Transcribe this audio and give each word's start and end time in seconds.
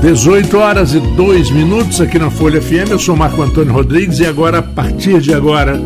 18 0.00 0.56
horas 0.56 0.94
e 0.94 1.00
2 1.00 1.50
minutos 1.50 2.00
aqui 2.00 2.18
na 2.20 2.30
Folha 2.30 2.62
FM. 2.62 2.90
Eu 2.90 2.98
sou 3.00 3.16
Marco 3.16 3.42
Antônio 3.42 3.72
Rodrigues 3.72 4.20
e 4.20 4.26
agora, 4.26 4.58
a 4.58 4.62
partir 4.62 5.20
de 5.20 5.34
agora, 5.34 5.76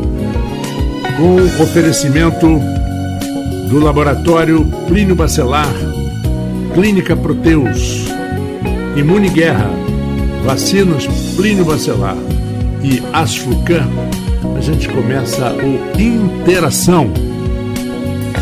com 1.16 1.36
o 1.36 1.62
oferecimento 1.62 2.60
do 3.70 3.78
laboratório 3.78 4.64
Plínio 4.86 5.14
Bacelar, 5.14 5.72
Clínica 6.74 7.16
Proteus, 7.16 8.04
Imune 8.96 9.30
Guerra, 9.30 9.70
Vacinas 10.44 11.06
Plínio 11.34 11.64
Bacelar 11.64 12.16
e 12.82 13.02
Asfucan, 13.14 13.88
a 14.56 14.60
gente 14.60 14.88
começa 14.90 15.54
o 15.54 15.98
Interação. 15.98 17.10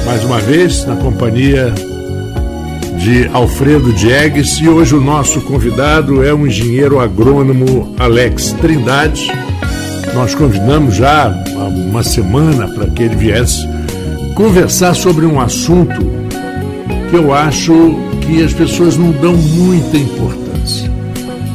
Mais 0.05 0.25
uma 0.25 0.41
vez, 0.41 0.84
na 0.84 0.96
companhia 0.96 1.73
de 3.01 3.27
Alfredo 3.32 3.95
Diegues 3.95 4.59
e 4.61 4.68
hoje 4.68 4.95
o 4.95 5.00
nosso 5.00 5.40
convidado 5.40 6.22
é 6.22 6.35
o 6.35 6.46
engenheiro 6.46 7.00
agrônomo 7.00 7.95
Alex 7.99 8.53
Trindade. 8.61 9.26
Nós 10.13 10.35
convidamos 10.35 10.96
já 10.96 11.29
há 11.29 11.64
uma 11.64 12.03
semana 12.03 12.68
para 12.68 12.86
que 12.89 13.03
ele 13.03 13.17
viesse 13.17 13.67
conversar 14.35 14.93
sobre 14.95 15.25
um 15.25 15.40
assunto 15.40 15.99
que 17.09 17.17
eu 17.17 17.32
acho 17.32 17.73
que 18.21 18.45
as 18.45 18.53
pessoas 18.53 18.99
não 18.99 19.12
dão 19.12 19.35
muita 19.35 19.96
importância. 19.96 20.93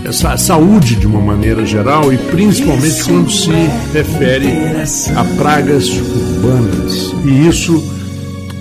Essa 0.03 0.37
saúde 0.37 0.95
de 0.95 1.05
uma 1.05 1.21
maneira 1.21 1.63
geral 1.63 2.11
e 2.11 2.17
principalmente 2.17 3.03
quando 3.03 3.29
se 3.29 3.51
refere 3.93 4.49
a 5.15 5.23
pragas 5.37 5.89
urbanas. 5.89 7.13
E 7.23 7.47
isso 7.47 7.83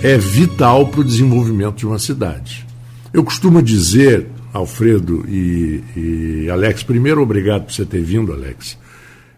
é 0.03 0.19
vital 0.19 0.85
para 0.85 1.01
o 1.01 1.03
desenvolvimento 1.03 1.77
de 1.77 1.87
uma 1.87 1.97
cidade. 1.97 2.65
Eu 3.15 3.23
costumo 3.23 3.61
dizer, 3.63 4.27
Alfredo 4.51 5.23
e, 5.29 5.81
e 5.95 6.49
Alex, 6.49 6.83
primeiro, 6.83 7.21
obrigado 7.21 7.63
por 7.63 7.71
você 7.71 7.85
ter 7.85 8.03
vindo, 8.03 8.33
Alex. 8.33 8.77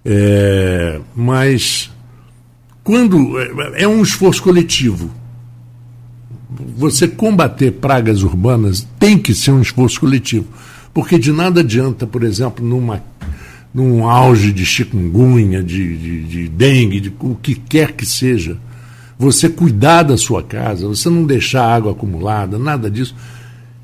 É, 0.03 1.00
mas 1.16 1.92
quando 2.84 3.39
é, 3.39 3.84
é 3.84 3.88
um 3.88 4.02
esforço 4.02 4.42
coletivo. 4.42 5.11
Você 6.75 7.08
combater 7.08 7.73
pragas 7.73 8.23
urbanas 8.23 8.88
tem 8.97 9.16
que 9.16 9.36
ser 9.36 9.52
um 9.52 9.61
esforço 9.61 10.00
coletivo, 10.00 10.47
porque 10.91 11.19
de 11.19 11.31
nada 11.31 11.59
adianta, 11.59 12.08
por 12.08 12.23
exemplo, 12.23 12.66
numa 12.66 13.03
num 13.72 14.09
auge 14.09 14.52
de 14.52 14.66
chikungunya, 14.66 15.62
de, 15.62 15.97
de, 15.97 16.23
de 16.23 16.47
dengue, 16.50 17.00
de 17.00 17.14
o 17.19 17.36
que 17.36 17.53
quer 17.53 17.91
que 17.91 18.08
seja, 18.08 18.58
você 19.19 19.47
cuidar 19.47 20.02
da 20.02 20.17
sua 20.17 20.41
casa, 20.41 20.88
você 20.88 21.09
não 21.12 21.25
deixar 21.25 21.64
água 21.64 21.91
acumulada, 21.91 22.58
nada 22.58 22.89
disso 22.89 23.14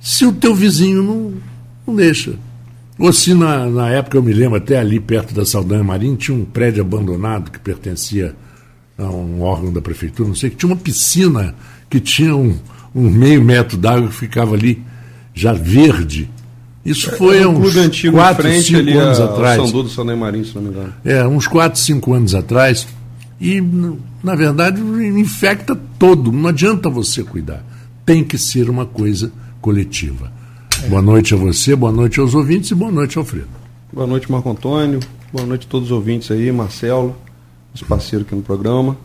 se 0.03 0.25
o 0.25 0.33
teu 0.33 0.53
vizinho 0.53 1.01
não, 1.01 1.33
não 1.87 1.95
deixa. 1.95 2.33
Ou 2.99 3.13
se 3.13 3.33
na, 3.33 3.65
na 3.67 3.89
época, 3.89 4.17
eu 4.17 4.21
me 4.21 4.33
lembro, 4.33 4.57
até 4.57 4.77
ali 4.77 4.99
perto 4.99 5.33
da 5.33 5.45
Saldanha 5.45 5.81
Marinho, 5.81 6.17
tinha 6.17 6.37
um 6.37 6.43
prédio 6.43 6.83
abandonado 6.83 7.49
que 7.49 7.57
pertencia 7.57 8.35
a 8.97 9.05
um 9.05 9.41
órgão 9.41 9.71
da 9.71 9.81
prefeitura, 9.81 10.27
não 10.27 10.35
sei, 10.35 10.49
que 10.49 10.57
tinha 10.57 10.69
uma 10.69 10.79
piscina 10.79 11.55
que 11.89 12.01
tinha 12.01 12.35
um, 12.35 12.53
um 12.93 13.09
meio 13.09 13.41
metro 13.41 13.77
d'água 13.77 14.09
que 14.09 14.15
ficava 14.15 14.55
ali 14.55 14.83
já 15.33 15.53
verde. 15.53 16.29
Isso 16.85 17.09
é, 17.09 17.15
foi 17.15 17.41
há 17.41 17.47
um 17.47 17.61
uns 17.61 17.77
antigo 17.77 18.17
4, 18.17 18.43
frente 18.43 18.63
5 18.65 18.79
ali 18.79 18.97
anos 18.97 19.19
a, 19.21 19.25
atrás. 19.25 19.55
São 19.55 19.71
Dudu, 19.71 19.89
Saldanha 19.89 20.17
Marinho, 20.17 20.45
se 20.45 20.53
não 20.53 20.63
me 20.63 20.69
engano. 20.69 20.93
É, 21.05 21.25
uns 21.25 21.47
4, 21.47 21.79
5 21.79 22.13
anos 22.13 22.35
atrás. 22.35 22.85
E, 23.39 23.63
na 24.21 24.35
verdade, 24.35 24.81
infecta 24.81 25.79
todo. 25.97 26.29
Não 26.29 26.49
adianta 26.49 26.89
você 26.89 27.23
cuidar. 27.23 27.63
Tem 28.05 28.21
que 28.21 28.37
ser 28.37 28.69
uma 28.69 28.85
coisa 28.85 29.31
coletiva. 29.63 30.29
É. 30.83 30.89
Boa 30.89 31.01
noite 31.01 31.33
a 31.33 31.37
você, 31.37 31.73
boa 31.73 31.91
noite 31.91 32.19
aos 32.19 32.35
ouvintes 32.35 32.69
e 32.69 32.75
boa 32.75 32.91
noite, 32.91 33.17
Alfredo. 33.17 33.47
Boa 33.91 34.05
noite, 34.05 34.29
Marco 34.29 34.49
Antônio. 34.49 34.99
Boa 35.31 35.47
noite 35.47 35.65
a 35.65 35.69
todos 35.69 35.87
os 35.87 35.91
ouvintes 35.93 36.29
aí, 36.29 36.51
Marcelo, 36.51 37.15
nosso 37.71 37.85
parceiro 37.85 38.25
aqui 38.25 38.35
no 38.35 38.41
programa. 38.41 38.97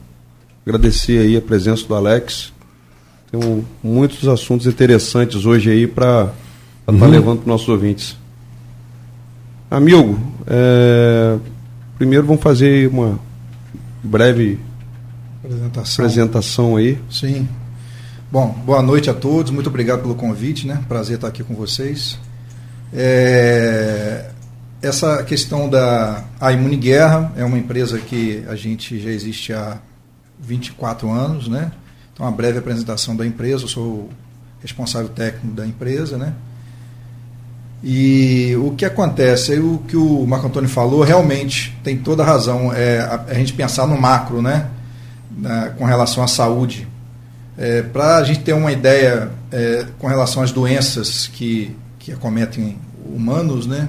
Agradecer 0.66 1.20
aí 1.20 1.36
a 1.36 1.40
presença 1.40 1.86
do 1.86 1.94
Alex. 1.94 2.52
Tem 3.30 3.64
muitos 3.82 4.26
assuntos 4.26 4.66
interessantes 4.66 5.46
hoje 5.46 5.70
aí 5.70 5.86
para 5.86 6.34
estar 6.80 6.92
uhum. 6.92 6.98
tá 6.98 7.06
levando 7.06 7.36
para 7.36 7.42
os 7.42 7.46
nossos 7.46 7.68
ouvintes. 7.68 8.16
Amigo, 9.70 10.18
é, 10.46 11.38
primeiro 11.96 12.26
vamos 12.26 12.42
fazer 12.42 12.88
uma 12.88 13.18
breve 14.02 14.58
apresentação, 15.44 16.04
apresentação 16.04 16.76
aí. 16.76 16.98
Sim. 17.08 17.46
Bom, 18.30 18.50
boa 18.50 18.82
noite 18.82 19.08
a 19.08 19.14
todos, 19.14 19.50
muito 19.50 19.70
obrigado 19.70 20.02
pelo 20.02 20.14
convite, 20.14 20.66
né? 20.66 20.84
Prazer 20.86 21.14
estar 21.14 21.28
aqui 21.28 21.42
com 21.42 21.54
vocês. 21.54 22.18
É, 22.92 24.28
essa 24.82 25.22
questão 25.22 25.66
da 25.66 26.24
a 26.38 26.52
Imune 26.52 26.76
Guerra 26.76 27.32
é 27.36 27.44
uma 27.44 27.56
empresa 27.56 27.98
que 27.98 28.44
a 28.46 28.54
gente 28.54 29.00
já 29.00 29.08
existe 29.08 29.54
há 29.54 29.78
24 30.38 31.10
anos, 31.10 31.48
né? 31.48 31.72
Então, 32.12 32.26
uma 32.26 32.30
breve 32.30 32.58
apresentação 32.58 33.16
da 33.16 33.24
empresa, 33.24 33.64
eu 33.64 33.68
sou 33.68 34.10
responsável 34.60 35.08
técnico 35.08 35.56
da 35.56 35.66
empresa, 35.66 36.18
né? 36.18 36.34
E 37.82 38.54
o 38.58 38.72
que 38.72 38.84
acontece, 38.84 39.54
é 39.54 39.58
o 39.58 39.78
que 39.88 39.96
o 39.96 40.26
Marco 40.26 40.48
Antônio 40.48 40.68
falou, 40.68 41.02
realmente 41.02 41.74
tem 41.82 41.96
toda 41.96 42.24
a 42.24 42.26
razão, 42.26 42.74
é 42.74 43.00
a, 43.00 43.24
a 43.28 43.34
gente 43.34 43.54
pensar 43.54 43.86
no 43.86 43.98
macro, 43.98 44.42
né? 44.42 44.68
Na, 45.34 45.70
com 45.70 45.86
relação 45.86 46.22
à 46.22 46.28
saúde 46.28 46.86
é, 47.58 47.82
Para 47.82 48.16
a 48.16 48.24
gente 48.24 48.40
ter 48.40 48.54
uma 48.54 48.72
ideia 48.72 49.30
é, 49.52 49.86
com 49.98 50.06
relação 50.06 50.42
às 50.42 50.52
doenças 50.52 51.26
que, 51.26 51.76
que 51.98 52.12
acometem 52.12 52.78
humanos, 53.04 53.66
né? 53.66 53.88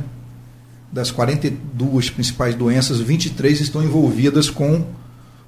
das 0.92 1.12
42 1.12 2.10
principais 2.10 2.56
doenças, 2.56 3.00
23 3.00 3.62
estão 3.62 3.84
envolvidas 3.84 4.50
com, 4.50 4.84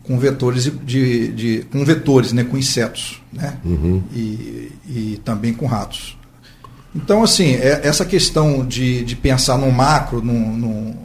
com 0.04 0.20
vetores 0.20 0.72
de, 0.84 1.28
de 1.30 1.66
com 1.72 1.84
vetores, 1.84 2.32
né, 2.32 2.44
com 2.44 2.58
insetos, 2.58 3.22
né, 3.34 3.58
uhum. 3.66 4.04
e, 4.14 4.72
e 4.88 5.22
também 5.26 5.54
com 5.54 5.66
ratos. 5.66 6.18
Então, 6.94 7.24
assim, 7.24 7.54
é, 7.56 7.82
essa 7.84 8.06
questão 8.06 8.66
de, 8.66 9.04
de 9.04 9.16
pensar 9.16 9.58
no 9.58 9.72
macro, 9.72 10.22
no, 10.22 10.34
no, 10.56 10.96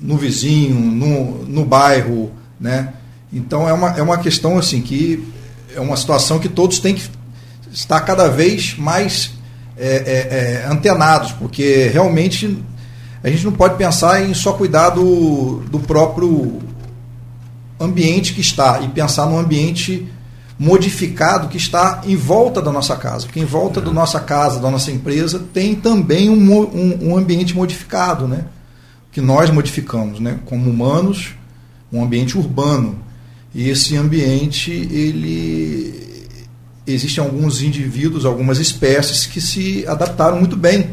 no 0.00 0.16
vizinho, 0.16 0.78
no, 0.78 1.44
no 1.44 1.64
bairro, 1.64 2.30
né, 2.60 2.92
então 3.32 3.68
é 3.68 3.72
uma, 3.72 3.90
é 3.92 4.02
uma 4.02 4.18
questão 4.18 4.58
assim 4.58 4.80
que 4.82 5.24
é 5.74 5.80
uma 5.80 5.96
situação 5.96 6.38
que 6.38 6.48
todos 6.48 6.78
têm 6.78 6.94
que 6.94 7.08
estar 7.72 8.00
cada 8.00 8.28
vez 8.28 8.76
mais 8.76 9.32
é, 9.76 9.86
é, 9.86 10.64
é, 10.66 10.66
antenados, 10.70 11.32
porque 11.32 11.90
realmente 11.92 12.62
a 13.22 13.28
gente 13.30 13.44
não 13.44 13.52
pode 13.52 13.76
pensar 13.76 14.22
em 14.22 14.32
só 14.34 14.52
cuidar 14.52 14.90
do, 14.90 15.62
do 15.70 15.80
próprio 15.80 16.60
ambiente 17.80 18.34
que 18.34 18.40
está 18.40 18.80
e 18.80 18.88
pensar 18.88 19.26
no 19.26 19.38
ambiente 19.38 20.08
modificado 20.58 21.48
que 21.48 21.56
está 21.56 22.02
em 22.04 22.16
volta 22.16 22.62
da 22.62 22.70
nossa 22.70 22.96
casa. 22.96 23.26
Porque 23.26 23.40
em 23.40 23.44
volta 23.44 23.80
da 23.80 23.92
nossa 23.92 24.20
casa, 24.20 24.60
da 24.60 24.70
nossa 24.70 24.90
empresa, 24.90 25.42
tem 25.52 25.74
também 25.74 26.30
um, 26.30 26.52
um, 26.52 27.10
um 27.10 27.16
ambiente 27.16 27.54
modificado, 27.54 28.28
né? 28.28 28.44
que 29.10 29.20
nós 29.20 29.50
modificamos 29.50 30.20
né? 30.20 30.38
como 30.44 30.70
humanos, 30.70 31.34
um 31.92 32.02
ambiente 32.02 32.36
urbano. 32.36 32.98
E 33.54 33.68
esse 33.68 33.96
ambiente, 33.96 34.72
ele 34.72 36.28
existem 36.86 37.22
alguns 37.22 37.62
indivíduos, 37.62 38.24
algumas 38.24 38.58
espécies 38.58 39.26
que 39.26 39.40
se 39.40 39.86
adaptaram 39.86 40.38
muito 40.38 40.56
bem 40.56 40.90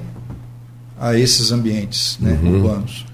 a 1.00 1.17
esses 1.17 1.51
ambientes 1.51 2.17
né, 2.19 2.39
uhum. 2.41 2.55
urbanos. 2.55 3.05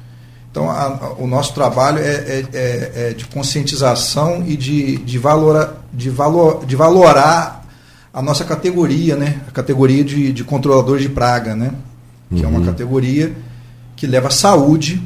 Então, 0.52 0.70
a, 0.70 0.84
a, 0.84 1.14
o 1.14 1.28
nosso 1.28 1.54
trabalho 1.54 2.00
é, 2.00 2.02
é, 2.02 2.46
é, 2.54 2.92
é, 2.96 3.14
de 3.14 3.26
conscientização 3.26 4.44
e 4.46 4.58
de, 4.58 4.98
de, 4.98 5.18
valora, 5.18 5.78
de, 5.94 6.10
valor, 6.10 6.66
de 6.66 6.76
valorar 6.76 7.66
a 8.14 8.22
nossa 8.22 8.44
categoria, 8.44 9.16
né, 9.16 9.42
a 9.48 9.52
categoria 9.52 10.04
de, 10.04 10.34
de 10.34 10.44
controlador 10.44 10.98
de 10.98 11.08
praga, 11.08 11.56
né, 11.56 11.72
que 12.30 12.42
uhum. 12.42 12.44
é 12.44 12.48
uma 12.48 12.60
uhum. 12.60 12.66
categoria 12.66 13.34
que 13.96 14.06
leva 14.06 14.30
saúde 14.30 15.02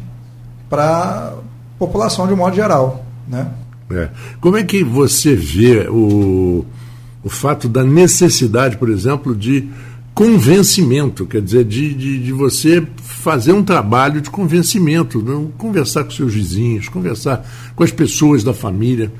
para 0.69 1.33
a 1.33 1.33
população 1.77 2.25
de 2.27 2.33
um 2.33 2.37
modo 2.37 2.55
geral. 2.55 3.05
Né? 3.27 3.47
É. 3.93 4.09
Como 4.39 4.57
é 4.57 4.63
que 4.63 4.83
você 4.83 5.35
vê 5.35 5.87
o, 5.89 6.65
o 7.23 7.29
fato 7.29 7.67
da 7.67 7.83
necessidade, 7.83 8.77
por 8.77 8.89
exemplo, 8.89 9.35
de 9.35 9.67
convencimento, 10.13 11.25
quer 11.25 11.41
dizer, 11.41 11.63
de, 11.65 11.93
de, 11.93 12.23
de, 12.23 12.31
você 12.31 12.85
fazer 12.97 13.53
um 13.53 13.63
trabalho 13.63 14.21
de 14.21 14.29
convencimento, 14.29 15.21
não? 15.21 15.47
conversar 15.57 16.03
com 16.03 16.11
seus 16.11 16.33
vizinhos, 16.33 16.89
conversar 16.89 17.45
com 17.75 17.83
as 17.83 17.91
pessoas 17.91 18.43
da 18.43 18.53
família. 18.53 19.11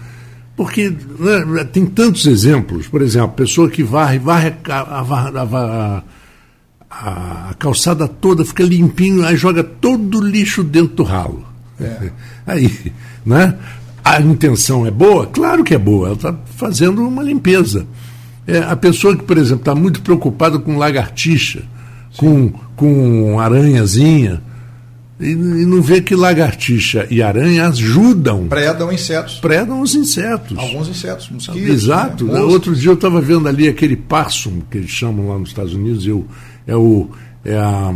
Porque 0.56 0.90
né, 0.90 1.64
tem 1.72 1.86
tantos 1.86 2.28
exemplos, 2.28 2.88
por 2.88 3.02
exemplo, 3.02 3.30
a 3.30 3.34
pessoa 3.34 3.70
que 3.70 3.84
varre, 3.84 4.20
varre 4.20 4.54
a, 4.68 4.80
a, 4.80 6.04
a, 6.92 7.50
a 7.50 7.54
calçada 7.58 8.08
toda, 8.08 8.44
fica 8.44 8.64
limpinho, 8.64 9.26
aí 9.26 9.36
joga 9.38 9.64
todo 9.64 10.20
o 10.20 10.24
lixo 10.24 10.64
dentro 10.64 10.98
do 10.98 11.04
ralo. 11.04 11.46
É. 11.80 12.12
Aí, 12.46 12.92
né? 13.26 13.56
A 14.03 14.19
intenção 14.19 14.86
é 14.86 14.92
boa? 14.92 15.27
Claro 15.27 15.63
que 15.63 15.74
é 15.74 15.77
boa, 15.77 16.07
ela 16.07 16.15
está 16.15 16.36
fazendo 16.56 17.06
uma 17.06 17.24
limpeza. 17.24 17.86
É, 18.48 18.59
a 18.59 18.75
pessoa 18.75 19.15
que, 19.15 19.24
por 19.24 19.38
exemplo, 19.38 19.62
está 19.62 19.75
muito 19.75 20.01
preocupada 20.01 20.57
com 20.57 20.77
lagartixa, 20.77 21.63
com, 22.18 22.51
com 22.75 23.39
aranhazinha. 23.39 24.42
E, 25.19 25.30
e, 25.30 25.36
não 25.36 25.81
vê 25.83 26.01
que 26.01 26.15
lagartixa 26.15 27.06
e 27.12 27.21
aranha 27.21 27.68
ajudam. 27.68 28.48
Predam 28.48 28.92
insetos. 28.92 29.36
Predam 29.36 29.81
os 29.81 29.94
insetos. 29.94 30.57
Alguns 30.57 30.89
insetos, 30.89 31.30
mosquitos. 31.30 31.69
Exato. 31.69 32.25
Né? 32.25 32.39
Outro 32.39 32.75
dia 32.75 32.89
eu 32.89 32.95
estava 32.95 33.21
vendo 33.21 33.48
ali 33.48 33.68
aquele 33.68 33.95
parsum, 33.95 34.62
que 34.69 34.80
eles 34.80 34.89
chamam 34.89 35.30
lá 35.30 35.38
nos 35.38 35.50
Estados 35.50 35.74
Unidos, 35.74 36.07
eu, 36.07 36.25
é 36.65 36.75
o. 36.75 37.09
É 37.45 37.56
a, 37.56 37.94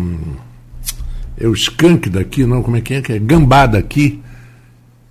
é 1.38 1.48
o 1.48 1.54
skunk 1.54 2.10
daqui, 2.10 2.46
não, 2.46 2.64
como 2.64 2.78
é 2.78 2.82
que 2.82 2.94
é? 2.94 3.02
Que 3.02 3.14
é 3.14 3.20
gambá 3.20 3.66
daqui. 3.66 4.22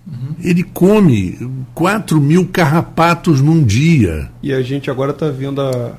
Uhum. 0.07 0.35
Ele 0.43 0.63
come 0.63 1.37
4 1.73 2.21
mil 2.21 2.47
carrapatos 2.47 3.41
num 3.41 3.63
dia. 3.63 4.29
E 4.41 4.53
a 4.53 4.61
gente 4.61 4.89
agora 4.89 5.11
está 5.11 5.29
vendo 5.29 5.61
a, 5.61 5.93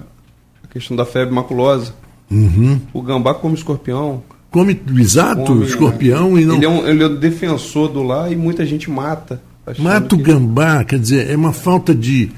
a, 0.63 0.69
questão 0.71 0.97
da 0.97 1.05
febre 1.05 1.35
maculosa. 1.35 1.95
Uhum. 2.31 2.81
O 2.93 3.03
gambá 3.03 3.35
come 3.35 3.55
escorpião. 3.55 4.23
Come, 4.51 4.81
exato, 4.97 5.43
come, 5.43 5.65
escorpião. 5.65 6.39
É. 6.39 6.43
E 6.43 6.45
não... 6.45 6.57
ele, 6.57 6.65
é 6.65 6.69
um, 6.69 6.87
ele 6.87 7.03
é 7.03 7.07
um 7.09 7.17
defensor 7.17 7.89
do 7.89 8.03
lar 8.03 8.31
e 8.31 8.37
muita 8.37 8.65
gente 8.65 8.89
mata. 8.89 9.43
Mata 9.79 10.15
o 10.15 10.19
que... 10.19 10.25
gambá, 10.25 10.85
quer 10.85 10.99
dizer, 10.99 11.29
é 11.29 11.37
uma 11.37 11.53
falta 11.53 11.95
de. 11.95 12.31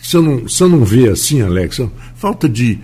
Você 0.00 0.20
não, 0.20 0.38
você 0.42 0.64
não 0.66 0.84
vê 0.84 1.08
assim, 1.08 1.42
Alex, 1.42 1.80
é 1.80 1.88
falta 2.14 2.48
de, 2.48 2.78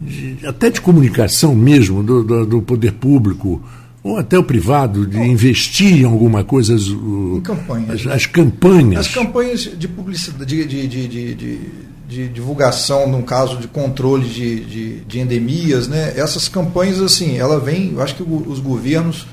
de, 0.00 0.38
até 0.46 0.70
de 0.70 0.80
comunicação 0.80 1.52
mesmo 1.56 2.04
do, 2.04 2.22
do, 2.22 2.46
do 2.46 2.62
poder 2.62 2.92
público 2.92 3.60
ou 4.02 4.18
até 4.18 4.36
o 4.36 4.42
privado, 4.42 5.06
de 5.06 5.18
investir 5.18 6.00
em 6.00 6.04
alguma 6.04 6.42
coisa. 6.42 6.74
As, 6.74 6.82
em 6.82 7.40
campanhas. 7.40 8.06
As, 8.06 8.06
as, 8.06 8.26
campanhas. 8.26 9.06
As 9.06 9.14
campanhas 9.14 9.60
de 9.60 9.86
publicidade, 9.86 10.44
de, 10.44 10.88
de, 10.88 11.08
de, 11.08 11.34
de, 11.34 11.60
de 12.08 12.28
divulgação, 12.28 13.08
no 13.08 13.22
caso 13.22 13.58
de 13.58 13.68
controle 13.68 14.28
de, 14.28 14.64
de, 14.64 15.00
de, 15.00 15.20
endemias, 15.20 15.86
né? 15.86 16.14
essas 16.16 16.48
campanhas, 16.48 17.00
assim, 17.00 17.38
ela 17.38 17.60
vem, 17.60 17.92
eu 17.92 18.02
acho 18.02 18.16
que 18.16 18.24
os 18.24 18.58
governos, 18.58 19.26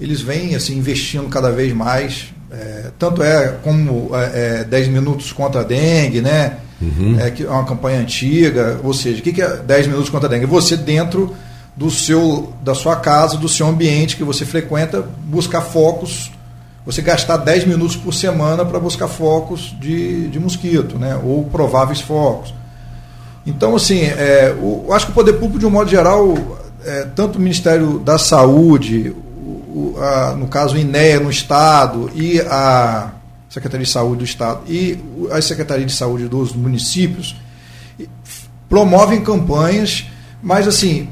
eles 0.00 0.22
vêm 0.22 0.54
assim, 0.54 0.78
investindo 0.78 1.28
cada 1.28 1.50
vez 1.50 1.72
mais. 1.74 2.32
É, 2.50 2.90
tanto 2.98 3.22
é 3.22 3.58
como 3.62 4.10
é, 4.14 4.64
10 4.64 4.88
minutos 4.88 5.32
contra 5.32 5.60
a 5.60 5.64
dengue, 5.64 6.22
né? 6.22 6.56
Uhum. 6.80 7.20
É, 7.20 7.30
que 7.30 7.42
é 7.42 7.50
uma 7.50 7.64
campanha 7.66 8.00
antiga, 8.00 8.80
ou 8.82 8.94
seja, 8.94 9.18
o 9.18 9.22
que 9.22 9.42
é 9.42 9.56
10 9.58 9.88
minutos 9.88 10.08
contra 10.08 10.28
a 10.28 10.30
dengue? 10.30 10.46
Você 10.46 10.78
dentro 10.78 11.34
do 11.78 11.92
seu, 11.92 12.52
da 12.60 12.74
sua 12.74 12.96
casa, 12.96 13.36
do 13.36 13.48
seu 13.48 13.68
ambiente 13.68 14.16
que 14.16 14.24
você 14.24 14.44
frequenta, 14.44 15.00
buscar 15.26 15.60
focos, 15.60 16.32
você 16.84 17.00
gastar 17.00 17.36
10 17.36 17.66
minutos 17.66 17.94
por 17.94 18.12
semana 18.12 18.64
para 18.64 18.80
buscar 18.80 19.06
focos 19.06 19.76
de, 19.78 20.26
de 20.26 20.40
mosquito, 20.40 20.98
né? 20.98 21.16
ou 21.22 21.44
prováveis 21.44 22.00
focos. 22.00 22.52
Então, 23.46 23.76
assim, 23.76 24.00
é, 24.02 24.56
o, 24.60 24.86
eu 24.88 24.92
acho 24.92 25.06
que 25.06 25.12
o 25.12 25.14
poder 25.14 25.34
público, 25.34 25.60
de 25.60 25.66
um 25.66 25.70
modo 25.70 25.88
geral, 25.88 26.34
é, 26.84 27.04
tanto 27.14 27.38
o 27.38 27.40
Ministério 27.40 28.00
da 28.00 28.18
Saúde, 28.18 29.14
o, 29.36 29.94
a, 30.00 30.34
no 30.34 30.48
caso 30.48 30.74
o 30.74 30.78
INEA 30.78 31.20
no 31.20 31.30
Estado, 31.30 32.10
e 32.12 32.40
a 32.40 33.12
Secretaria 33.48 33.86
de 33.86 33.92
Saúde 33.92 34.18
do 34.18 34.24
Estado, 34.24 34.62
e 34.66 34.98
a 35.30 35.40
Secretaria 35.40 35.86
de 35.86 35.92
Saúde 35.92 36.26
dos 36.26 36.52
municípios, 36.54 37.36
promovem 38.68 39.22
campanhas, 39.22 40.06
mas 40.42 40.66
assim, 40.66 41.08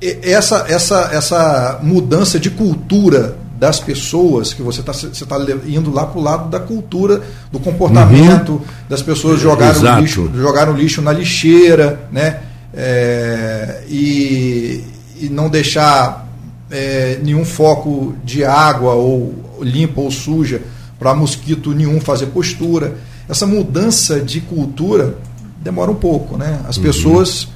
essa, 0.00 0.66
essa, 0.68 1.10
essa 1.12 1.80
mudança 1.82 2.38
de 2.38 2.50
cultura 2.50 3.36
das 3.58 3.80
pessoas, 3.80 4.52
que 4.52 4.62
você 4.62 4.80
está 4.80 4.92
você 4.92 5.24
tá 5.24 5.36
indo 5.66 5.90
lá 5.90 6.06
para 6.06 6.18
o 6.18 6.22
lado 6.22 6.50
da 6.50 6.60
cultura, 6.60 7.22
do 7.50 7.58
comportamento, 7.58 8.52
uhum. 8.52 8.60
das 8.88 9.00
pessoas 9.00 9.40
jogarem 9.40 9.80
o, 9.80 10.00
lixo, 10.00 10.30
jogar 10.34 10.68
o 10.68 10.72
lixo 10.72 11.00
na 11.00 11.12
lixeira, 11.12 12.08
né? 12.10 12.40
É, 12.74 13.84
e, 13.88 14.84
e 15.20 15.28
não 15.30 15.48
deixar 15.48 16.28
é, 16.70 17.20
nenhum 17.22 17.44
foco 17.44 18.14
de 18.24 18.44
água 18.44 18.94
ou 18.94 19.32
limpa 19.60 20.00
ou 20.00 20.10
suja 20.10 20.60
para 20.98 21.14
mosquito 21.14 21.72
nenhum 21.72 22.00
fazer 22.00 22.26
postura. 22.26 22.96
Essa 23.28 23.46
mudança 23.46 24.20
de 24.20 24.40
cultura 24.40 25.16
demora 25.62 25.90
um 25.90 25.94
pouco, 25.94 26.36
né? 26.36 26.60
As 26.68 26.76
uhum. 26.76 26.82
pessoas, 26.82 27.48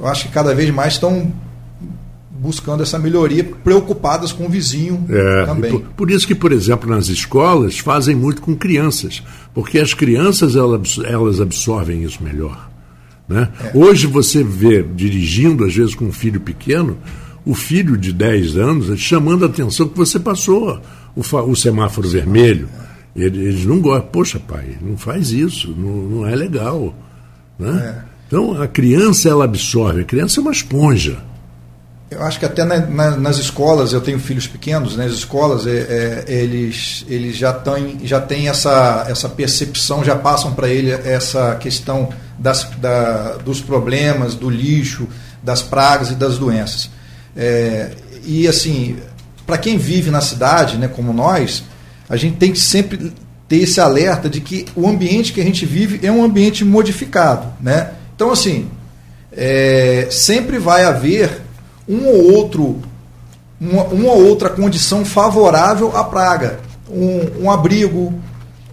eu 0.00 0.06
acho 0.06 0.24
que 0.24 0.32
cada 0.32 0.54
vez 0.54 0.70
mais 0.70 0.94
estão 0.94 1.30
buscando 2.44 2.82
essa 2.82 2.98
melhoria, 2.98 3.42
preocupadas 3.42 4.30
com 4.30 4.44
o 4.44 4.48
vizinho 4.50 5.06
é, 5.08 5.46
também. 5.46 5.70
Por, 5.70 5.80
por, 5.80 6.10
isso 6.10 6.26
que, 6.26 6.34
por 6.34 6.52
exemplo, 6.52 6.90
nas 6.90 7.08
escolas 7.08 7.78
fazem 7.78 8.14
muito 8.14 8.42
com 8.42 8.54
crianças, 8.54 9.22
porque 9.54 9.78
as 9.78 9.94
crianças 9.94 10.54
elas, 10.54 11.00
elas 11.02 11.40
absorvem 11.40 12.02
isso 12.02 12.22
melhor. 12.22 12.70
Né? 13.26 13.48
É. 13.64 13.70
Hoje 13.74 14.06
você 14.06 14.44
vê 14.44 14.82
dirigindo, 14.82 15.64
às 15.64 15.74
vezes 15.74 15.94
com 15.94 16.04
um 16.04 16.12
filho 16.12 16.38
pequeno, 16.38 16.98
o 17.46 17.54
filho 17.54 17.96
de 17.96 18.12
10 18.12 18.58
anos 18.58 19.00
chamando 19.00 19.46
a 19.46 19.48
atenção 19.48 19.88
que 19.88 19.96
você 19.96 20.20
passou 20.20 20.82
o, 21.16 21.20
o 21.20 21.56
semáforo 21.56 22.06
vermelho. 22.06 22.68
Eles 23.16 23.64
não 23.64 23.80
gostam. 23.80 24.10
Poxa, 24.10 24.38
pai, 24.38 24.76
não 24.82 24.98
faz 24.98 25.30
isso, 25.30 25.74
não, 25.74 25.96
não 26.18 26.26
é 26.26 26.36
legal. 26.36 26.94
Né? 27.58 28.02
É. 28.10 28.14
Então 28.26 28.60
a 28.60 28.68
criança 28.68 29.30
ela 29.30 29.46
absorve, 29.46 30.02
a 30.02 30.04
criança 30.04 30.40
é 30.40 30.42
uma 30.42 30.52
esponja. 30.52 31.16
Eu 32.14 32.22
acho 32.22 32.38
que 32.38 32.44
até 32.44 32.64
na, 32.64 32.78
na, 32.78 33.10
nas 33.16 33.38
escolas, 33.38 33.92
eu 33.92 34.00
tenho 34.00 34.18
filhos 34.20 34.46
pequenos, 34.46 34.96
nas 34.96 35.06
né, 35.06 35.12
escolas 35.12 35.66
é, 35.66 36.24
é, 36.28 36.32
eles, 36.32 37.04
eles 37.08 37.36
já 37.36 37.52
têm 37.52 37.98
já 38.04 38.20
tem 38.20 38.48
essa, 38.48 39.04
essa 39.08 39.28
percepção, 39.28 40.04
já 40.04 40.14
passam 40.14 40.52
para 40.52 40.68
ele 40.68 40.92
essa 40.92 41.56
questão 41.56 42.08
das, 42.38 42.64
da, 42.78 43.36
dos 43.44 43.60
problemas, 43.60 44.34
do 44.34 44.48
lixo, 44.48 45.08
das 45.42 45.60
pragas 45.60 46.10
e 46.10 46.14
das 46.14 46.38
doenças. 46.38 46.88
É, 47.36 47.90
e 48.24 48.46
assim, 48.46 48.96
para 49.46 49.58
quem 49.58 49.76
vive 49.76 50.10
na 50.10 50.20
cidade, 50.20 50.78
né, 50.78 50.88
como 50.88 51.12
nós, 51.12 51.64
a 52.08 52.16
gente 52.16 52.36
tem 52.36 52.52
que 52.52 52.60
sempre 52.60 53.12
ter 53.48 53.56
esse 53.56 53.80
alerta 53.80 54.28
de 54.28 54.40
que 54.40 54.66
o 54.74 54.88
ambiente 54.88 55.32
que 55.32 55.40
a 55.40 55.44
gente 55.44 55.66
vive 55.66 56.06
é 56.06 56.10
um 56.10 56.22
ambiente 56.22 56.64
modificado. 56.64 57.52
Né? 57.60 57.90
Então, 58.14 58.30
assim, 58.30 58.70
é, 59.32 60.06
sempre 60.10 60.58
vai 60.58 60.84
haver 60.84 61.43
um 61.88 62.06
ou 62.06 62.32
outro, 62.34 62.80
uma, 63.60 63.84
uma 63.84 64.12
ou 64.12 64.26
outra 64.26 64.48
condição 64.48 65.04
favorável 65.04 65.96
à 65.96 66.04
praga. 66.04 66.60
Um, 66.90 67.44
um 67.44 67.50
abrigo, 67.50 68.12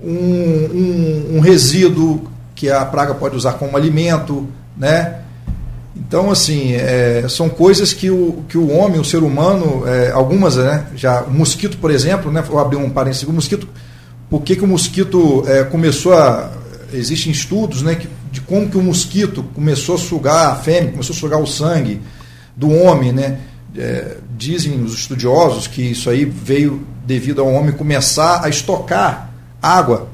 um, 0.04 0.10
um, 0.10 1.36
um, 1.36 1.40
resíduo 1.40 2.30
que 2.56 2.70
a 2.70 2.84
praga 2.86 3.14
pode 3.14 3.36
usar 3.36 3.54
como 3.54 3.78
alimento, 3.78 4.48
né? 4.78 5.20
Então, 5.96 6.32
assim, 6.32 6.74
é, 6.74 7.26
são 7.30 7.50
coisas 7.50 7.94
que 7.94 8.10
o, 8.10 8.44
que 8.48 8.58
o 8.58 8.70
homem, 8.72 9.00
o 9.00 9.06
ser 9.06 9.24
humano, 9.24 9.84
é, 9.88 10.12
algumas, 10.12 10.56
né? 10.56 10.88
Já, 10.96 11.22
o 11.22 11.32
mosquito, 11.32 11.78
por 11.78 11.92
exemplo, 11.92 12.32
né? 12.32 12.42
Vou 12.42 12.60
abrir 12.60 12.78
um 12.78 12.90
parênteses. 12.90 13.24
O 13.24 13.34
mosquito, 13.34 13.68
por 14.30 14.42
que, 14.42 14.56
que 14.56 14.64
o 14.64 14.68
mosquito 14.68 15.44
é, 15.48 15.64
começou 15.64 16.14
a. 16.14 16.52
Existem 16.94 17.32
estudos, 17.32 17.82
né? 17.82 17.96
Que, 17.96 18.10
de 18.32 18.42
como 18.42 18.70
que 18.70 18.78
o 18.78 18.82
mosquito 18.82 19.44
começou 19.54 19.96
a 19.96 19.98
sugar 19.98 20.52
a 20.52 20.56
fêmea, 20.56 20.92
começou 20.92 21.16
a 21.16 21.20
sugar 21.20 21.40
o 21.40 21.48
sangue 21.48 22.02
do 22.56 22.70
homem, 22.70 23.12
né? 23.12 23.40
É, 23.78 24.18
dizem 24.38 24.84
os 24.84 24.94
estudiosos 24.94 25.66
que 25.66 25.82
isso 25.82 26.10
aí 26.10 26.26
veio 26.26 26.86
devido 27.06 27.42
ao 27.42 27.48
homem 27.48 27.72
começar 27.72 28.44
a 28.44 28.50
estocar 28.50 29.32
água 29.62 30.10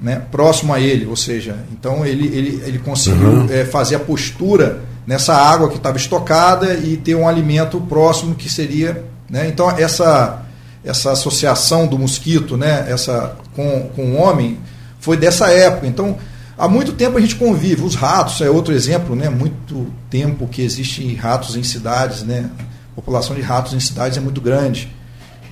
né, 0.00 0.22
próximo 0.30 0.72
a 0.72 0.80
ele, 0.80 1.06
ou 1.06 1.16
seja, 1.16 1.56
então 1.72 2.04
ele, 2.04 2.26
ele, 2.26 2.62
ele 2.64 2.78
conseguiu 2.78 3.28
uhum. 3.28 3.46
é, 3.50 3.64
fazer 3.64 3.96
a 3.96 4.00
postura 4.00 4.80
nessa 5.06 5.34
água 5.34 5.68
que 5.68 5.76
estava 5.76 5.96
estocada 5.96 6.74
e 6.74 6.96
ter 6.96 7.14
um 7.14 7.26
alimento 7.26 7.80
próximo 7.80 8.34
que 8.34 8.48
seria. 8.48 9.04
Né, 9.28 9.48
então 9.48 9.70
essa, 9.70 10.42
essa 10.84 11.12
associação 11.12 11.86
do 11.86 11.98
mosquito 11.98 12.56
né, 12.56 12.86
essa, 12.88 13.36
com, 13.56 13.90
com 13.94 14.12
o 14.12 14.16
homem 14.16 14.58
foi 15.00 15.16
dessa 15.16 15.50
época. 15.50 15.86
Então 15.86 16.16
Há 16.58 16.66
muito 16.68 16.92
tempo 16.92 17.16
a 17.16 17.20
gente 17.20 17.36
convive. 17.36 17.82
Os 17.82 17.94
ratos 17.94 18.40
é 18.40 18.50
outro 18.50 18.74
exemplo, 18.74 19.14
né? 19.14 19.28
Muito 19.28 19.86
tempo 20.10 20.48
que 20.48 20.60
existem 20.60 21.14
ratos 21.14 21.54
em 21.54 21.62
cidades, 21.62 22.24
né? 22.24 22.50
A 22.92 22.94
população 22.96 23.36
de 23.36 23.42
ratos 23.42 23.74
em 23.74 23.80
cidades 23.80 24.18
é 24.18 24.20
muito 24.20 24.40
grande. 24.40 24.92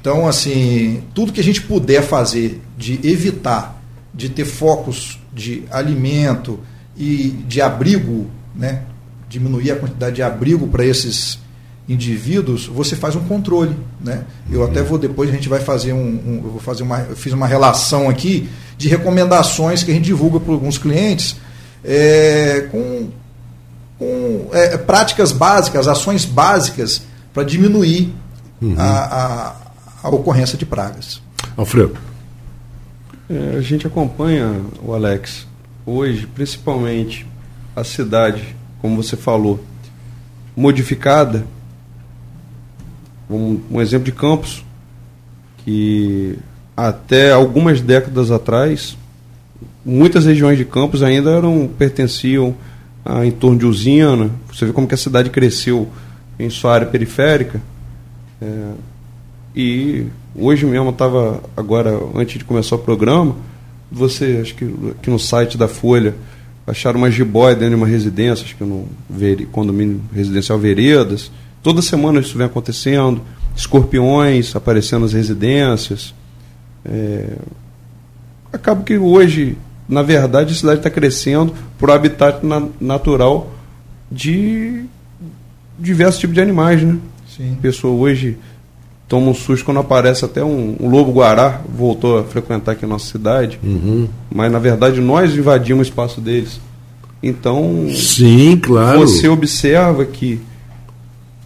Então, 0.00 0.26
assim, 0.26 1.04
tudo 1.14 1.32
que 1.32 1.40
a 1.40 1.44
gente 1.44 1.62
puder 1.62 2.02
fazer 2.02 2.60
de 2.76 2.98
evitar 3.06 3.80
de 4.12 4.30
ter 4.30 4.46
focos 4.46 5.20
de 5.32 5.64
alimento 5.70 6.58
e 6.96 7.28
de 7.46 7.60
abrigo, 7.60 8.26
né? 8.54 8.82
Diminuir 9.28 9.70
a 9.70 9.76
quantidade 9.76 10.16
de 10.16 10.22
abrigo 10.22 10.66
para 10.66 10.84
esses 10.84 11.38
indivíduos, 11.88 12.66
você 12.66 12.96
faz 12.96 13.14
um 13.14 13.25
controle, 13.25 13.76
né? 14.00 14.25
Eu 14.50 14.64
até 14.64 14.82
vou 14.82 14.98
depois 14.98 15.30
a 15.30 15.32
gente 15.32 15.48
vai 15.48 15.60
fazer 15.60 15.92
um, 15.92 15.98
um 15.98 16.40
eu 16.42 16.50
vou 16.50 16.60
fazer 16.60 16.82
uma, 16.82 17.00
eu 17.00 17.14
fiz 17.14 17.32
uma 17.32 17.46
relação 17.46 18.08
aqui 18.08 18.48
de 18.76 18.88
recomendações 18.88 19.83
que 19.83 19.90
a 19.90 19.95
gente 19.95 20.04
divulga 20.04 20.38
para 20.38 20.52
alguns 20.52 20.78
clientes 20.78 21.37
é, 21.85 22.68
com, 22.71 23.09
com 23.99 24.49
é, 24.52 24.76
práticas 24.76 25.33
básicas, 25.33 25.88
ações 25.88 26.25
básicas 26.25 27.02
para 27.33 27.45
diminuir 27.45 28.12
uhum. 28.61 28.75
a, 28.78 28.83
a, 28.83 29.56
a, 30.02 30.09
ocorrência 30.09 30.59
de 30.59 30.66
pragas. 30.66 31.23
Alfredo. 31.56 31.97
É, 33.30 33.56
a 33.56 33.61
gente 33.61 33.87
acompanha 33.87 34.61
o 34.83 34.92
Alex 34.92 35.47
hoje, 35.85 36.26
principalmente 36.26 37.26
a 37.75 37.85
cidade, 37.85 38.56
como 38.80 39.02
você 39.02 39.16
falou, 39.16 39.62
modificada 40.56 41.47
Um, 43.28 43.61
um 43.71 43.80
exemplo 43.80 44.04
de 44.04 44.12
campos 44.12 44.64
que 45.64 46.38
até 46.76 47.33
algumas 47.33 47.80
décadas 47.80 48.30
atrás, 48.30 48.97
muitas 49.85 50.26
regiões 50.26 50.59
de 50.59 50.64
campos 50.64 51.02
ainda 51.02 51.30
eram 51.30 51.68
pertenciam 51.78 52.54
a, 53.04 53.25
em 53.25 53.30
torno 53.30 53.59
de 53.59 53.64
usina. 53.64 54.30
Você 54.52 54.66
vê 54.66 54.73
como 54.73 54.87
que 54.87 54.95
a 54.95 54.99
cidade 54.99 55.30
cresceu 55.30 55.88
em 56.38 56.50
sua 56.50 56.75
área 56.75 56.87
periférica. 56.87 57.61
É, 58.42 58.71
e 59.54 60.06
hoje 60.35 60.66
mesmo 60.66 60.90
estava 60.90 61.42
agora 61.56 61.99
antes 62.14 62.38
de 62.38 62.45
começar 62.45 62.76
o 62.76 62.80
programa, 62.80 63.35
você 63.90 64.40
acho 64.42 64.54
que 64.54 64.64
aqui 64.90 65.09
no 65.09 65.18
site 65.18 65.56
da 65.56 65.66
Folha 65.66 66.14
acharam 66.66 66.99
uma 66.99 67.11
jiboia 67.11 67.54
dentro 67.54 67.71
de 67.71 67.76
uma 67.76 67.87
residência, 67.87 68.45
acho 68.45 68.56
que 68.56 68.64
no 68.64 68.87
condomínio 69.52 70.00
residencial 70.12 70.59
Veredas. 70.59 71.30
Toda 71.62 71.80
semana 71.80 72.21
isso 72.21 72.37
vem 72.37 72.47
acontecendo, 72.47 73.23
escorpiões 73.56 74.54
aparecendo 74.54 75.02
nas 75.02 75.12
residências. 75.12 76.12
É... 76.88 77.37
Acaba 78.52 78.83
que 78.83 78.97
hoje, 78.97 79.57
na 79.88 80.02
verdade, 80.02 80.52
a 80.52 80.57
cidade 80.57 80.78
está 80.78 80.90
crescendo 80.90 81.52
por 81.78 81.90
habitat 81.90 82.45
na 82.45 82.66
natural 82.81 83.50
de 84.11 84.85
diversos 85.78 86.21
tipos 86.21 86.35
de 86.35 86.40
animais, 86.40 86.83
né? 86.83 86.97
Sim. 87.37 87.55
A 87.59 87.61
pessoa 87.61 87.95
hoje 87.95 88.38
toma 89.09 89.31
um 89.31 89.35
susto 89.35 89.64
quando 89.64 89.81
aparece 89.81 90.25
até 90.25 90.43
um, 90.43 90.76
um 90.81 90.88
lobo-guará, 90.88 91.61
voltou 91.69 92.19
a 92.19 92.25
frequentar 92.25 92.73
aqui 92.73 92.85
a 92.85 92.88
nossa 92.88 93.07
cidade. 93.07 93.59
Uhum. 93.62 94.09
Mas, 94.33 94.50
na 94.50 94.59
verdade, 94.59 95.00
nós 95.00 95.35
invadimos 95.37 95.87
o 95.87 95.90
espaço 95.90 96.21
deles. 96.21 96.61
Então, 97.23 97.88
Sim, 97.95 98.59
claro. 98.62 99.00
você 99.00 99.28
observa 99.28 100.05
que. 100.05 100.40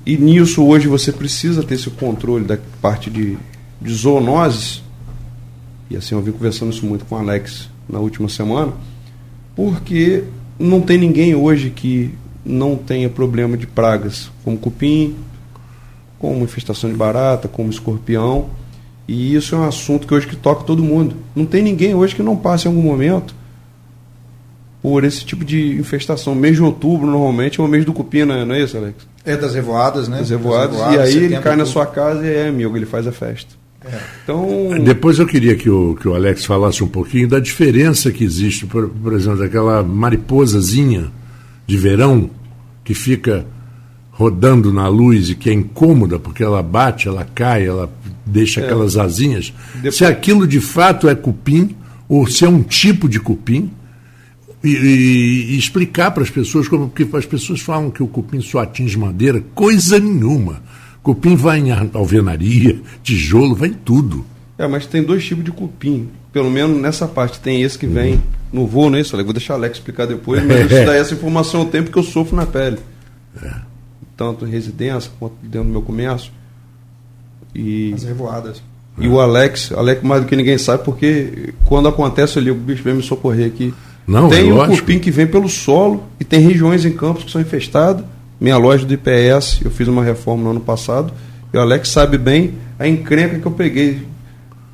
E 0.04 0.16
nisso 0.16 0.64
hoje 0.64 0.88
você 0.88 1.12
precisa 1.12 1.62
ter 1.62 1.74
esse 1.74 1.90
controle 1.90 2.44
da 2.44 2.58
parte 2.80 3.10
de, 3.10 3.36
de 3.80 3.94
zoonoses. 3.94 4.82
E 5.90 5.96
assim 5.96 6.14
eu 6.14 6.22
vim 6.22 6.30
conversando 6.30 6.72
isso 6.72 6.86
muito 6.86 7.04
com 7.04 7.16
o 7.16 7.18
Alex 7.18 7.68
na 7.88 7.98
última 7.98 8.28
semana, 8.28 8.72
porque 9.56 10.22
não 10.58 10.80
tem 10.80 10.96
ninguém 10.96 11.34
hoje 11.34 11.70
que 11.70 12.14
não 12.44 12.76
tenha 12.76 13.08
problema 13.08 13.56
de 13.56 13.66
pragas, 13.66 14.30
como 14.44 14.56
cupim, 14.56 15.16
como 16.18 16.44
infestação 16.44 16.88
de 16.88 16.96
barata, 16.96 17.48
como 17.48 17.70
escorpião. 17.70 18.50
E 19.08 19.34
isso 19.34 19.54
é 19.54 19.58
um 19.58 19.64
assunto 19.64 20.06
que 20.06 20.14
hoje 20.14 20.26
que 20.26 20.36
toca 20.36 20.62
todo 20.62 20.82
mundo. 20.82 21.16
Não 21.34 21.44
tem 21.44 21.62
ninguém 21.62 21.94
hoje 21.94 22.14
que 22.14 22.22
não 22.22 22.36
passe 22.36 22.66
em 22.66 22.68
algum 22.68 22.82
momento 22.82 23.34
por 24.80 25.02
esse 25.02 25.24
tipo 25.24 25.44
de 25.44 25.78
infestação. 25.78 26.34
Mês 26.34 26.56
de 26.56 26.62
outubro, 26.62 27.06
normalmente, 27.06 27.60
é 27.60 27.62
o 27.62 27.66
mês 27.66 27.84
do 27.84 27.92
cupim, 27.92 28.24
não 28.24 28.34
é, 28.34 28.44
não 28.44 28.54
é 28.54 28.62
isso, 28.62 28.76
Alex? 28.76 28.96
É 29.24 29.36
das 29.36 29.54
revoadas, 29.54 30.08
né? 30.08 30.18
Das 30.18 30.30
revoadas. 30.30 30.76
Das 30.76 30.90
revoadas 30.90 31.14
e 31.14 31.18
aí 31.18 31.24
ele 31.24 31.38
cai 31.40 31.56
na 31.56 31.66
sua 31.66 31.86
casa 31.86 32.24
e 32.24 32.32
é 32.32 32.48
amigo, 32.48 32.76
ele 32.76 32.86
faz 32.86 33.06
a 33.06 33.12
festa. 33.12 33.59
Então... 34.22 34.82
Depois 34.84 35.18
eu 35.18 35.26
queria 35.26 35.56
que 35.56 35.70
o, 35.70 35.94
que 35.94 36.06
o 36.06 36.14
Alex 36.14 36.44
falasse 36.44 36.84
um 36.84 36.88
pouquinho 36.88 37.28
da 37.28 37.38
diferença 37.38 38.10
que 38.10 38.22
existe, 38.22 38.66
por, 38.66 38.88
por 38.88 39.12
exemplo, 39.12 39.38
daquela 39.38 39.82
mariposazinha 39.82 41.10
de 41.66 41.76
verão 41.76 42.30
que 42.84 42.94
fica 42.94 43.46
rodando 44.10 44.72
na 44.72 44.86
luz 44.86 45.30
e 45.30 45.34
que 45.34 45.48
é 45.48 45.52
incômoda 45.52 46.18
porque 46.18 46.42
ela 46.42 46.62
bate, 46.62 47.08
ela 47.08 47.24
cai, 47.24 47.66
ela 47.66 47.90
deixa 48.26 48.60
é. 48.60 48.64
aquelas 48.64 48.96
asinhas. 48.96 49.52
Depois... 49.74 49.96
Se 49.96 50.04
aquilo 50.04 50.46
de 50.46 50.60
fato 50.60 51.08
é 51.08 51.14
cupim 51.14 51.74
ou 52.08 52.26
se 52.26 52.44
é 52.44 52.48
um 52.48 52.62
tipo 52.62 53.08
de 53.08 53.18
cupim 53.18 53.70
e, 54.62 54.68
e, 54.68 55.52
e 55.52 55.58
explicar 55.58 56.10
para 56.10 56.22
as 56.22 56.28
pessoas 56.28 56.68
como 56.68 56.88
porque 56.88 57.16
as 57.16 57.24
pessoas 57.24 57.60
falam 57.60 57.90
que 57.90 58.02
o 58.02 58.06
cupim 58.06 58.42
só 58.42 58.58
atinge 58.58 58.98
madeira, 58.98 59.42
coisa 59.54 59.98
nenhuma. 59.98 60.62
Cupim 61.02 61.34
vai 61.34 61.58
em 61.60 61.70
alvenaria, 61.94 62.80
tijolo, 63.02 63.54
vai 63.54 63.68
em 63.68 63.74
tudo. 63.74 64.24
É, 64.58 64.66
mas 64.66 64.84
tem 64.86 65.02
dois 65.02 65.24
tipos 65.24 65.44
de 65.44 65.50
cupim. 65.50 66.08
Pelo 66.32 66.50
menos 66.50 66.80
nessa 66.80 67.08
parte. 67.08 67.40
Tem 67.40 67.62
esse 67.62 67.78
que 67.78 67.86
vem 67.86 68.14
uhum. 68.14 68.20
no 68.52 68.66
voo, 68.66 68.90
né? 68.90 69.02
Vou 69.02 69.32
deixar 69.32 69.54
o 69.54 69.56
Alex 69.56 69.78
explicar 69.78 70.06
depois, 70.06 70.44
mas 70.44 70.70
isso 70.70 70.84
daí 70.84 70.98
essa 70.98 71.14
informação 71.14 71.62
o 71.62 71.66
tempo 71.66 71.90
que 71.90 71.98
eu 71.98 72.02
sofro 72.02 72.36
na 72.36 72.44
pele. 72.44 72.78
É. 73.42 73.54
Tanto 74.16 74.46
em 74.46 74.50
residência 74.50 75.10
quanto 75.18 75.34
dentro 75.42 75.68
do 75.68 75.72
meu 75.72 75.82
comércio. 75.82 76.30
E, 77.54 77.92
As 77.94 78.04
revoadas. 78.04 78.62
E 78.98 79.08
o 79.08 79.18
Alex, 79.18 79.72
Alex 79.72 80.02
mais 80.02 80.22
do 80.22 80.28
que 80.28 80.36
ninguém 80.36 80.58
sabe, 80.58 80.84
porque 80.84 81.54
quando 81.64 81.88
acontece 81.88 82.38
ali, 82.38 82.50
o 82.50 82.54
bicho 82.54 82.82
vem 82.82 82.94
me 82.94 83.02
socorrer 83.02 83.46
aqui. 83.46 83.72
Não, 84.06 84.28
tem 84.28 84.50
é 84.50 84.52
um 84.52 84.66
cupim 84.66 84.98
que 84.98 85.10
vem 85.10 85.26
pelo 85.26 85.48
solo 85.48 86.04
e 86.18 86.24
tem 86.24 86.40
regiões 86.40 86.84
em 86.84 86.92
campos 86.92 87.24
que 87.24 87.30
são 87.30 87.40
infestadas. 87.40 88.04
Minha 88.40 88.56
loja 88.56 88.86
do 88.86 88.94
IPS, 88.94 89.60
eu 89.62 89.70
fiz 89.70 89.86
uma 89.86 90.02
reforma 90.02 90.42
no 90.44 90.50
ano 90.50 90.60
passado, 90.60 91.12
e 91.52 91.56
o 91.56 91.60
Alex 91.60 91.90
sabe 91.90 92.16
bem 92.16 92.54
a 92.78 92.88
encrenca 92.88 93.38
que 93.38 93.46
eu 93.46 93.52
peguei. 93.52 94.02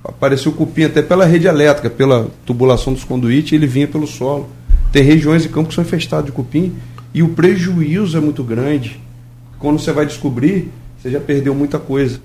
Apareceu 0.04 0.52
cupim 0.52 0.84
até 0.84 1.02
pela 1.02 1.26
rede 1.26 1.48
elétrica, 1.48 1.90
pela 1.90 2.28
tubulação 2.44 2.92
dos 2.92 3.02
conduítes, 3.02 3.52
ele 3.52 3.66
vinha 3.66 3.88
pelo 3.88 4.06
solo. 4.06 4.48
Tem 4.92 5.02
regiões 5.02 5.44
em 5.44 5.48
campos 5.48 5.70
que 5.70 5.74
são 5.74 5.82
infestadas 5.82 6.26
de 6.26 6.32
cupim 6.32 6.74
e 7.12 7.22
o 7.22 7.30
prejuízo 7.30 8.16
é 8.16 8.20
muito 8.20 8.44
grande. 8.44 9.00
Quando 9.58 9.80
você 9.80 9.90
vai 9.90 10.06
descobrir, 10.06 10.70
você 10.96 11.10
já 11.10 11.18
perdeu 11.18 11.54
muita 11.54 11.78
coisa. 11.78 12.20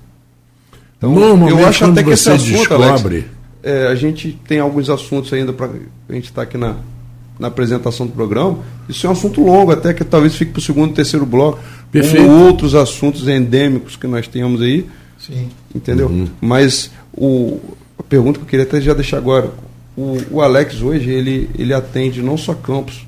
Então, 0.96 1.48
eu 1.48 1.66
acho 1.66 1.84
até 1.84 2.04
que 2.04 2.10
esse 2.10 2.30
assunto, 2.30 2.58
descobre... 2.58 3.16
Alex, 3.16 3.26
é, 3.64 3.86
a 3.88 3.94
gente 3.96 4.38
tem 4.46 4.60
alguns 4.60 4.88
assuntos 4.88 5.32
ainda 5.32 5.52
para 5.52 5.70
a 6.08 6.12
gente 6.12 6.24
estar 6.26 6.42
tá 6.42 6.42
aqui 6.42 6.56
na, 6.56 6.76
na 7.38 7.48
apresentação 7.48 8.06
do 8.06 8.12
programa. 8.12 8.58
Isso 8.88 9.06
é 9.06 9.10
um 9.10 9.12
assunto 9.12 9.40
longo, 9.42 9.72
até 9.72 9.92
que 9.92 10.04
talvez 10.04 10.34
fique 10.34 10.52
para 10.52 10.60
o 10.60 10.62
segundo 10.62 10.92
e 10.92 10.94
terceiro 10.94 11.26
bloco. 11.26 11.58
Perfeito. 11.90 12.26
Como 12.26 12.46
outros 12.46 12.74
assuntos 12.74 13.26
endêmicos 13.28 13.96
que 13.96 14.06
nós 14.06 14.26
temos 14.26 14.60
aí. 14.60 14.86
Sim. 15.18 15.48
Entendeu? 15.74 16.08
Uhum. 16.08 16.28
Mas 16.40 16.90
o, 17.12 17.58
a 17.98 18.02
pergunta 18.02 18.38
que 18.38 18.44
eu 18.44 18.48
queria 18.48 18.64
até 18.64 18.80
já 18.80 18.94
deixar 18.94 19.18
agora. 19.18 19.50
O, 19.96 20.18
o 20.30 20.40
Alex 20.40 20.80
hoje, 20.80 21.10
ele, 21.10 21.50
ele 21.58 21.74
atende 21.74 22.22
não 22.22 22.36
só 22.36 22.54
Campos, 22.54 23.06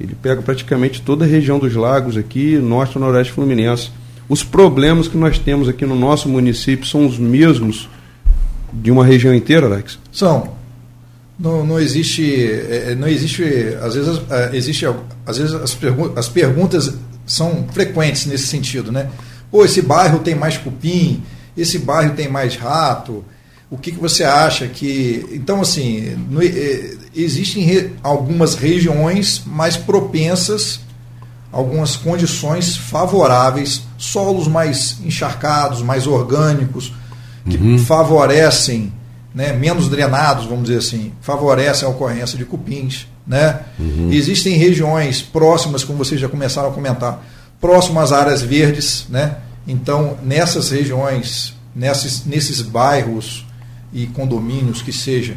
ele 0.00 0.14
pega 0.14 0.40
praticamente 0.40 1.02
toda 1.02 1.24
a 1.24 1.28
região 1.28 1.58
dos 1.58 1.74
lagos 1.74 2.16
aqui, 2.16 2.56
norte 2.56 2.96
e 2.96 2.98
noroeste 3.00 3.32
fluminense. 3.32 3.90
Os 4.28 4.44
problemas 4.44 5.08
que 5.08 5.16
nós 5.16 5.38
temos 5.38 5.68
aqui 5.68 5.84
no 5.84 5.96
nosso 5.96 6.28
município 6.28 6.86
são 6.86 7.06
os 7.06 7.18
mesmos 7.18 7.88
de 8.72 8.90
uma 8.90 9.04
região 9.04 9.34
inteira, 9.34 9.66
Alex? 9.66 9.98
São. 10.12 10.57
Não, 11.38 11.64
não 11.64 11.78
existe, 11.78 12.34
é, 12.34 12.90
é, 12.90 12.94
não 12.96 13.06
existe, 13.06 13.44
às 13.80 13.94
vezes, 13.94 14.20
é, 14.28 14.56
existe, 14.56 14.86
às 15.24 15.38
vezes 15.38 15.54
as, 15.54 15.76
as 16.16 16.28
perguntas 16.28 16.94
são 17.24 17.66
frequentes 17.72 18.26
nesse 18.26 18.48
sentido, 18.48 18.90
né? 18.90 19.08
Pô, 19.50 19.64
esse 19.64 19.80
bairro 19.80 20.18
tem 20.18 20.34
mais 20.34 20.56
cupim, 20.56 21.22
esse 21.56 21.78
bairro 21.78 22.14
tem 22.14 22.28
mais 22.28 22.56
rato, 22.56 23.24
o 23.70 23.76
que, 23.76 23.92
que 23.92 24.00
você 24.00 24.24
acha 24.24 24.66
que... 24.66 25.26
Então, 25.32 25.60
assim, 25.60 26.16
no, 26.28 26.40
existem 27.14 27.62
re, 27.62 27.92
algumas 28.02 28.54
regiões 28.54 29.42
mais 29.46 29.76
propensas, 29.76 30.80
algumas 31.52 31.94
condições 31.94 32.76
favoráveis, 32.76 33.82
solos 33.96 34.48
mais 34.48 34.96
encharcados, 35.04 35.82
mais 35.82 36.06
orgânicos, 36.06 36.92
que 37.48 37.56
uhum. 37.56 37.78
favorecem 37.78 38.92
né, 39.34 39.52
menos 39.52 39.88
drenados, 39.88 40.46
vamos 40.46 40.64
dizer 40.64 40.78
assim, 40.78 41.12
favorecem 41.20 41.86
a 41.86 41.90
ocorrência 41.90 42.36
de 42.38 42.44
cupins. 42.44 43.06
Né? 43.26 43.60
Uhum. 43.78 44.10
Existem 44.10 44.56
regiões 44.56 45.20
próximas, 45.20 45.84
como 45.84 45.98
vocês 45.98 46.20
já 46.20 46.28
começaram 46.28 46.70
a 46.70 46.72
comentar, 46.72 47.22
próximas 47.60 48.12
às 48.12 48.18
áreas 48.18 48.42
verdes. 48.42 49.06
Né? 49.08 49.36
Então, 49.66 50.16
nessas 50.22 50.70
regiões, 50.70 51.54
nesses, 51.74 52.24
nesses 52.24 52.62
bairros 52.62 53.46
e 53.92 54.06
condomínios 54.06 54.82
que 54.82 54.92
seja, 54.92 55.36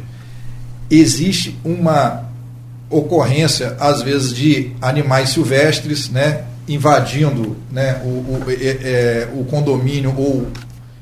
existe 0.89 1.57
uma 1.63 2.29
ocorrência, 2.89 3.75
às 3.79 4.01
vezes, 4.01 4.33
de 4.33 4.71
animais 4.81 5.29
silvestres 5.29 6.09
né, 6.09 6.43
invadindo 6.67 7.55
né, 7.71 8.01
o, 8.03 8.07
o, 8.07 8.43
é, 8.49 8.65
é, 8.65 9.29
o 9.33 9.45
condomínio, 9.45 10.13
ou 10.17 10.47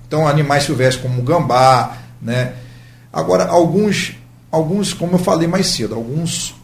então 0.07 0.27
animais 0.27 0.63
silvestres 0.63 1.01
como 1.01 1.21
gambá, 1.21 1.97
né, 2.21 2.53
Agora, 3.11 3.47
alguns, 3.47 4.13
alguns, 4.51 4.93
como 4.93 5.13
eu 5.13 5.19
falei 5.19 5.47
mais 5.47 5.67
cedo, 5.67 5.95
alguns 5.95 6.55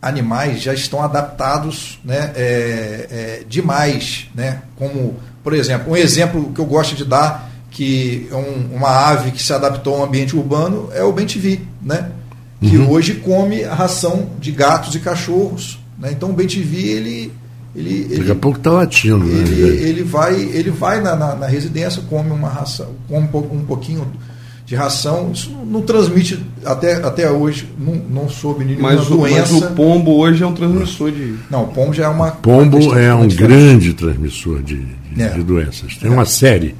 animais 0.00 0.60
já 0.60 0.74
estão 0.74 1.00
adaptados 1.02 2.00
né, 2.04 2.32
é, 2.34 3.06
é, 3.10 3.44
demais, 3.48 4.28
né? 4.34 4.62
Como, 4.76 5.16
por 5.44 5.52
exemplo, 5.54 5.92
um 5.92 5.96
exemplo 5.96 6.52
que 6.52 6.60
eu 6.60 6.66
gosto 6.66 6.96
de 6.96 7.04
dar, 7.04 7.50
que 7.70 8.28
é 8.30 8.34
um, 8.34 8.76
uma 8.76 8.88
ave 8.88 9.30
que 9.30 9.42
se 9.42 9.52
adaptou 9.52 9.94
ao 9.96 10.04
ambiente 10.04 10.36
urbano, 10.36 10.88
é 10.92 11.04
o 11.04 11.12
bentivi, 11.12 11.66
né? 11.80 12.10
Que 12.60 12.76
uhum. 12.76 12.90
hoje 12.90 13.14
come 13.14 13.64
a 13.64 13.74
ração 13.74 14.30
de 14.40 14.52
gatos 14.52 14.94
e 14.94 15.00
cachorros. 15.00 15.80
Né? 15.98 16.10
Então 16.12 16.30
o 16.30 16.32
bentivi, 16.32 16.88
ele, 16.88 17.32
ele, 17.74 18.18
Daqui 18.18 18.30
a 18.30 18.34
pouco 18.36 18.58
está 18.58 18.70
latindo. 18.70 19.18
Né? 19.18 19.40
Ele, 19.40 19.62
né? 19.62 19.88
ele 19.88 20.02
vai, 20.04 20.34
ele 20.34 20.70
vai 20.70 21.00
na, 21.00 21.16
na, 21.16 21.34
na, 21.34 21.46
residência, 21.46 22.02
come 22.08 22.30
uma 22.30 22.48
ração, 22.48 22.90
come 23.08 23.28
um 23.34 23.64
pouquinho 23.64 24.06
de 24.72 24.76
ração, 24.76 25.32
isso 25.34 25.50
não 25.66 25.82
transmite 25.82 26.42
até, 26.64 26.94
até 26.94 27.30
hoje, 27.30 27.68
não, 27.78 27.94
não 28.22 28.28
soube 28.30 28.64
nenhuma 28.64 28.94
mas 28.94 29.06
o, 29.06 29.16
doença. 29.18 29.52
Mas 29.52 29.62
o 29.64 29.74
pombo 29.74 30.16
hoje 30.16 30.42
é 30.42 30.46
um 30.46 30.54
transmissor 30.54 31.12
de. 31.12 31.34
Não, 31.50 31.64
o 31.64 31.68
pombo 31.68 31.92
já 31.92 32.04
é 32.04 32.08
uma. 32.08 32.30
Pombo 32.30 32.78
uma 32.78 32.98
é 32.98 33.12
um 33.12 33.28
grande 33.28 33.92
transmissor 33.92 34.62
de, 34.62 34.78
de, 35.12 35.22
é. 35.22 35.28
de, 35.28 35.42
doenças. 35.42 35.94
Tem 35.96 36.08
é. 36.08 36.12
uma 36.12 36.24
série 36.24 36.74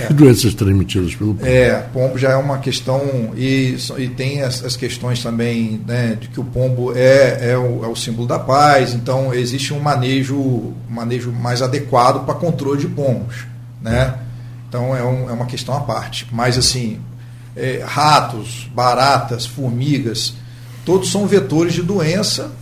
É. 0.00 0.12
Doenças 0.12 0.54
transmitidas 0.54 1.16
pelo 1.16 1.34
pombo. 1.34 1.46
É, 1.48 1.74
pombo 1.92 2.16
já 2.16 2.30
é 2.30 2.36
uma 2.36 2.58
questão. 2.58 3.02
E, 3.36 3.76
e 3.98 4.06
tem 4.06 4.42
as, 4.42 4.64
as 4.64 4.76
questões 4.76 5.20
também 5.20 5.80
né, 5.84 6.16
de 6.20 6.28
que 6.28 6.38
o 6.38 6.44
pombo 6.44 6.92
é, 6.94 7.50
é, 7.50 7.58
o, 7.58 7.84
é 7.84 7.88
o 7.88 7.96
símbolo 7.96 8.28
da 8.28 8.38
paz, 8.38 8.94
então 8.94 9.34
existe 9.34 9.74
um 9.74 9.80
manejo, 9.80 10.36
um 10.36 10.74
manejo 10.88 11.32
mais 11.32 11.60
adequado 11.60 12.24
para 12.24 12.36
controle 12.36 12.78
de 12.78 12.86
pombos. 12.86 13.46
Né? 13.82 14.14
Então 14.68 14.96
é, 14.96 15.02
um, 15.02 15.28
é 15.28 15.32
uma 15.32 15.46
questão 15.46 15.76
à 15.76 15.80
parte. 15.80 16.28
Mas 16.30 16.56
assim, 16.56 17.00
é, 17.56 17.82
ratos, 17.84 18.68
baratas, 18.74 19.46
formigas, 19.46 20.34
todos 20.84 21.10
são 21.10 21.26
vetores 21.26 21.72
de 21.72 21.82
doença 21.82 22.52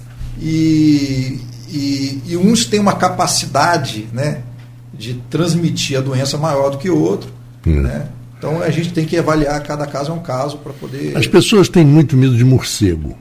e, 0.41 1.41
e, 1.69 2.23
e 2.27 2.37
uns 2.37 2.65
têm 2.65 2.81
uma 2.81 2.95
capacidade 2.95 4.09
né, 4.13 4.43
de 4.93 5.15
transmitir 5.29 5.99
a 5.99 6.01
doença 6.01 6.39
maior 6.39 6.71
do 6.71 6.79
que 6.79 6.89
o 6.89 6.99
outro. 6.99 7.31
Hum. 7.67 7.83
Né? 7.83 8.07
Então 8.39 8.63
a 8.63 8.71
gente 8.71 8.93
tem 8.93 9.05
que 9.05 9.17
avaliar 9.17 9.61
cada 9.63 9.87
caso 9.87 10.13
é 10.13 10.15
um 10.15 10.21
caso 10.21 10.59
para 10.59 10.73
poder. 10.73 11.17
As 11.17 11.27
pessoas 11.27 11.69
têm 11.69 11.85
muito 11.85 12.17
medo 12.17 12.37
de 12.37 12.45
morcego. 12.45 13.17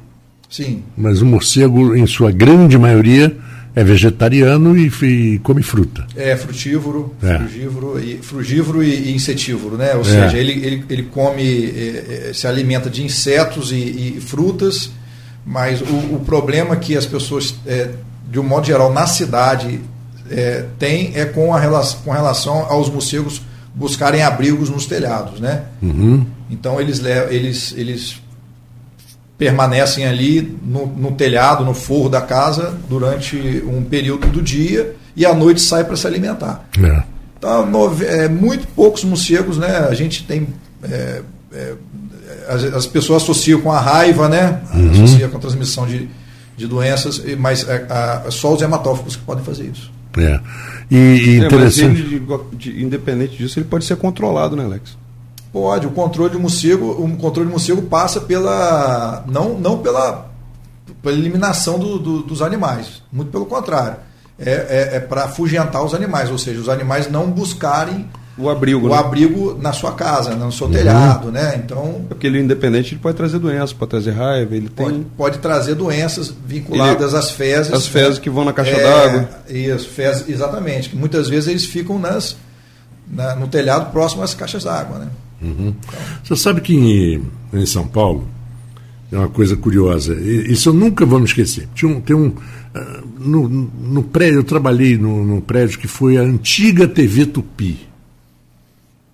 Sim. 0.49 0.83
Mas 0.95 1.21
o 1.21 1.25
morcego, 1.25 1.95
em 1.95 2.05
sua 2.05 2.31
grande 2.31 2.77
maioria, 2.77 3.35
é 3.75 3.83
vegetariano 3.83 4.77
e, 4.77 4.87
e, 5.01 5.39
come 5.39 5.63
fruta. 5.63 6.05
É, 6.15 6.35
frutívoro, 6.35 7.13
é. 7.23 7.39
frugívoro, 7.39 7.99
e, 7.99 8.17
frugívoro 8.17 8.83
e, 8.83 9.09
e 9.09 9.15
insetívoro, 9.15 9.77
né? 9.77 9.95
Ou 9.95 10.01
é. 10.01 10.03
seja, 10.03 10.37
ele, 10.37 10.51
ele, 10.51 10.85
ele 10.89 11.03
come, 11.03 11.43
é, 11.43 12.29
é, 12.29 12.33
se 12.33 12.45
alimenta 12.45 12.89
de 12.89 13.03
insetos 13.03 13.71
e, 13.71 13.75
e 14.17 14.21
frutas, 14.21 14.91
mas 15.45 15.81
o, 15.81 16.15
o, 16.15 16.21
problema 16.23 16.75
que 16.75 16.95
as 16.95 17.05
pessoas, 17.05 17.55
é, 17.65 17.89
de 18.29 18.39
um 18.39 18.43
modo 18.43 18.67
geral, 18.67 18.93
na 18.93 19.07
cidade 19.07 19.81
é, 20.29 20.65
tem 20.77 21.11
é 21.15 21.25
com, 21.25 21.53
a 21.53 21.59
relação, 21.59 21.99
com 22.01 22.11
relação 22.11 22.65
aos 22.69 22.89
morcegos 22.89 23.41
buscarem 23.73 24.21
abrigos 24.21 24.69
nos 24.69 24.85
telhados, 24.85 25.39
né? 25.39 25.63
Uhum. 25.81 26.25
Então 26.49 26.79
eles, 26.79 27.01
eles, 27.31 27.73
eles 27.75 28.22
permanecem 29.37 30.05
ali 30.05 30.57
no, 30.63 30.85
no, 30.85 31.11
telhado, 31.11 31.65
no 31.65 31.73
forro 31.73 32.09
da 32.09 32.21
casa, 32.21 32.77
durante 32.89 33.35
um 33.65 33.83
período 33.83 34.27
do 34.27 34.41
dia 34.41 34.95
e 35.15 35.25
à 35.25 35.33
noite 35.33 35.61
saem 35.61 35.85
para 35.85 35.95
se 35.95 36.07
alimentar. 36.07 36.67
É. 36.81 37.03
Então, 37.37 37.65
nove, 37.65 38.05
é, 38.05 38.29
muito 38.29 38.67
poucos 38.69 39.03
morcegos, 39.03 39.57
né? 39.57 39.87
A 39.89 39.93
gente 39.93 40.23
tem. 40.23 40.47
É, 40.83 41.21
é, 41.51 41.73
as, 42.47 42.63
as, 42.63 42.85
pessoas 42.85 43.23
associam 43.23 43.59
com 43.59 43.71
a 43.71 43.79
raiva, 43.79 44.29
né? 44.29 44.61
Uhum. 44.73 44.91
Associa 44.91 45.27
com 45.27 45.37
a 45.37 45.39
transmissão 45.39 45.85
de, 45.85 46.09
de 46.55 46.67
doenças, 46.67 47.21
mas 47.37 47.67
é, 47.67 47.85
a, 47.89 48.31
só 48.31 48.53
os 48.53 48.61
hematófagos 48.61 49.15
que 49.15 49.23
podem 49.23 49.43
fazer 49.43 49.65
isso. 49.65 49.91
É. 50.17 50.39
E, 50.89 50.95
e 50.95 51.41
é, 51.41 51.45
interessante. 51.45 52.01
Ele, 52.01 52.19
de, 52.19 52.71
de, 52.71 52.83
independente 52.83 53.35
disso, 53.35 53.59
ele 53.59 53.67
pode 53.67 53.85
ser 53.85 53.97
controlado, 53.97 54.55
né, 54.55 54.63
Alex? 54.63 54.97
Pode, 55.53 55.85
o 55.85 55.91
controle 55.91 56.31
de 56.31 56.37
morcego, 56.39 56.89
o 56.91 57.15
controle 57.15 57.45
de 57.45 57.51
morcego 57.51 57.83
passa 57.83 58.19
pela 58.19 59.23
não, 59.27 59.53
não 59.53 59.77
pela, 59.77 60.31
pela 61.01 61.15
eliminação 61.15 61.77
do, 61.77 61.99
do, 61.99 62.23
dos 62.23 62.41
animais, 62.41 63.03
muito 63.11 63.31
pelo 63.31 63.45
contrário. 63.45 63.97
É, 64.39 64.49
é, 64.49 64.89
é 64.95 64.99
para 64.99 65.25
afugentar 65.25 65.85
os 65.85 65.93
animais, 65.93 66.31
ou 66.31 66.39
seja, 66.39 66.59
os 66.59 66.67
animais 66.67 67.07
não 67.07 67.29
buscarem 67.29 68.09
o 68.35 68.49
abrigo, 68.49 68.87
o 68.87 68.89
né? 68.89 68.97
abrigo 68.97 69.55
na 69.61 69.71
sua 69.71 69.91
casa, 69.91 70.33
no 70.33 70.51
seu 70.51 70.65
uhum. 70.65 70.73
telhado, 70.73 71.31
né? 71.31 71.61
Então, 71.63 72.01
é 72.05 72.07
porque 72.09 72.25
ele 72.25 72.39
independente 72.39 72.95
ele 72.95 73.01
pode 73.01 73.15
trazer 73.15 73.37
doenças, 73.37 73.73
pode 73.73 73.91
trazer 73.91 74.11
raiva, 74.11 74.55
ele 74.55 74.69
pode, 74.69 74.91
tem... 74.91 75.03
pode 75.15 75.37
trazer 75.37 75.75
doenças 75.75 76.33
vinculadas 76.43 77.11
ele... 77.11 77.19
às 77.19 77.29
fezes, 77.29 77.71
as 77.71 77.85
fezes 77.85 78.15
né? 78.15 78.23
que 78.23 78.29
vão 78.31 78.43
na 78.43 78.53
caixa 78.53 78.71
é, 78.71 78.83
d'água. 78.83 79.29
Isso, 79.47 79.87
fezes, 79.89 80.27
exatamente. 80.27 80.95
Muitas 80.95 81.29
vezes 81.29 81.47
eles 81.47 81.65
ficam 81.65 81.99
nas 81.99 82.35
na, 83.07 83.35
no 83.35 83.47
telhado 83.47 83.91
próximo 83.91 84.23
às 84.23 84.33
caixas 84.33 84.63
d'água, 84.63 84.97
né? 84.97 85.07
Uhum. 85.43 85.73
Você 86.23 86.35
sabe 86.35 86.61
que 86.61 86.73
em, 86.73 87.21
em, 87.53 87.65
São 87.65 87.85
Paulo 87.85 88.27
é 89.11 89.17
uma 89.17 89.29
coisa 89.29 89.57
curiosa, 89.57 90.15
isso 90.15 90.69
eu 90.69 90.73
nunca 90.73 91.05
vou 91.05 91.19
me 91.19 91.25
esquecer. 91.25 91.67
Tinha 91.75 91.91
um, 91.91 92.01
tem 92.01 92.15
um. 92.15 92.27
Uh, 92.27 93.07
no, 93.19 93.47
no 93.47 94.03
prédio, 94.03 94.39
eu 94.39 94.43
trabalhei 94.43 94.97
no, 94.97 95.23
no, 95.23 95.41
prédio 95.41 95.77
que 95.77 95.87
foi 95.87 96.17
a 96.17 96.21
antiga 96.21 96.87
TV 96.87 97.27
Tupi, 97.27 97.77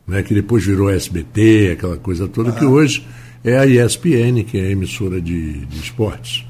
né, 0.07 0.23
que 0.23 0.33
depois 0.33 0.63
virou 0.63 0.89
SBT, 0.89 1.71
aquela 1.73 1.97
coisa 1.97 2.27
toda, 2.27 2.53
que 2.53 2.63
hoje 2.63 3.05
é 3.43 3.57
a 3.57 3.65
ESPN, 3.65 4.43
que 4.47 4.57
é 4.57 4.67
a 4.67 4.71
emissora 4.71 5.19
de, 5.19 5.65
de 5.65 5.77
esportes. 5.77 6.45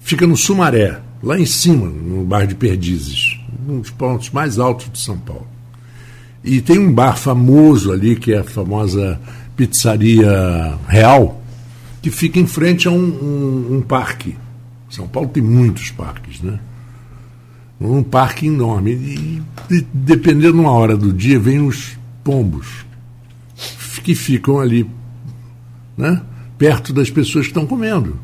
Fica 0.00 0.26
no 0.26 0.36
Sumaré, 0.36 1.00
lá 1.22 1.38
em 1.38 1.46
cima, 1.46 1.86
no 1.88 2.24
bairro 2.24 2.48
de 2.48 2.54
Perdizes, 2.54 3.38
um 3.68 3.80
dos 3.80 3.90
pontos 3.90 4.30
mais 4.30 4.58
altos 4.58 4.90
de 4.90 4.98
São 4.98 5.18
Paulo. 5.18 5.46
E 6.42 6.60
tem 6.60 6.78
um 6.78 6.92
bar 6.92 7.16
famoso 7.16 7.92
ali, 7.92 8.16
que 8.16 8.32
é 8.32 8.38
a 8.38 8.44
famosa 8.44 9.20
Pizzaria 9.56 10.78
Real, 10.88 11.42
que 12.00 12.10
fica 12.10 12.38
em 12.38 12.46
frente 12.46 12.88
a 12.88 12.90
um, 12.90 12.96
um, 12.96 13.76
um 13.76 13.82
parque. 13.82 14.36
São 14.88 15.06
Paulo 15.06 15.28
tem 15.28 15.42
muitos 15.42 15.90
parques, 15.90 16.40
né? 16.40 16.58
Um 17.80 18.02
parque 18.02 18.46
enorme. 18.46 18.92
E, 18.92 19.42
e 19.70 19.86
dependendo 19.92 20.54
de 20.54 20.60
uma 20.60 20.72
hora 20.72 20.96
do 20.96 21.12
dia, 21.12 21.38
vem 21.38 21.60
os 21.60 21.98
pombos 22.24 22.84
que 24.02 24.14
ficam 24.14 24.58
ali, 24.58 24.88
né? 25.96 26.22
Perto 26.56 26.92
das 26.92 27.10
pessoas 27.10 27.46
que 27.46 27.50
estão 27.50 27.66
comendo. 27.66 28.18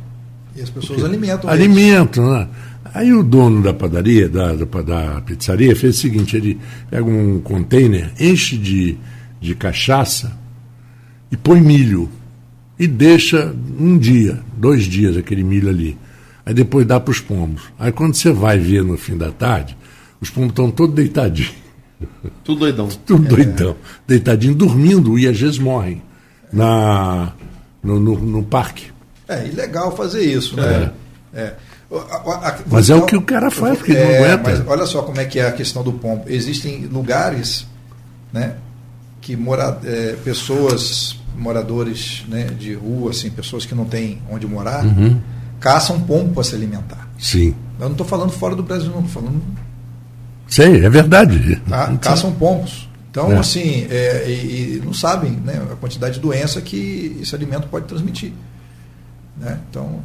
E 0.55 0.62
as 0.62 0.70
pessoas 0.70 1.00
Porque 1.00 1.14
alimentam. 1.14 1.50
Alimentam, 1.50 2.31
né? 2.33 2.48
Aí 2.96 3.12
o 3.12 3.22
dono 3.22 3.62
da 3.62 3.74
padaria, 3.74 4.26
da, 4.26 4.54
da, 4.54 4.64
da, 4.64 5.20
pizzaria, 5.20 5.76
fez 5.76 5.98
o 5.98 6.00
seguinte: 6.00 6.35
ele 6.35 6.59
pega 6.88 7.04
um 7.04 7.38
container, 7.42 8.11
enche 8.18 8.56
de, 8.56 8.96
de 9.38 9.54
cachaça 9.54 10.32
e 11.30 11.37
põe 11.37 11.61
milho. 11.61 12.09
E 12.78 12.87
deixa 12.87 13.54
um 13.78 13.98
dia, 13.98 14.42
dois 14.56 14.85
dias 14.85 15.14
aquele 15.14 15.44
milho 15.44 15.68
ali. 15.68 15.98
Aí 16.46 16.54
depois 16.54 16.87
dá 16.87 16.98
para 16.98 17.11
os 17.11 17.20
pombos. 17.20 17.64
Aí 17.78 17.92
quando 17.92 18.14
você 18.14 18.32
vai 18.32 18.59
ver 18.59 18.82
no 18.82 18.96
fim 18.96 19.18
da 19.18 19.30
tarde, 19.30 19.76
os 20.18 20.30
pombos 20.30 20.50
estão 20.50 20.70
todos 20.70 20.94
deitadinhos. 20.94 21.52
Tudo 22.42 22.61
doidão. 22.61 22.88
Tudo 23.04 23.26
é. 23.26 23.28
doidão. 23.28 23.76
Deitadinho, 24.06 24.54
dormindo, 24.54 25.18
e 25.18 25.28
às 25.28 25.38
vezes 25.38 25.59
morrem 25.59 26.00
na, 26.50 27.35
no, 27.82 28.00
no, 28.00 28.18
no 28.18 28.42
parque. 28.42 28.87
É 29.28 29.46
ilegal 29.46 29.94
fazer 29.94 30.24
isso, 30.24 30.56
né? 30.56 30.92
É. 31.35 31.40
é. 31.42 31.56
Mas 32.66 32.90
é 32.90 32.94
o 32.94 33.07
que 33.07 33.16
o 33.16 33.22
cara 33.22 33.51
faz, 33.51 33.79
porque 33.79 33.92
é, 33.92 34.05
não 34.05 34.25
aguenta. 34.25 34.51
Mas 34.51 34.66
olha 34.66 34.87
só 34.87 35.03
como 35.03 35.20
é 35.20 35.25
que 35.25 35.38
é 35.38 35.46
a 35.46 35.53
questão 35.53 35.83
do 35.83 35.92
pombo. 35.92 36.25
Existem 36.27 36.87
lugares 36.87 37.66
né, 38.33 38.55
que 39.20 39.37
mora, 39.37 39.79
é, 39.85 40.16
pessoas, 40.25 41.16
moradores 41.37 42.25
né, 42.29 42.44
de 42.44 42.75
rua, 42.75 43.11
assim, 43.11 43.31
pessoas 43.31 43.64
que 43.64 43.75
não 43.75 43.85
têm 43.85 44.20
onde 44.31 44.46
morar, 44.46 44.85
uhum. 44.85 45.20
caçam 45.61 46.01
pombo 46.01 46.35
para 46.35 46.42
se 46.42 46.55
alimentar. 46.55 47.09
Sim. 47.18 47.55
Eu 47.79 47.87
não 47.87 47.92
estou 47.92 48.07
falando 48.07 48.31
fora 48.31 48.57
do 48.57 48.62
Brasil, 48.62 48.90
não, 48.90 49.05
estou 49.05 49.22
falando. 49.22 49.40
Sei, 50.49 50.85
é 50.85 50.90
verdade. 50.90 51.57
Tá? 51.68 51.96
Caçam 51.99 52.33
pombos. 52.33 52.88
Então, 53.11 53.33
é. 53.33 53.38
assim, 53.38 53.87
é, 53.90 54.29
e, 54.29 54.77
e, 54.77 54.83
não 54.85 54.92
sabem 54.92 55.33
né, 55.33 55.61
a 55.72 55.77
quantidade 55.77 56.14
de 56.14 56.20
doença 56.20 56.61
que 56.61 57.16
esse 57.20 57.35
alimento 57.35 57.66
pode 57.68 57.87
transmitir. 57.87 58.33
Né? 59.38 59.59
Então, 59.70 60.01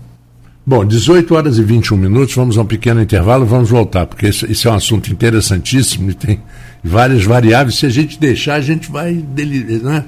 Bom, 0.63 0.85
18 0.85 1.33
horas 1.33 1.57
e 1.57 1.63
21 1.63 1.97
minutos, 1.97 2.35
vamos 2.35 2.55
a 2.55 2.61
um 2.61 2.65
pequeno 2.65 3.01
intervalo, 3.01 3.47
vamos 3.47 3.69
voltar, 3.69 4.05
porque 4.05 4.27
isso, 4.27 4.67
é 4.67 4.71
um 4.71 4.75
assunto 4.75 5.11
interessantíssimo 5.11 6.11
e 6.11 6.13
tem 6.13 6.39
várias 6.83 7.23
variáveis. 7.23 7.79
Se 7.79 7.87
a 7.87 7.89
gente 7.89 8.19
deixar, 8.19 8.55
a 8.55 8.61
gente 8.61 8.91
vai 8.91 9.13
delirando, 9.13 9.83
né? 9.85 10.05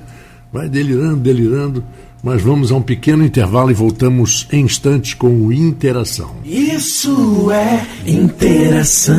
vai 0.51 0.69
delirando, 0.69 1.17
delirando. 1.17 1.83
Mas 2.23 2.41
vamos 2.41 2.71
a 2.71 2.75
um 2.75 2.81
pequeno 2.81 3.25
intervalo 3.25 3.71
e 3.71 3.73
voltamos 3.73 4.47
em 4.51 4.63
instantes 4.63 5.13
com 5.13 5.27
o 5.27 5.51
Interação. 5.51 6.35
Isso 6.45 7.51
é 7.51 7.85
interação. 8.07 9.17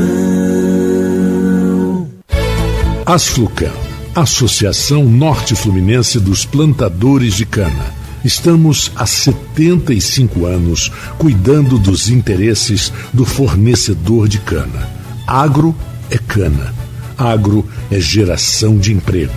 Asflucan, 3.05 3.73
Associação 4.15 5.05
Norte 5.05 5.55
Fluminense 5.55 6.19
dos 6.19 6.47
Plantadores 6.47 7.35
de 7.35 7.45
Cana 7.45 8.04
Estamos 8.25 8.91
há 8.97 9.05
75 9.05 10.47
anos 10.47 10.91
cuidando 11.19 11.79
dos 11.79 12.09
interesses 12.09 12.91
do 13.13 13.27
fornecedor 13.27 14.29
de 14.29 14.39
cana. 14.39 14.89
Agro 15.27 15.77
é 16.11 16.17
cana. 16.17 16.75
Agro 17.19 17.69
é 17.91 18.01
geração 18.01 18.79
de 18.79 18.95
emprego. 18.95 19.35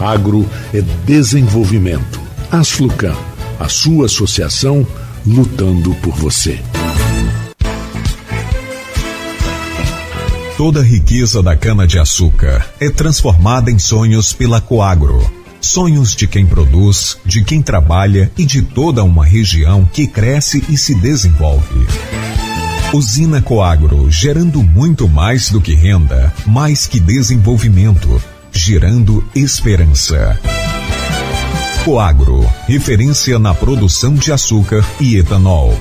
Agro 0.00 0.44
é 0.74 0.82
desenvolvimento. 1.06 2.20
Asflucan, 2.50 3.14
a 3.60 3.68
sua 3.68 4.06
associação 4.06 4.84
lutando 5.24 5.94
por 6.02 6.16
você. 6.16 6.58
Toda 10.56 10.80
a 10.80 10.84
riqueza 10.84 11.40
da 11.40 11.56
cana-de-açúcar 11.56 12.66
é 12.80 12.90
transformada 12.90 13.70
em 13.70 13.78
sonhos 13.78 14.32
pela 14.32 14.60
Coagro 14.60 15.43
Sonhos 15.64 16.14
de 16.14 16.26
quem 16.28 16.44
produz, 16.44 17.16
de 17.24 17.42
quem 17.42 17.62
trabalha 17.62 18.30
e 18.36 18.44
de 18.44 18.60
toda 18.60 19.02
uma 19.02 19.24
região 19.24 19.88
que 19.90 20.06
cresce 20.06 20.62
e 20.68 20.76
se 20.76 20.94
desenvolve. 20.94 21.86
Usina 22.92 23.40
Coagro, 23.40 24.10
gerando 24.10 24.62
muito 24.62 25.08
mais 25.08 25.48
do 25.48 25.60
que 25.60 25.74
renda, 25.74 26.32
mais 26.46 26.86
que 26.86 27.00
desenvolvimento 27.00 28.22
gerando 28.52 29.26
esperança. 29.34 30.38
Coagro, 31.82 32.48
referência 32.68 33.38
na 33.38 33.54
produção 33.54 34.14
de 34.14 34.32
açúcar 34.32 34.84
e 35.00 35.16
etanol. 35.16 35.76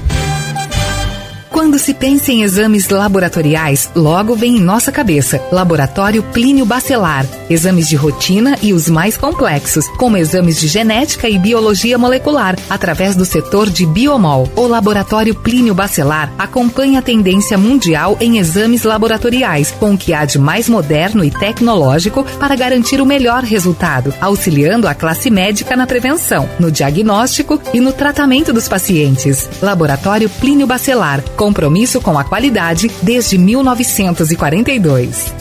Quando 1.63 1.79
se 1.79 1.93
pensa 1.93 2.29
em 2.29 2.43
exames 2.43 2.89
laboratoriais, 2.89 3.89
logo 3.95 4.35
vem 4.35 4.57
em 4.57 4.59
nossa 4.59 4.91
cabeça 4.91 5.41
Laboratório 5.49 6.21
Plínio 6.21 6.65
Bacelar. 6.65 7.25
Exames 7.49 7.87
de 7.87 7.95
rotina 7.95 8.57
e 8.61 8.73
os 8.73 8.89
mais 8.89 9.15
complexos, 9.15 9.87
como 9.97 10.17
exames 10.17 10.59
de 10.59 10.67
genética 10.67 11.29
e 11.29 11.39
biologia 11.39 11.97
molecular, 11.97 12.57
através 12.69 13.15
do 13.15 13.23
setor 13.23 13.69
de 13.69 13.85
biomol. 13.85 14.51
O 14.57 14.67
Laboratório 14.67 15.33
Plínio 15.33 15.73
Bacelar 15.73 16.33
acompanha 16.37 16.99
a 16.99 17.01
tendência 17.01 17.57
mundial 17.57 18.17
em 18.19 18.39
exames 18.39 18.83
laboratoriais, 18.83 19.71
com 19.71 19.93
o 19.93 19.97
que 19.97 20.13
há 20.13 20.25
de 20.25 20.37
mais 20.37 20.67
moderno 20.67 21.23
e 21.23 21.31
tecnológico 21.31 22.25
para 22.41 22.57
garantir 22.57 22.99
o 22.99 23.05
melhor 23.05 23.41
resultado, 23.41 24.13
auxiliando 24.19 24.85
a 24.85 24.93
classe 24.93 25.29
médica 25.29 25.77
na 25.77 25.87
prevenção, 25.87 26.49
no 26.59 26.69
diagnóstico 26.69 27.57
e 27.73 27.79
no 27.79 27.93
tratamento 27.93 28.51
dos 28.51 28.67
pacientes. 28.67 29.49
Laboratório 29.61 30.29
Plínio 30.29 30.67
Bacelar 30.67 31.23
compromisso 31.63 32.01
com 32.01 32.19
a 32.19 32.25
qualidade 32.25 32.91
desde 33.01 33.37
1942. 33.37 35.33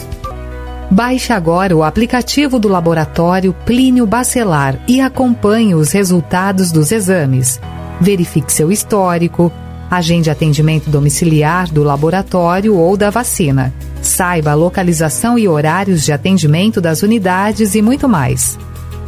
Baixe 0.89 1.33
agora 1.33 1.75
o 1.75 1.83
aplicativo 1.83 2.57
do 2.57 2.69
laboratório 2.69 3.53
Plínio 3.65 4.05
Bacelar 4.05 4.79
e 4.87 5.01
acompanhe 5.01 5.75
os 5.75 5.91
resultados 5.91 6.71
dos 6.71 6.93
exames. 6.93 7.59
Verifique 7.99 8.53
seu 8.53 8.71
histórico, 8.71 9.51
agende 9.91 10.29
atendimento 10.29 10.89
domiciliar 10.89 11.69
do 11.69 11.83
laboratório 11.83 12.77
ou 12.77 12.95
da 12.95 13.09
vacina. 13.09 13.73
Saiba 14.01 14.51
a 14.51 14.55
localização 14.55 15.37
e 15.37 15.45
horários 15.45 16.05
de 16.05 16.13
atendimento 16.13 16.79
das 16.79 17.03
unidades 17.03 17.75
e 17.75 17.81
muito 17.81 18.07
mais. 18.07 18.57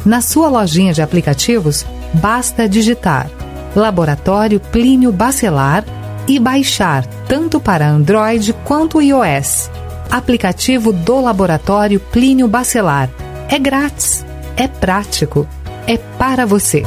Na 0.04 0.20
sua 0.20 0.48
lojinha 0.48 0.92
de 0.92 1.00
aplicativos, 1.00 1.86
basta 2.12 2.68
digitar 2.68 3.30
Laboratório 3.74 4.60
Plínio 4.60 5.10
Bacelar 5.12 5.82
e 6.28 6.38
baixar 6.38 7.04
tanto 7.28 7.60
para 7.60 7.88
Android 7.88 8.52
quanto 8.64 9.00
iOS. 9.00 9.70
Aplicativo 10.10 10.92
do 10.92 11.20
Laboratório 11.20 11.98
Plínio 11.98 12.48
Bacelar. 12.48 13.10
É 13.48 13.58
grátis, 13.58 14.24
é 14.56 14.66
prático, 14.66 15.46
é 15.86 15.96
para 15.96 16.46
você. 16.46 16.82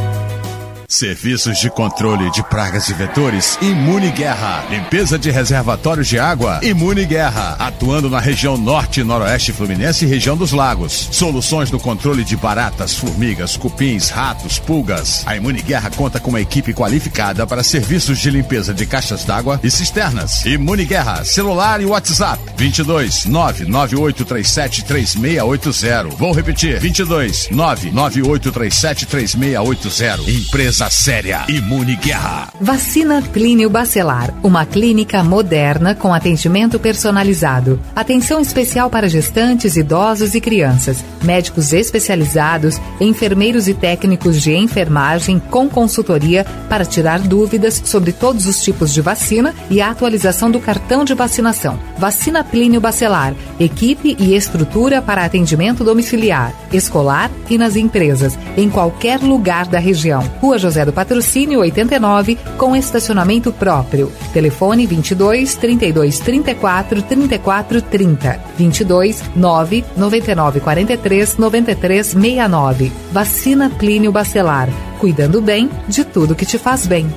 Serviços 0.89 1.59
de 1.59 1.69
controle 1.69 2.31
de 2.31 2.41
pragas 2.41 2.89
e 2.89 2.95
vetores 2.95 3.59
Imune 3.61 4.09
Guerra. 4.09 4.65
Limpeza 4.71 5.19
de 5.19 5.29
reservatórios 5.29 6.07
de 6.07 6.17
água 6.17 6.59
Imune 6.63 7.05
Guerra. 7.05 7.55
Atuando 7.59 8.09
na 8.09 8.19
região 8.19 8.57
norte 8.57 9.03
noroeste 9.03 9.53
fluminense 9.53 10.03
e 10.03 10.07
região 10.07 10.35
dos 10.35 10.51
lagos. 10.51 11.09
Soluções 11.11 11.69
no 11.69 11.79
controle 11.79 12.23
de 12.23 12.35
baratas, 12.35 12.95
formigas, 12.95 13.55
cupins, 13.55 14.09
ratos, 14.09 14.57
pulgas. 14.57 15.21
A 15.27 15.37
Imune 15.37 15.61
Guerra 15.61 15.91
conta 15.91 16.19
com 16.19 16.31
uma 16.31 16.41
equipe 16.41 16.73
qualificada 16.73 17.45
para 17.45 17.61
serviços 17.61 18.17
de 18.17 18.31
limpeza 18.31 18.73
de 18.73 18.87
caixas 18.87 19.23
d'água 19.23 19.59
e 19.63 19.69
cisternas. 19.69 20.43
Imune 20.43 20.85
Guerra. 20.85 21.23
Celular 21.23 21.79
e 21.81 21.85
WhatsApp 21.85 22.41
22 22.57 23.25
99837 23.25 24.85
3680. 24.85 26.15
Vou 26.15 26.33
repetir 26.33 26.79
22 26.79 27.49
99837 27.51 29.05
3680. 29.05 30.78
Empresa 30.79 30.95
séria. 30.95 31.45
Imune 31.49 31.97
Guerra. 31.97 32.47
Vacina 32.61 33.21
Clínio 33.21 33.69
Bacelar, 33.69 34.33
uma 34.41 34.65
clínica 34.65 35.21
moderna 35.21 35.93
com 35.93 36.13
atendimento 36.13 36.79
personalizado. 36.79 37.81
Atenção 37.93 38.39
especial 38.39 38.89
para 38.89 39.09
gestantes, 39.09 39.75
idosos 39.75 40.35
e 40.35 40.39
crianças. 40.39 41.03
Médicos 41.21 41.73
especializados, 41.73 42.79
enfermeiros 43.01 43.67
e 43.67 43.73
técnicos 43.73 44.41
de 44.41 44.55
enfermagem 44.55 45.37
com 45.37 45.67
consultoria 45.67 46.45
para 46.69 46.85
tirar 46.85 47.19
dúvidas 47.19 47.81
sobre 47.83 48.13
todos 48.13 48.45
os 48.45 48.63
tipos 48.63 48.93
de 48.93 49.01
vacina 49.01 49.53
e 49.69 49.81
a 49.81 49.89
atualização 49.89 50.49
do 50.49 50.61
cartão 50.61 51.03
de 51.03 51.13
vacinação. 51.13 51.77
Vacina 51.97 52.41
Plínio 52.41 52.79
Bacelar, 52.79 53.33
equipe 53.59 54.15
e 54.17 54.33
estrutura 54.33 55.01
para 55.01 55.25
atendimento 55.25 55.83
domiciliar, 55.83 56.53
escolar 56.71 57.29
e 57.49 57.57
nas 57.57 57.75
empresas, 57.75 58.39
em 58.55 58.69
qualquer 58.69 59.19
lugar 59.19 59.65
da 59.65 59.79
região. 59.79 60.23
Rua 60.39 60.57
José 60.57 60.68
do 60.85 60.93
Patrocínio 60.93 61.59
89, 61.59 62.37
com 62.57 62.75
estacionamento 62.75 63.51
próprio. 63.51 64.11
Telefone 64.31 64.85
22 64.85 65.55
32 65.55 66.19
34 66.19 67.01
34 67.01 67.81
30. 67.81 68.39
22 68.57 69.23
9 69.35 69.83
99 69.97 70.59
43 70.59 71.37
93 71.37 72.07
69. 72.07 72.91
Vacina 73.11 73.69
Plínio 73.69 74.11
Bacelar. 74.11 74.69
Cuidando 74.99 75.41
bem 75.41 75.69
de 75.87 76.03
tudo 76.03 76.35
que 76.35 76.45
te 76.45 76.57
faz 76.57 76.85
bem. 76.85 77.07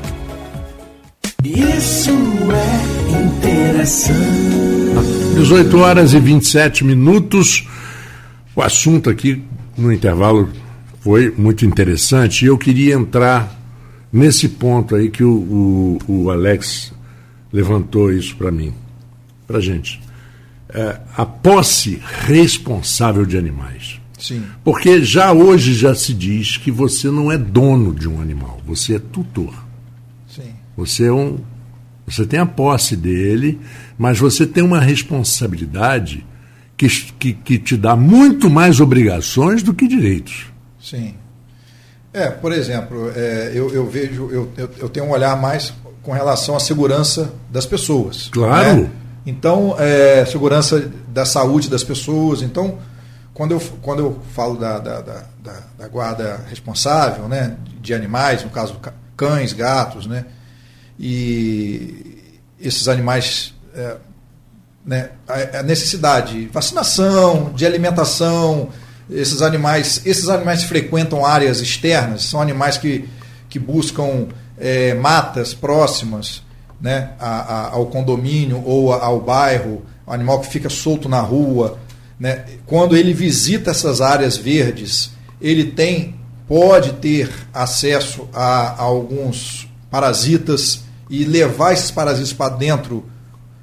Isso 1.45 2.11
é 2.11 3.23
interação. 3.23 4.17
18 5.35 5.79
horas 5.79 6.15
e 6.15 6.21
27 6.21 6.85
minutos. 6.85 7.67
O 8.55 8.63
assunto 8.63 9.11
aqui 9.11 9.43
no 9.77 9.93
intervalo 9.93 10.49
foi 11.03 11.35
muito 11.37 11.67
interessante 11.67 12.45
e 12.45 12.49
eu 12.49 12.57
queria 12.57 12.95
entrar 12.95 13.61
nesse 14.13 14.49
ponto 14.49 14.95
aí 14.95 15.11
que 15.11 15.25
o, 15.25 15.33
o, 15.33 15.99
o 16.07 16.31
Alex 16.31 16.93
levantou 17.53 18.13
isso 18.13 18.37
para 18.37 18.53
mim, 18.53 18.73
para 19.45 19.59
gente. 19.59 20.01
É, 20.69 21.01
a 21.17 21.27
posse 21.27 22.01
responsável 22.25 23.27
de 23.27 23.37
animais. 23.37 24.01
Sim. 24.17 24.45
Porque 24.63 25.03
já 25.03 25.33
hoje 25.33 25.75
já 25.75 25.93
se 25.93 26.15
diz 26.15 26.57
que 26.57 26.71
você 26.71 27.11
não 27.11 27.33
é 27.33 27.37
dono 27.37 27.93
de 27.93 28.09
um 28.09 28.21
animal, 28.21 28.61
você 28.65 28.95
é 28.95 28.99
tutor. 29.01 29.53
Sim. 30.29 30.53
Você 30.77 31.07
é 31.07 31.13
um, 31.13 31.39
você 32.07 32.25
tem 32.25 32.39
a 32.39 32.47
posse 32.47 32.95
dele, 32.95 33.59
mas 33.99 34.21
você 34.21 34.47
tem 34.47 34.63
uma 34.63 34.79
responsabilidade 34.79 36.25
que, 36.77 36.87
que, 37.19 37.33
que 37.33 37.59
te 37.59 37.77
dá 37.77 37.97
muito 37.97 38.49
mais 38.49 38.81
obrigações 38.81 39.65
do 39.65 39.75
que 39.75 39.89
direitos. 39.89 40.52
Sim. 40.83 41.15
É, 42.13 42.29
por 42.29 42.53
exemplo, 42.53 43.11
é, 43.17 43.53
eu, 43.55 43.73
eu, 43.73 43.89
vejo, 43.89 44.29
eu, 44.31 44.53
eu, 44.79 44.89
tenho 44.89 45.07
um 45.07 45.11
olhar 45.11 45.35
mais 45.37 45.73
com 46.03 46.13
relação 46.13 46.55
à 46.55 46.61
segurança 46.61 47.33
das 47.51 47.65
pessoas. 47.65 48.29
Claro. 48.31 48.83
Né? 48.83 48.91
Então, 49.25 49.77
é, 49.79 50.25
segurança 50.27 50.91
da 51.09 51.25
saúde 51.25 51.71
das 51.71 51.83
pessoas. 51.83 52.43
Então, 52.43 52.79
quando 53.33 53.53
eu, 53.53 53.61
quando 53.81 54.01
eu 54.01 54.21
falo 54.35 54.57
da, 54.57 54.79
da, 54.79 55.01
da, 55.01 55.25
da, 55.79 55.89
guarda 55.89 56.45
responsável, 56.51 57.29
né, 57.29 57.57
de 57.81 57.95
animais, 57.95 58.45
no 58.45 58.51
caso 58.51 58.79
cães, 59.17 59.53
gatos, 59.53 60.07
né, 60.07 60.27
e 60.99 62.37
esses 62.61 62.89
animais, 62.89 63.55
é, 63.75 63.97
né, 64.85 65.11
a 65.55 65.63
necessidade 65.63 66.41
de 66.41 66.47
vacinação, 66.49 67.53
de 67.55 67.65
alimentação, 67.65 68.69
esses 69.15 69.43
animais, 69.43 70.03
esses 70.05 70.29
animais 70.29 70.65
frequentam 70.65 71.25
áreas 71.25 71.61
externas, 71.61 72.25
são 72.25 72.41
animais 72.41 72.77
que, 72.77 73.09
que 73.49 73.59
buscam 73.59 74.29
é, 74.59 74.95
matas 74.95 75.55
próximas 75.55 76.43
né, 76.81 77.11
a, 77.19 77.29
a, 77.29 77.71
ao 77.71 77.87
condomínio 77.87 78.63
ou 78.65 78.93
ao 78.93 79.21
bairro, 79.21 79.83
o 80.07 80.13
animal 80.13 80.41
que 80.41 80.49
fica 80.49 80.69
solto 80.69 81.09
na 81.09 81.21
rua. 81.21 81.79
Né, 82.19 82.45
quando 82.67 82.97
ele 82.97 83.13
visita 83.13 83.71
essas 83.71 84.01
áreas 84.01 84.37
verdes, 84.37 85.13
ele 85.41 85.65
tem, 85.65 86.17
pode 86.49 86.93
ter 86.95 87.31
acesso 87.55 88.29
a, 88.33 88.71
a 88.71 88.83
alguns 88.83 89.69
parasitas 89.91 90.83
e 91.09 91.25
levar 91.25 91.73
esses 91.73 91.91
parasitas 91.91 92.33
para 92.33 92.55
dentro 92.55 93.05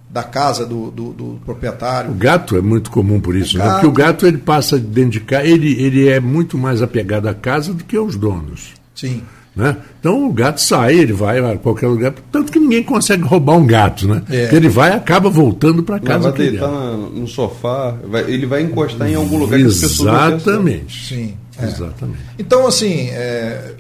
da 0.10 0.24
casa 0.24 0.66
do, 0.66 0.90
do, 0.90 1.14
do, 1.14 1.40
proprietário. 1.46 2.12
O 2.12 2.16
gato 2.16 2.58
é 2.58 2.62
muito 2.62 2.90
comum 2.90 3.20
por 3.20 3.36
isso, 3.36 3.58
né? 3.58 3.70
Porque 3.74 3.86
o 3.86 3.92
gato 3.92 4.26
ele 4.26 4.40
passa 4.40 4.80
dentro 4.80 5.12
de 5.12 5.20
casa, 5.20 5.46
ele, 5.46 5.80
ele 5.82 6.10
é 6.10 6.20
muito 6.20 6.58
mais 6.58 6.82
apegado 6.82 7.28
à 7.28 7.34
casa 7.34 7.74
do 7.74 7.84
que 7.84 7.96
aos 7.96 8.16
donos. 8.16 8.74
Sim. 8.96 9.22
Né? 9.56 9.78
Então 10.00 10.28
o 10.28 10.34
gato 10.34 10.62
sai, 10.62 10.96
ele 10.96 11.14
vai 11.14 11.40
a 11.40 11.58
qualquer 11.58 11.88
lugar, 11.88 12.14
tanto 12.32 12.52
que 12.52 12.60
ninguém 12.60 12.84
consegue 12.84 13.24
roubar 13.24 13.58
um 13.58 13.68
gato, 13.68 14.08
né? 14.08 14.24
É. 14.30 14.42
Porque 14.44 14.56
ele 14.56 14.70
vai 14.70 14.92
e 14.92 14.94
acaba 14.94 15.30
voltando 15.30 15.84
para 15.84 16.00
casa. 16.00 16.32
Vai 16.32 16.40
deitar 16.40 16.70
no 16.70 17.28
sofá, 17.28 17.96
vai, 18.04 18.24
ele 18.32 18.46
vai 18.46 18.62
encostar 18.62 19.10
em 19.10 19.16
algum 19.16 19.38
lugar 19.38 19.60
Exatamente. 19.60 21.08
Sim. 21.08 21.38
É. 21.58 21.66
Exatamente. 21.66 22.20
Então, 22.38 22.66
assim, 22.66 23.10
é, 23.10 23.74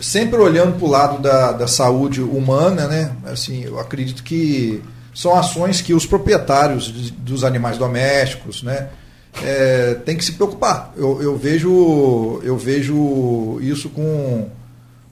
sempre 0.00 0.38
olhando 0.38 0.76
para 0.78 0.86
o 0.86 0.90
lado 0.90 1.22
da, 1.22 1.52
da 1.52 1.66
saúde 1.66 2.20
humana, 2.20 2.86
né? 2.86 3.12
Assim, 3.24 3.64
eu 3.64 3.80
acredito 3.80 4.22
que 4.22 4.82
são 5.16 5.34
ações 5.34 5.80
que 5.80 5.94
os 5.94 6.04
proprietários 6.04 6.90
dos 6.90 7.42
animais 7.42 7.78
domésticos 7.78 8.62
né, 8.62 8.88
é, 9.42 9.94
têm 10.04 10.14
que 10.14 10.22
se 10.22 10.32
preocupar. 10.32 10.92
Eu, 10.94 11.22
eu, 11.22 11.38
vejo, 11.38 12.38
eu 12.44 12.58
vejo 12.58 13.58
isso 13.62 13.88
com, 13.88 14.46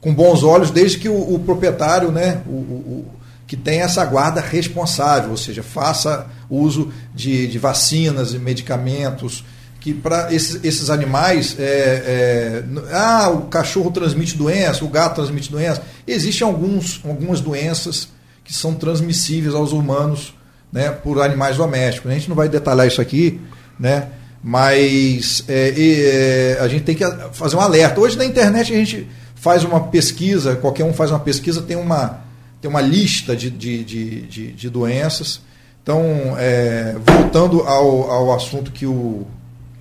com 0.03 0.13
bons 0.15 0.43
olhos, 0.43 0.71
desde 0.71 0.99
que 0.99 1.09
o, 1.09 1.35
o 1.35 1.39
proprietário 1.39 2.13
né, 2.13 2.43
o, 2.47 2.51
o, 2.51 3.07
que 3.47 3.57
tenha 3.57 3.85
essa 3.85 4.05
guarda 4.05 4.43
responsável, 4.43 5.31
ou 5.31 5.39
seja, 5.39 5.63
faça 5.63 6.27
uso 6.51 6.93
de, 7.15 7.47
de 7.47 7.59
vacinas 7.59 8.35
e 8.35 8.39
medicamentos 8.39 9.43
que 9.81 9.95
para 9.95 10.35
esses, 10.35 10.63
esses 10.63 10.91
animais, 10.91 11.57
é, 11.59 11.63
é, 11.63 12.65
ah, 12.93 13.31
o 13.31 13.43
cachorro 13.47 13.91
transmite 13.91 14.37
doença, 14.37 14.85
o 14.85 14.89
gato 14.89 15.15
transmite 15.15 15.51
doença. 15.51 15.83
Existem 16.07 16.47
alguns, 16.47 17.01
algumas 17.07 17.41
doenças 17.41 18.09
que 18.45 18.53
são 18.53 18.75
transmissíveis 18.75 19.55
aos 19.55 19.73
humanos 19.73 20.35
né, 20.73 20.91
por 20.91 21.21
animais 21.21 21.57
domésticos. 21.57 22.11
A 22.11 22.15
gente 22.15 22.29
não 22.29 22.37
vai 22.37 22.49
detalhar 22.49 22.87
isso 22.87 23.01
aqui, 23.01 23.41
né, 23.79 24.09
mas 24.43 25.43
é, 25.49 25.73
é, 25.77 26.59
a 26.61 26.69
gente 26.69 26.85
tem 26.85 26.95
que 26.95 27.05
fazer 27.33 27.57
um 27.57 27.61
alerta. 27.61 28.01
Hoje 28.01 28.17
na 28.19 28.25
internet 28.25 28.73
a 28.73 28.77
gente 28.77 29.09
faz 29.35 29.65
uma 29.65 29.81
pesquisa, 29.81 30.57
qualquer 30.57 30.85
um 30.85 30.93
faz 30.93 31.11
uma 31.11 31.21
pesquisa, 31.21 31.63
tem 31.63 31.77
uma, 31.77 32.21
tem 32.61 32.71
uma 32.71 32.81
lista 32.81 33.35
de, 33.35 33.51
de, 33.51 33.83
de, 33.85 34.21
de, 34.23 34.53
de 34.53 34.71
doenças. 34.71 35.41
Então, 35.83 36.35
é, 36.39 36.97
voltando 37.05 37.61
ao, 37.61 38.11
ao 38.11 38.35
assunto 38.35 38.71
que 38.71 38.87
o, 38.87 39.27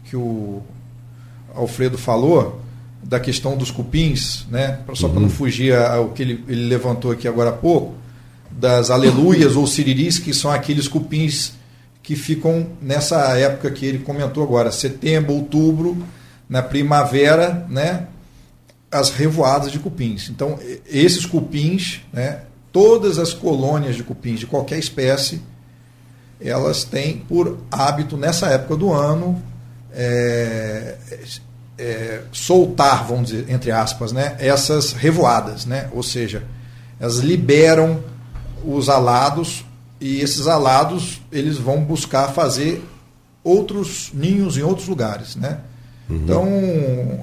que 0.03 0.17
o 0.17 0.61
Alfredo 1.55 1.97
falou, 1.97 2.61
da 3.03 3.19
questão 3.19 3.55
dos 3.57 3.69
cupins, 3.71 4.45
né? 4.49 4.79
só 4.95 5.07
para 5.07 5.19
não 5.19 5.27
uhum. 5.27 5.33
fugir 5.33 5.75
ao 5.75 6.09
que 6.09 6.23
ele, 6.23 6.43
ele 6.47 6.67
levantou 6.67 7.11
aqui 7.11 7.27
agora 7.27 7.49
há 7.49 7.53
pouco, 7.53 7.95
das 8.57 8.89
aleluias 8.89 9.55
ou 9.55 9.65
siriris, 9.67 10.19
que 10.19 10.33
são 10.33 10.51
aqueles 10.51 10.87
cupins 10.87 11.53
que 12.01 12.15
ficam 12.15 12.67
nessa 12.81 13.37
época 13.37 13.71
que 13.71 13.85
ele 13.85 13.99
comentou 13.99 14.43
agora, 14.43 14.71
setembro, 14.71 15.33
outubro, 15.33 15.97
na 16.49 16.61
primavera, 16.61 17.65
né, 17.69 18.07
as 18.91 19.09
revoadas 19.09 19.71
de 19.71 19.79
cupins. 19.79 20.29
Então, 20.29 20.59
esses 20.85 21.25
cupins, 21.25 22.01
né, 22.11 22.41
todas 22.71 23.17
as 23.17 23.33
colônias 23.33 23.95
de 23.95 24.03
cupins 24.03 24.39
de 24.39 24.45
qualquer 24.45 24.77
espécie, 24.77 25.41
elas 26.41 26.83
têm 26.83 27.17
por 27.17 27.59
hábito 27.71 28.17
nessa 28.17 28.47
época 28.47 28.75
do 28.75 28.91
ano 28.91 29.41
é, 29.93 30.97
é, 31.77 32.21
soltar, 32.31 33.05
vamos 33.07 33.29
dizer, 33.29 33.49
entre 33.49 33.71
aspas, 33.71 34.11
né, 34.11 34.35
essas 34.39 34.91
revoadas, 34.91 35.65
né? 35.65 35.89
ou 35.91 36.03
seja, 36.03 36.43
elas 36.99 37.17
liberam 37.17 38.03
os 38.65 38.89
alados 38.89 39.65
e 39.99 40.19
esses 40.19 40.47
alados 40.47 41.21
eles 41.31 41.57
vão 41.57 41.83
buscar 41.83 42.29
fazer 42.29 42.83
outros 43.43 44.11
ninhos 44.13 44.57
em 44.57 44.61
outros 44.61 44.87
lugares, 44.87 45.35
né? 45.35 45.59
Uhum. 46.09 46.15
Então, 46.17 46.47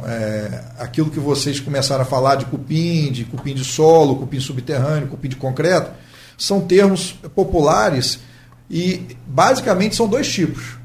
é, 0.07 0.65
aquilo 0.79 1.11
que 1.11 1.21
vocês 1.21 1.61
começaram 1.61 2.03
a 2.03 2.07
falar 2.07 2.37
de 2.37 2.47
cupim, 2.47 3.13
de 3.13 3.25
cupim 3.25 3.55
de 3.55 3.65
solo, 3.65 4.17
cupim 4.17 4.41
subterrâneo, 4.41 5.09
cupim 5.09 5.29
de 5.29 5.37
concreto, 5.37 5.91
são 6.37 6.63
termos 6.63 7.13
populares 7.35 8.21
e 8.71 9.17
basicamente 9.27 9.97
são 9.97 10.09
dois 10.09 10.31
tipos 10.31 10.79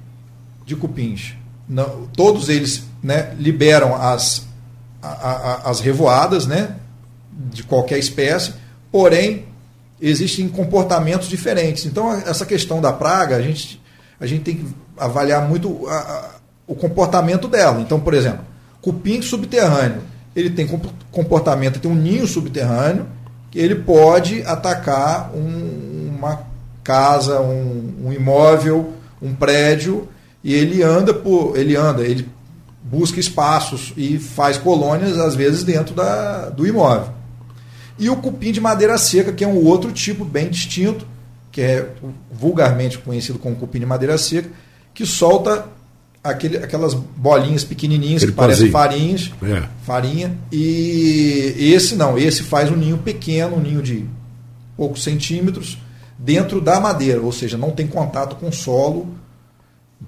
de 0.66 0.76
cupins. 0.76 1.34
Não, 1.68 2.08
todos 2.16 2.50
eles 2.50 2.84
né, 3.02 3.34
liberam 3.40 3.96
as, 3.96 4.46
a, 5.02 5.08
a, 5.08 5.70
as 5.70 5.80
revoadas 5.80 6.46
né, 6.46 6.76
de 7.32 7.64
qualquer 7.64 7.98
espécie, 7.98 8.54
porém 8.92 9.46
existem 10.02 10.48
comportamentos 10.48 11.28
diferentes. 11.28 11.86
Então, 11.86 12.12
essa 12.12 12.46
questão 12.46 12.82
da 12.82 12.92
praga, 12.92 13.36
a 13.36 13.42
gente, 13.42 13.82
a 14.20 14.26
gente 14.26 14.44
tem 14.44 14.58
que 14.58 14.66
avaliar 14.98 15.48
muito 15.48 15.88
a, 15.88 15.96
a, 15.96 16.30
o 16.68 16.76
comportamento 16.76 17.48
dela. 17.48 17.80
Então, 17.82 18.00
por 18.00 18.14
exemplo, 18.14 18.42
cupim 18.82 19.22
subterrâneo, 19.22 20.02
ele 20.36 20.50
tem 20.50 20.68
comportamento, 21.12 21.80
tem 21.80 21.90
um 21.90 21.96
ninho 21.96 22.28
subterrâneo, 22.28 23.08
que 23.50 23.58
ele 23.58 23.76
pode 23.76 24.44
atacar 24.44 25.32
um, 25.34 26.14
uma 26.18 26.42
casa, 26.84 27.40
um, 27.40 28.06
um, 28.06 28.14
imóvel, 28.14 28.94
um 29.22 29.34
prédio, 29.34 30.10
e 30.44 30.54
ele 30.54 30.84
anda 30.84 31.14
por. 31.14 31.58
ele 31.58 31.76
anda, 31.76 32.04
ele 32.04 32.28
busca 32.84 33.20
espaços 33.20 33.94
e 33.98 34.20
faz 34.20 34.58
colônias, 34.58 35.18
às 35.18 35.36
vezes, 35.36 35.64
dentro 35.64 35.96
da, 35.96 36.50
do 36.50 36.68
imóvel 36.68 37.16
e 37.98 38.10
o 38.10 38.18
cupim 38.18 38.52
de 38.52 38.60
madeira 38.60 38.98
seca, 38.98 39.32
que 39.32 39.44
é 39.44 39.48
um 39.48 39.64
outro 39.64 39.92
tipo 39.92 40.26
bem 40.26 40.50
distinto, 40.50 41.08
que 41.52 41.62
é 41.62 41.90
vulgarmente 42.32 42.98
conhecido 42.98 43.40
como 43.40 43.56
cupim 43.56 43.80
de 43.80 43.86
madeira 43.86 44.18
seca, 44.18 44.50
que 44.94 45.06
solta 45.06 45.66
aquele, 46.22 46.58
aquelas 46.58 46.94
bolinhas 46.94 47.64
pequenininhas 47.64 48.24
Aquele 48.24 48.32
que 48.34 48.38
parecem 48.38 48.72
farinhas, 48.72 49.32
é. 49.42 49.64
farinha. 49.84 50.38
E 50.52 51.54
esse 51.74 51.96
não, 51.96 52.18
esse 52.18 52.44
faz 52.44 52.70
um 52.70 52.76
ninho 52.76 52.98
pequeno, 52.98 53.58
um 53.58 53.62
ninho 53.62 53.82
de 53.82 54.06
poucos 54.76 55.04
centímetros, 55.04 55.78
dentro 56.18 56.60
da 56.60 56.80
madeira, 56.80 57.22
ou 57.22 57.32
seja, 57.32 57.58
não 57.58 57.72
tem 57.72 57.88
contato 57.88 58.36
com 58.36 58.50
o 58.50 58.54
solo. 58.54 59.16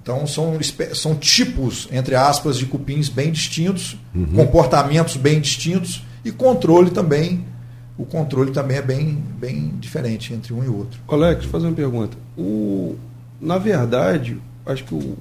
Então 0.02 0.26
são, 0.26 0.58
são 0.94 1.14
tipos, 1.14 1.88
entre 1.90 2.14
aspas, 2.14 2.58
de 2.58 2.66
cupins 2.66 3.08
bem 3.08 3.32
distintos, 3.32 3.96
uhum. 4.14 4.26
comportamentos 4.34 5.16
bem 5.16 5.40
distintos 5.40 6.02
e 6.24 6.30
controle 6.30 6.90
também 6.90 7.44
o 7.98 8.06
controle 8.06 8.52
também 8.52 8.76
é 8.76 8.82
bem, 8.82 9.18
bem 9.40 9.72
diferente 9.80 10.32
entre 10.32 10.54
um 10.54 10.62
e 10.62 10.68
outro. 10.68 11.00
Alex, 11.08 11.44
fazer 11.46 11.66
uma 11.66 11.74
pergunta. 11.74 12.16
O, 12.36 12.96
na 13.40 13.58
verdade, 13.58 14.40
acho 14.64 14.84
que 14.84 14.94
o, 14.94 15.18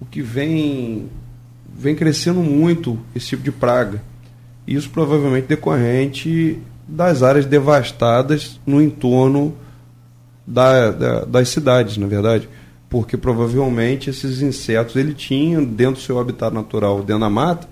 o 0.00 0.06
que 0.08 0.22
vem, 0.22 1.10
vem 1.76 1.96
crescendo 1.96 2.40
muito 2.40 2.96
esse 3.16 3.26
tipo 3.30 3.42
de 3.42 3.50
praga, 3.50 4.00
isso 4.64 4.88
provavelmente 4.90 5.48
decorrente 5.48 6.62
das 6.86 7.22
áreas 7.22 7.46
devastadas 7.46 8.60
no 8.64 8.80
entorno 8.80 9.52
da, 10.46 10.92
da, 10.92 11.24
das 11.24 11.48
cidades, 11.48 11.96
na 11.96 12.06
verdade. 12.06 12.48
Porque 12.88 13.16
provavelmente 13.16 14.08
esses 14.08 14.40
insetos 14.40 14.94
ele 14.94 15.14
tinham 15.14 15.64
dentro 15.64 15.94
do 15.94 16.00
seu 16.00 16.20
habitat 16.20 16.54
natural, 16.54 16.98
dentro 16.98 17.22
da 17.22 17.30
mata, 17.30 17.68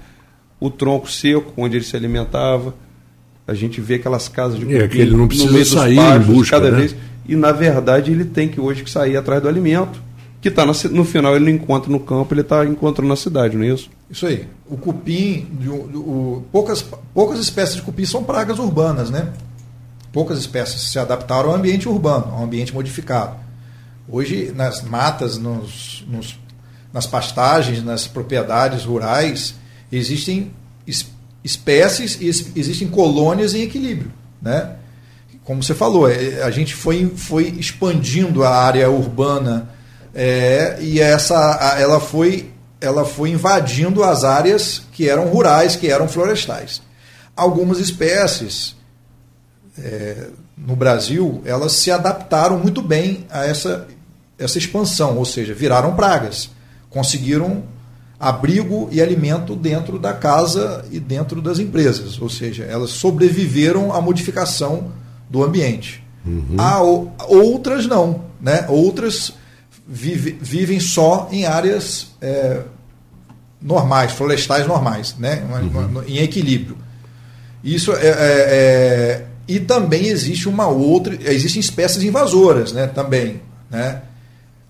o 0.58 0.68
tronco 0.68 1.08
seco 1.08 1.52
onde 1.56 1.76
ele 1.76 1.84
se 1.84 1.94
alimentava, 1.94 2.74
a 3.46 3.54
gente 3.54 3.80
vê 3.80 3.94
aquelas 3.94 4.28
casas 4.28 4.58
de 4.58 4.76
é, 4.76 4.86
que 4.86 4.98
ele 4.98 5.16
não 5.16 5.26
precisa 5.26 5.64
sair 5.64 5.98
em 5.98 6.18
busca, 6.20 6.56
cada 6.56 6.70
né? 6.70 6.78
vez. 6.78 6.96
E 7.26 7.36
na 7.36 7.52
verdade 7.52 8.10
ele 8.10 8.24
tem 8.24 8.48
que 8.48 8.60
hoje 8.60 8.82
que 8.82 8.90
sair 8.90 9.16
atrás 9.16 9.42
do 9.42 9.48
alimento, 9.48 10.00
que 10.40 10.48
está 10.48 10.64
no 10.66 11.04
final 11.04 11.36
ele 11.36 11.44
não 11.44 11.52
encontra 11.52 11.90
no 11.90 12.00
campo, 12.00 12.34
ele 12.34 12.40
está 12.40 12.64
encontrando 12.64 13.08
na 13.08 13.16
cidade, 13.16 13.56
não 13.56 13.64
é 13.64 13.68
isso? 13.68 13.90
Isso 14.10 14.26
aí. 14.26 14.46
O 14.68 14.76
cupim, 14.76 15.46
o, 15.66 15.70
o, 15.70 16.44
poucas, 16.50 16.84
poucas 17.14 17.38
espécies 17.38 17.76
de 17.76 17.82
cupim 17.82 18.04
são 18.04 18.24
pragas 18.24 18.58
urbanas, 18.58 19.10
né? 19.10 19.28
Poucas 20.12 20.38
espécies 20.38 20.90
se 20.90 20.98
adaptaram 20.98 21.50
ao 21.50 21.56
ambiente 21.56 21.88
urbano, 21.88 22.32
ao 22.34 22.44
ambiente 22.44 22.74
modificado. 22.74 23.36
Hoje, 24.08 24.52
nas 24.54 24.82
matas, 24.82 25.38
nos, 25.38 26.04
nos 26.08 26.38
nas 26.92 27.06
pastagens, 27.06 27.82
nas 27.82 28.06
propriedades 28.06 28.84
rurais, 28.84 29.54
existem 29.90 30.50
espécies 30.86 31.21
espécies 31.44 32.18
e 32.20 32.28
existem 32.58 32.88
colônias 32.88 33.54
em 33.54 33.62
equilíbrio, 33.62 34.12
né? 34.40 34.76
Como 35.44 35.62
você 35.62 35.74
falou, 35.74 36.08
é, 36.08 36.42
a 36.42 36.50
gente 36.50 36.74
foi, 36.74 37.12
foi 37.16 37.48
expandindo 37.58 38.44
a 38.44 38.50
área 38.50 38.88
urbana 38.88 39.70
é, 40.14 40.78
e 40.80 41.00
essa 41.00 41.76
ela 41.78 41.98
foi 41.98 42.50
ela 42.80 43.04
foi 43.04 43.30
invadindo 43.30 44.02
as 44.02 44.24
áreas 44.24 44.82
que 44.92 45.08
eram 45.08 45.28
rurais, 45.28 45.76
que 45.76 45.88
eram 45.88 46.08
florestais. 46.08 46.82
Algumas 47.36 47.78
espécies 47.78 48.76
é, 49.78 50.28
no 50.56 50.76
Brasil 50.76 51.42
elas 51.44 51.72
se 51.72 51.90
adaptaram 51.90 52.58
muito 52.58 52.82
bem 52.82 53.26
a 53.30 53.44
essa 53.44 53.88
essa 54.38 54.58
expansão, 54.58 55.18
ou 55.18 55.24
seja, 55.24 55.54
viraram 55.54 55.94
pragas, 55.94 56.50
conseguiram 56.90 57.62
abrigo 58.22 58.88
e 58.92 59.02
alimento 59.02 59.56
dentro 59.56 59.98
da 59.98 60.12
casa 60.12 60.84
e 60.92 61.00
dentro 61.00 61.42
das 61.42 61.58
empresas, 61.58 62.22
ou 62.22 62.30
seja, 62.30 62.62
elas 62.62 62.90
sobreviveram 62.90 63.92
à 63.92 64.00
modificação 64.00 64.92
do 65.28 65.42
ambiente. 65.42 66.04
Uhum. 66.24 66.54
Há 66.56 66.80
outras 67.26 67.84
não, 67.84 68.26
né? 68.40 68.64
Outras 68.68 69.34
vive, 69.84 70.38
vivem 70.40 70.78
só 70.78 71.28
em 71.32 71.46
áreas 71.46 72.12
é, 72.20 72.60
normais, 73.60 74.12
florestais 74.12 74.68
normais, 74.68 75.16
né? 75.18 75.42
Uhum. 75.50 76.04
em 76.06 76.18
equilíbrio. 76.18 76.78
Isso 77.64 77.90
é, 77.92 78.06
é, 78.06 78.12
é, 78.12 79.26
e 79.48 79.58
também 79.58 80.06
existe 80.06 80.48
uma 80.48 80.68
outra, 80.68 81.18
existem 81.24 81.58
espécies 81.58 82.04
invasoras, 82.04 82.72
né? 82.72 82.86
Também, 82.86 83.40
né? 83.68 84.02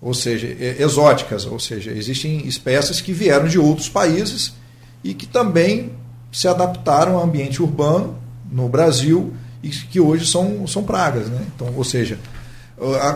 Ou 0.03 0.13
seja, 0.13 0.47
exóticas, 0.77 1.45
ou 1.45 1.57
seja, 1.57 1.91
existem 1.91 2.45
espécies 2.45 2.99
que 2.99 3.13
vieram 3.13 3.47
de 3.47 3.57
outros 3.57 3.87
países 3.87 4.53
e 5.01 5.13
que 5.13 5.25
também 5.25 5.93
se 6.29 6.45
adaptaram 6.47 7.15
ao 7.15 7.23
ambiente 7.23 7.61
urbano 7.61 8.15
no 8.51 8.67
Brasil 8.67 9.33
e 9.63 9.69
que 9.69 10.01
hoje 10.01 10.27
são, 10.27 10.67
são 10.67 10.83
pragas. 10.83 11.29
Né? 11.29 11.39
Então, 11.55 11.73
ou 11.77 11.85
seja, 11.85 12.19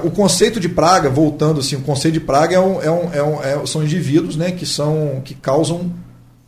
o 0.03 0.09
conceito 0.11 0.61
de 0.61 0.69
praga, 0.69 1.09
voltando 1.09 1.59
assim, 1.59 1.75
o 1.75 1.81
conceito 1.81 2.13
de 2.13 2.19
praga 2.21 2.55
é 2.55 2.59
um, 2.59 2.81
é 2.81 2.91
um, 2.91 3.13
é 3.13 3.23
um, 3.23 3.43
é, 3.43 3.65
são 3.65 3.83
indivíduos 3.83 4.37
né, 4.37 4.51
que, 4.51 4.65
são, 4.65 5.21
que 5.25 5.35
causam 5.35 5.91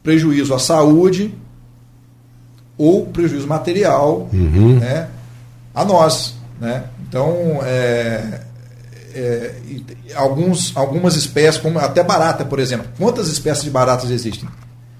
prejuízo 0.01 0.53
à 0.53 0.59
saúde 0.59 1.35
ou 2.77 3.07
prejuízo 3.07 3.45
material 3.45 4.29
uhum. 4.31 4.79
né, 4.79 5.09
a 5.75 5.83
nós. 5.83 6.35
Né? 6.61 6.85
Então, 7.07 7.59
é, 7.63 8.41
é, 9.13 9.55
alguns, 10.15 10.75
algumas 10.75 11.15
espécies, 11.15 11.61
como 11.61 11.79
até 11.79 12.03
barata, 12.03 12.45
por 12.45 12.59
exemplo. 12.59 12.87
Quantas 12.97 13.27
espécies 13.27 13.63
de 13.63 13.69
baratas 13.69 14.09
existem? 14.09 14.49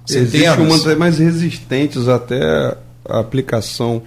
Existem 0.10 0.50
umas 0.66 0.86
mais 0.98 1.20
resistentes 1.20 2.08
até 2.08 2.76
a 3.08 3.20
aplicação 3.20 4.02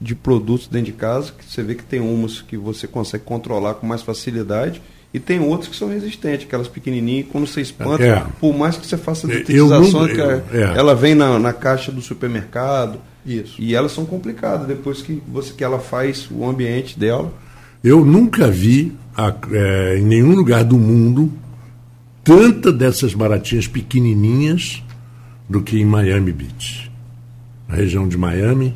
de 0.00 0.14
produtos 0.14 0.66
dentro 0.66 0.86
de 0.86 0.92
casa, 0.92 1.32
que 1.36 1.44
você 1.44 1.62
vê 1.62 1.74
que 1.74 1.82
tem 1.82 2.00
umas 2.00 2.40
que 2.40 2.56
você 2.56 2.86
consegue 2.86 3.24
controlar 3.24 3.74
com 3.74 3.86
mais 3.86 4.00
facilidade 4.00 4.80
e 5.12 5.18
tem 5.18 5.40
outras 5.40 5.68
que 5.68 5.76
são 5.76 5.88
resistentes, 5.88 6.46
aquelas 6.46 6.68
pequenininhas, 6.68 7.26
quando 7.30 7.46
você 7.46 7.60
espanta, 7.60 8.02
é. 8.02 8.24
por 8.40 8.56
mais 8.56 8.76
que 8.76 8.86
você 8.86 8.96
faça 8.96 9.26
detetização, 9.26 10.06
é, 10.06 10.78
ela 10.78 10.94
vem 10.94 11.16
na, 11.16 11.38
na 11.38 11.52
caixa 11.52 11.90
do 11.90 12.00
supermercado, 12.00 13.00
Isso. 13.26 13.56
e 13.58 13.74
elas 13.74 13.90
são 13.90 14.06
complicadas 14.06 14.68
depois 14.68 15.02
que 15.02 15.20
você 15.26 15.52
que 15.52 15.64
ela 15.64 15.80
faz 15.80 16.28
o 16.30 16.48
ambiente 16.48 16.98
dela. 16.98 17.32
Eu 17.82 18.04
nunca 18.04 18.48
vi 18.48 18.92
a, 19.16 19.34
é, 19.52 19.98
em 19.98 20.02
nenhum 20.02 20.34
lugar 20.34 20.64
do 20.64 20.78
mundo 20.78 21.32
tanta 22.22 22.72
dessas 22.72 23.14
baratinhas 23.14 23.66
pequenininhas 23.66 24.82
do 25.48 25.62
que 25.62 25.80
em 25.80 25.84
Miami 25.84 26.32
Beach. 26.32 26.90
A 27.68 27.74
região 27.76 28.06
de 28.08 28.16
Miami 28.16 28.74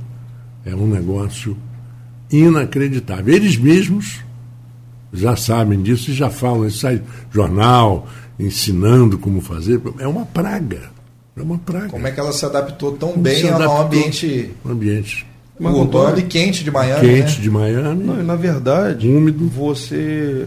é 0.64 0.74
um 0.74 0.86
negócio 0.86 1.56
inacreditável. 2.30 3.34
Eles 3.34 3.56
mesmos 3.56 4.20
já 5.12 5.36
sabem 5.36 5.82
disso 5.82 6.10
e 6.10 6.14
já 6.14 6.30
falam, 6.30 6.68
sai 6.70 7.00
jornal 7.32 8.08
ensinando 8.38 9.18
como 9.18 9.40
fazer. 9.40 9.80
É 9.98 10.08
uma 10.08 10.26
praga. 10.26 10.90
É 11.36 11.42
uma 11.42 11.58
praga. 11.58 11.88
Como 11.88 12.06
é 12.06 12.12
que 12.12 12.20
ela 12.20 12.32
se 12.32 12.44
adaptou 12.44 12.92
tão 12.92 13.10
como 13.10 13.22
bem 13.22 13.48
adaptou 13.48 13.70
ao 13.70 13.86
ambiente, 13.86 14.50
ambiente 14.64 15.26
urbano 15.60 16.18
e 16.18 16.22
quente 16.22 16.64
de 16.64 16.70
Miami? 16.70 17.00
Quente 17.00 17.36
né? 17.36 17.42
de 17.42 17.50
Miami. 17.50 18.04
Não, 18.04 18.22
na 18.22 18.36
verdade, 18.36 19.08
úmido. 19.08 19.48
Você, 19.48 20.46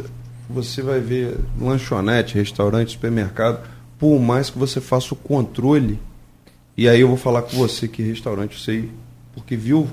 você 0.49 0.81
vai 0.81 0.99
ver 0.99 1.37
lanchonete, 1.59 2.35
restaurante, 2.35 2.91
supermercado, 2.91 3.59
por 3.97 4.19
mais 4.19 4.49
que 4.49 4.57
você 4.57 4.81
faça 4.81 5.13
o 5.13 5.17
controle, 5.17 5.99
e 6.75 6.87
aí 6.87 7.01
eu 7.01 7.07
vou 7.07 7.17
falar 7.17 7.41
com 7.41 7.57
você 7.57 7.87
que 7.87 8.03
restaurante 8.03 8.53
eu 8.53 8.59
sei, 8.59 8.91
porque 9.33 9.55
viu 9.55 9.87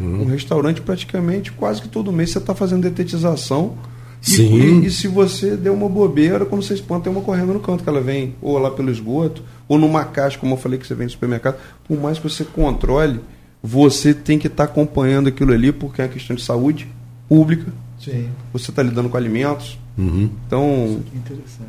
uhum. 0.00 0.22
um 0.22 0.26
restaurante 0.26 0.80
praticamente 0.80 1.52
quase 1.52 1.82
que 1.82 1.88
todo 1.88 2.12
mês 2.12 2.30
você 2.30 2.38
está 2.38 2.54
fazendo 2.54 2.82
detetização 2.82 3.76
Sim. 4.22 4.82
E, 4.82 4.86
e, 4.86 4.90
se 4.90 5.08
você 5.08 5.56
der 5.56 5.70
uma 5.70 5.88
bobeira, 5.88 6.46
quando 6.46 6.62
você 6.62 6.74
espanta, 6.74 7.04
tem 7.04 7.12
uma 7.12 7.22
correndo 7.22 7.52
no 7.52 7.60
canto, 7.60 7.82
que 7.82 7.88
ela 7.88 8.00
vem 8.00 8.36
ou 8.40 8.56
lá 8.56 8.70
pelo 8.70 8.88
esgoto, 8.88 9.42
ou 9.66 9.76
numa 9.76 10.04
caixa, 10.04 10.38
como 10.38 10.54
eu 10.54 10.58
falei 10.58 10.78
que 10.78 10.86
você 10.86 10.94
vem 10.94 11.06
no 11.06 11.10
supermercado. 11.10 11.56
Por 11.86 12.00
mais 12.00 12.18
que 12.18 12.28
você 12.28 12.44
controle, 12.44 13.20
você 13.62 14.12
tem 14.12 14.38
que 14.38 14.46
estar 14.46 14.66
tá 14.66 14.72
acompanhando 14.72 15.28
aquilo 15.28 15.52
ali, 15.52 15.72
porque 15.72 16.00
é 16.00 16.04
uma 16.04 16.10
questão 16.10 16.34
de 16.34 16.42
saúde 16.42 16.88
pública. 17.28 17.72
Sim. 17.98 18.28
Você 18.52 18.70
está 18.70 18.82
lidando 18.82 19.08
com 19.08 19.16
alimentos. 19.16 19.78
Uhum. 19.96 20.30
Então, 20.46 21.00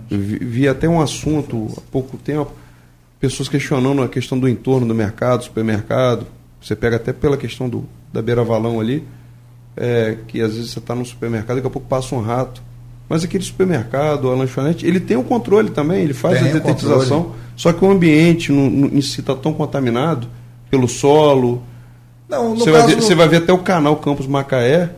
vi, 0.09 0.39
vi, 0.39 0.67
até 0.67 0.87
um 0.87 1.01
assunto 1.01 1.67
há 1.77 1.81
pouco 1.91 2.17
tempo, 2.17 2.51
pessoas 3.19 3.47
questionando 3.47 4.01
a 4.01 4.07
questão 4.07 4.39
do 4.39 4.47
entorno 4.47 4.87
do 4.87 4.95
mercado, 4.95 5.43
supermercado. 5.43 6.25
Você 6.61 6.75
pega 6.75 6.95
até 6.95 7.13
pela 7.13 7.37
questão 7.37 7.69
do, 7.69 7.85
da 8.11 8.21
beira-valão 8.21 8.79
ali 8.79 9.03
é, 9.75 10.17
que 10.27 10.41
às 10.41 10.55
vezes 10.55 10.71
você 10.71 10.79
está 10.79 10.95
no 10.95 11.05
supermercado 11.05 11.57
e 11.57 11.61
daqui 11.61 11.67
a 11.67 11.71
pouco 11.71 11.87
passa 11.87 12.15
um 12.15 12.21
rato. 12.21 12.61
Mas 13.09 13.23
aquele 13.23 13.43
supermercado, 13.43 14.29
a 14.29 14.35
lanchonete, 14.35 14.85
ele 14.85 14.99
tem 14.99 15.17
o 15.17 15.21
um 15.21 15.23
controle 15.23 15.69
também, 15.69 16.03
ele 16.03 16.13
faz 16.13 16.39
tem 16.39 16.49
a 16.49 16.53
detetização. 16.53 17.33
Só 17.55 17.73
que 17.73 17.83
o 17.83 17.91
ambiente 17.91 18.51
no, 18.51 18.69
no, 18.69 18.97
em 18.97 19.01
si 19.01 19.19
está 19.19 19.35
tão 19.35 19.53
contaminado 19.53 20.27
pelo 20.69 20.87
solo. 20.87 21.61
Não, 22.33 22.55
você, 22.55 22.71
vai 22.71 22.87
ver, 22.87 22.95
você 22.95 23.15
vai 23.15 23.27
ver 23.27 23.37
até 23.37 23.53
o 23.53 23.59
canal 23.59 23.95
Campos 23.97 24.27
Macaé, 24.27 24.89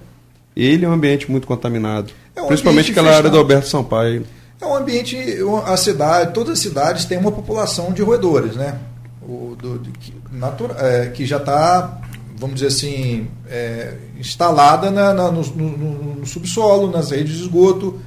ele 0.55 0.85
é 0.85 0.89
um 0.89 0.93
ambiente 0.93 1.29
muito 1.29 1.45
contaminado. 1.45 2.11
É 2.35 2.41
um 2.41 2.47
Principalmente 2.47 2.91
aquela 2.91 3.07
fechado. 3.07 3.17
área 3.25 3.31
do 3.31 3.37
Alberto 3.37 3.67
Sampaio. 3.67 4.25
É 4.61 4.65
um 4.65 4.75
ambiente, 4.75 5.17
a 5.65 5.75
cidade, 5.75 6.33
todas 6.33 6.53
as 6.53 6.59
cidades 6.59 7.05
têm 7.05 7.17
uma 7.17 7.31
população 7.31 7.91
de 7.91 8.01
roedores, 8.01 8.55
né? 8.55 8.79
O, 9.21 9.55
do, 9.59 9.79
do, 9.79 9.91
que, 9.91 10.13
natura, 10.31 10.75
é, 10.79 11.07
que 11.07 11.25
já 11.25 11.37
está 11.37 11.99
vamos 12.37 12.55
dizer 12.55 12.67
assim, 12.67 13.27
é, 13.49 13.93
instalada 14.19 14.91
na, 14.91 15.13
na, 15.13 15.31
no, 15.31 15.41
no, 15.41 16.15
no, 16.15 16.25
subsolo, 16.25 16.91
nas 16.91 17.11
redes 17.11 17.35
de 17.35 17.41
esgoto. 17.41 17.99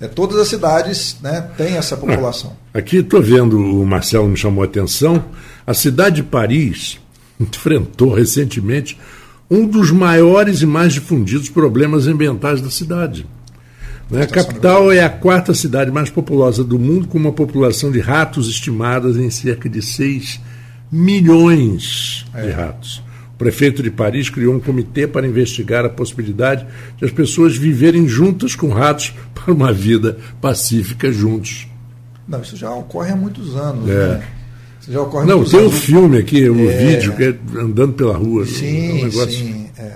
É, 0.00 0.08
todas 0.08 0.38
as 0.38 0.48
cidades 0.48 1.16
né, 1.20 1.48
têm 1.56 1.76
essa 1.76 1.96
população. 1.96 2.52
Aqui 2.74 2.98
estou 2.98 3.22
vendo, 3.22 3.58
o 3.58 3.86
Marcelo 3.86 4.26
me 4.28 4.36
chamou 4.36 4.62
a 4.62 4.66
atenção, 4.66 5.24
a 5.66 5.74
cidade 5.74 6.16
de 6.16 6.22
Paris 6.24 6.98
enfrentou 7.42 8.12
recentemente 8.14 8.98
um 9.50 9.66
dos 9.66 9.90
maiores 9.90 10.62
e 10.62 10.66
mais 10.66 10.94
difundidos 10.94 11.48
problemas 11.50 12.06
ambientais 12.06 12.60
da 12.60 12.70
cidade. 12.70 13.26
Né? 14.10 14.22
A 14.22 14.26
capital 14.26 14.90
é 14.90 15.02
a 15.04 15.10
quarta 15.10 15.52
cidade 15.54 15.90
mais 15.90 16.10
populosa 16.10 16.64
do 16.64 16.78
mundo, 16.78 17.08
com 17.08 17.18
uma 17.18 17.32
população 17.32 17.90
de 17.90 18.00
ratos 18.00 18.48
estimadas 18.48 19.16
em 19.16 19.30
cerca 19.30 19.68
de 19.68 19.82
6 19.82 20.40
milhões 20.90 22.24
é. 22.34 22.42
de 22.42 22.50
ratos 22.50 23.02
prefeito 23.42 23.82
de 23.82 23.90
Paris 23.90 24.30
criou 24.30 24.54
um 24.54 24.60
comitê 24.60 25.04
para 25.04 25.26
investigar 25.26 25.84
a 25.84 25.88
possibilidade 25.88 26.64
de 26.96 27.04
as 27.04 27.10
pessoas 27.10 27.56
viverem 27.56 28.06
juntas 28.06 28.54
com 28.54 28.68
ratos 28.68 29.12
para 29.34 29.52
uma 29.52 29.72
vida 29.72 30.16
pacífica 30.40 31.10
juntos. 31.10 31.66
Não, 32.28 32.40
isso 32.40 32.56
já 32.56 32.70
ocorre 32.70 33.10
há 33.10 33.16
muitos 33.16 33.56
anos. 33.56 33.90
É. 33.90 34.08
Né? 34.08 34.28
Já 34.88 35.00
ocorre 35.00 35.26
Não, 35.26 35.44
tem 35.44 35.60
um 35.60 35.70
filme 35.70 36.18
aqui, 36.18 36.48
um 36.50 36.68
é... 36.68 36.76
vídeo 36.76 37.16
que 37.16 37.24
é 37.24 37.60
andando 37.60 37.92
pela 37.92 38.16
rua. 38.16 38.44
Sim, 38.46 38.92
um 38.92 39.04
negócio... 39.04 39.30
sim. 39.30 39.66
É. 39.78 39.92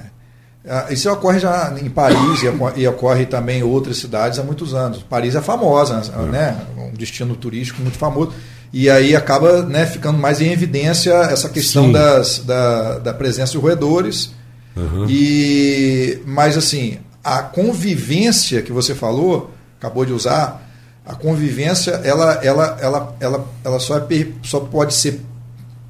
Ah, 0.68 0.86
isso 0.90 1.08
ocorre 1.10 1.38
já 1.38 1.72
em 1.80 1.88
Paris 1.88 2.42
e 2.76 2.88
ocorre 2.88 3.24
também 3.24 3.60
em 3.60 3.62
outras 3.62 3.98
cidades 3.98 4.38
há 4.38 4.42
muitos 4.42 4.74
anos. 4.74 5.00
Paris 5.02 5.36
é 5.36 5.40
famosa, 5.40 6.02
né? 6.30 6.56
um 6.76 6.92
destino 6.92 7.36
turístico 7.36 7.80
muito 7.80 7.96
famoso 7.96 8.32
e 8.72 8.90
aí 8.90 9.14
acaba 9.14 9.62
né, 9.62 9.86
ficando 9.86 10.18
mais 10.18 10.40
em 10.40 10.52
evidência 10.52 11.12
essa 11.12 11.48
questão 11.48 11.90
das, 11.90 12.40
da, 12.40 12.98
da 12.98 13.14
presença 13.14 13.52
de 13.52 13.58
roedores. 13.58 14.32
Uhum. 14.74 15.06
E, 15.08 16.18
mas 16.26 16.56
assim, 16.56 16.98
a 17.22 17.42
convivência 17.42 18.60
que 18.60 18.72
você 18.72 18.94
falou, 18.94 19.50
acabou 19.78 20.04
de 20.04 20.12
usar, 20.12 20.65
a 21.06 21.14
convivência 21.14 21.92
ela, 22.02 22.32
ela, 22.42 22.78
ela, 22.80 23.16
ela, 23.20 23.46
ela 23.64 23.78
só, 23.78 23.98
é, 23.98 24.04
só 24.42 24.60
pode 24.60 24.92
ser 24.92 25.20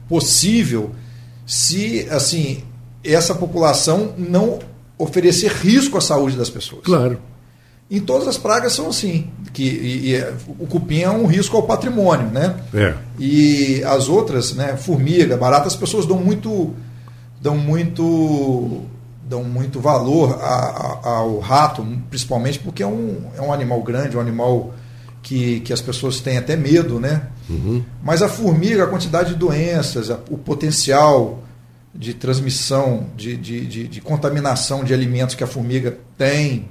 possível 0.08 0.92
se 1.46 2.06
assim 2.10 2.62
essa 3.02 3.34
população 3.34 4.12
não 4.18 4.58
oferecer 4.98 5.50
risco 5.50 5.96
à 5.96 6.00
saúde 6.00 6.36
das 6.36 6.50
pessoas. 6.50 6.82
Claro. 6.84 7.18
Em 7.88 8.00
todas 8.00 8.26
as 8.26 8.36
pragas 8.36 8.72
são 8.72 8.88
assim, 8.88 9.30
que 9.52 9.62
e, 9.62 10.08
e, 10.08 10.14
é, 10.16 10.34
o 10.58 10.66
cupim 10.66 11.02
é 11.02 11.10
um 11.10 11.24
risco 11.24 11.56
ao 11.56 11.62
patrimônio, 11.62 12.26
né? 12.26 12.56
É. 12.74 12.94
E 13.18 13.82
as 13.84 14.08
outras, 14.08 14.54
né, 14.54 14.76
formiga, 14.76 15.36
barata, 15.36 15.68
as 15.68 15.76
pessoas 15.76 16.04
dão 16.04 16.18
muito 16.18 16.74
dão 17.40 17.56
muito 17.56 18.82
dão 19.28 19.44
muito 19.44 19.80
valor 19.80 20.38
a, 20.40 21.00
a, 21.04 21.08
ao 21.18 21.38
rato, 21.38 21.86
principalmente 22.10 22.58
porque 22.58 22.82
é 22.82 22.86
um, 22.86 23.30
é 23.36 23.40
um 23.40 23.52
animal 23.52 23.82
grande, 23.82 24.16
um 24.16 24.20
animal 24.20 24.74
que, 25.26 25.58
que 25.58 25.72
as 25.72 25.80
pessoas 25.80 26.20
têm 26.20 26.38
até 26.38 26.54
medo, 26.54 27.00
né? 27.00 27.22
Uhum. 27.50 27.82
Mas 28.00 28.22
a 28.22 28.28
formiga, 28.28 28.84
a 28.84 28.86
quantidade 28.86 29.30
de 29.30 29.34
doenças, 29.34 30.08
a, 30.08 30.20
o 30.30 30.38
potencial 30.38 31.42
de 31.92 32.14
transmissão, 32.14 33.08
de, 33.16 33.36
de, 33.36 33.66
de, 33.66 33.88
de 33.88 34.00
contaminação 34.00 34.84
de 34.84 34.94
alimentos 34.94 35.34
que 35.34 35.42
a 35.42 35.46
formiga 35.46 35.98
tem, 36.16 36.68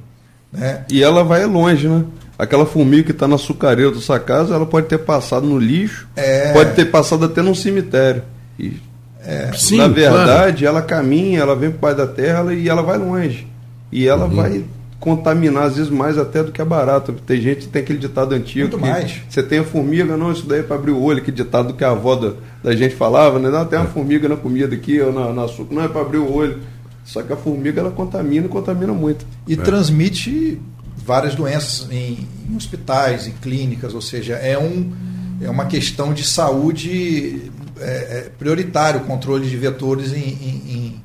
né? 0.54 0.86
E 0.90 1.04
ela 1.04 1.22
vai 1.22 1.46
longe, 1.46 1.86
né? 1.86 2.06
Aquela 2.40 2.66
formiga 2.66 3.04
que 3.04 3.12
está 3.12 3.28
na 3.28 3.36
açucareira 3.36 3.92
da 3.92 4.00
sua 4.00 4.22
casa, 4.22 4.56
ela 4.56 4.66
pode 4.66 4.88
ter 4.88 5.00
passado 5.00 5.46
no 5.46 5.60
lixo, 5.60 6.08
é... 6.16 6.54
pode 6.54 6.76
ter 6.76 6.86
passado 6.86 7.26
até 7.26 7.42
num 7.42 7.56
cemitério. 7.56 8.24
E, 8.58 8.78
é... 9.22 9.52
Sim, 9.54 9.80
na 9.80 9.90
verdade, 9.90 10.64
claro. 10.64 10.78
ela 10.78 10.82
caminha, 10.82 11.42
ela 11.42 11.58
vem 11.58 11.72
para 11.72 11.94
da 11.94 12.08
terra 12.08 12.54
e 12.54 12.70
ela 12.70 12.82
vai 12.82 12.98
longe. 12.98 13.46
E 13.92 14.08
ela 14.08 14.28
uhum. 14.28 14.36
vai 14.36 14.64
contaminar, 15.00 15.66
às 15.66 15.76
vezes, 15.76 15.92
mais 15.92 16.18
até 16.18 16.44
do 16.44 16.52
que 16.52 16.62
a 16.62 16.66
barata. 16.66 17.14
Tem 17.26 17.40
gente 17.40 17.62
que 17.62 17.68
tem 17.68 17.82
aquele 17.82 18.00
ditado 18.00 18.34
antigo. 18.34 18.70
Muito 18.70 18.80
mais. 18.80 19.22
Você 19.30 19.44
tem 19.44 19.60
a 19.60 19.64
formiga, 19.64 20.18
não, 20.18 20.32
isso 20.32 20.46
daí 20.46 20.60
é 20.60 20.64
para 20.64 20.76
abrir 20.76 20.92
o 20.92 21.02
olho, 21.02 21.22
que 21.22 21.32
ditado 21.32 21.74
que 21.74 21.84
a 21.84 21.92
avó 21.92 22.16
da, 22.16 22.34
da 22.64 22.76
gente 22.76 22.96
falava, 22.96 23.40
né? 23.40 23.50
Não, 23.50 23.66
tem 23.66 23.78
uma 23.78 23.86
é. 23.86 23.92
formiga 23.92 24.28
na 24.28 24.36
comida 24.36 24.76
aqui, 24.76 25.00
ou 25.00 25.14
na, 25.14 25.32
na 25.34 25.44
açúcar, 25.44 25.76
não 25.76 25.84
é 25.84 25.88
para 25.88 26.02
abrir 26.02 26.18
o 26.18 26.34
olho. 26.34 26.60
Só 27.04 27.22
que 27.22 27.32
a 27.32 27.38
formiga 27.38 27.82
ela 27.82 27.92
contamina 27.92 28.48
e 28.48 28.50
contamina 28.50 28.94
muito. 28.94 29.26
E 29.48 29.54
é. 29.54 29.58
transmite 29.58 30.60
várias 31.06 31.36
doenças 31.36 31.88
em, 31.92 32.28
em, 32.50 32.56
hospitais, 32.56 33.28
em 33.28 33.32
clínicas, 33.32 33.94
ou 33.94 34.02
seja, 34.02 34.34
é, 34.36 34.58
um, 34.58 34.92
é 35.40 35.50
uma 35.50 35.66
questão 35.66 36.14
de 36.14 36.24
saúde 36.24 37.52
é, 37.80 37.86
é 37.86 38.32
prioritário 38.40 39.02
o 39.02 39.04
controle 39.04 39.48
de 39.48 39.56
vetores 39.56 40.14
em, 40.14 40.18
em, 40.18 41.02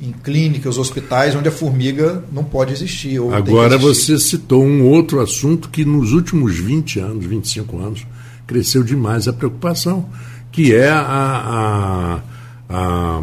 em, 0.00 0.12
clínicas, 0.12 0.78
hospitais, 0.78 1.34
onde 1.34 1.48
a 1.48 1.52
formiga 1.52 2.24
não 2.32 2.44
pode 2.44 2.72
existir. 2.72 3.18
Agora 3.32 3.74
existir. 3.76 4.12
você 4.12 4.18
citou 4.18 4.64
um 4.64 4.84
outro 4.86 5.20
assunto 5.20 5.68
que 5.68 5.84
nos 5.84 6.12
últimos 6.12 6.58
20 6.58 7.00
anos, 7.00 7.26
25 7.26 7.78
anos, 7.78 8.06
cresceu 8.46 8.82
demais 8.82 9.28
a 9.28 9.32
preocupação, 9.32 10.08
que 10.50 10.74
é 10.74 10.88
a, 10.88 12.20
a, 12.68 13.16
a 13.16 13.22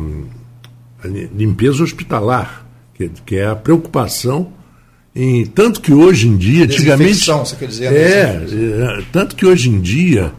limpeza 1.36 1.84
hospitalar, 1.84 2.65
que, 2.93 3.09
que 3.26 3.36
é 3.38 3.47
a 3.47 3.55
preocupação 3.55 4.53
em 5.15 5.45
tanto 5.45 5.82
que 5.82 5.91
hoje 5.91 6.28
em 6.28 6.38
dia, 6.38 6.65
antigamente. 6.65 7.26
Você 7.26 7.55
quer 7.55 7.67
dizer? 7.67 7.91
É, 7.93 8.45
é, 8.99 9.03
tanto 9.11 9.36
que 9.36 9.45
hoje 9.45 9.70
em 9.70 9.82
dia, 9.82 10.32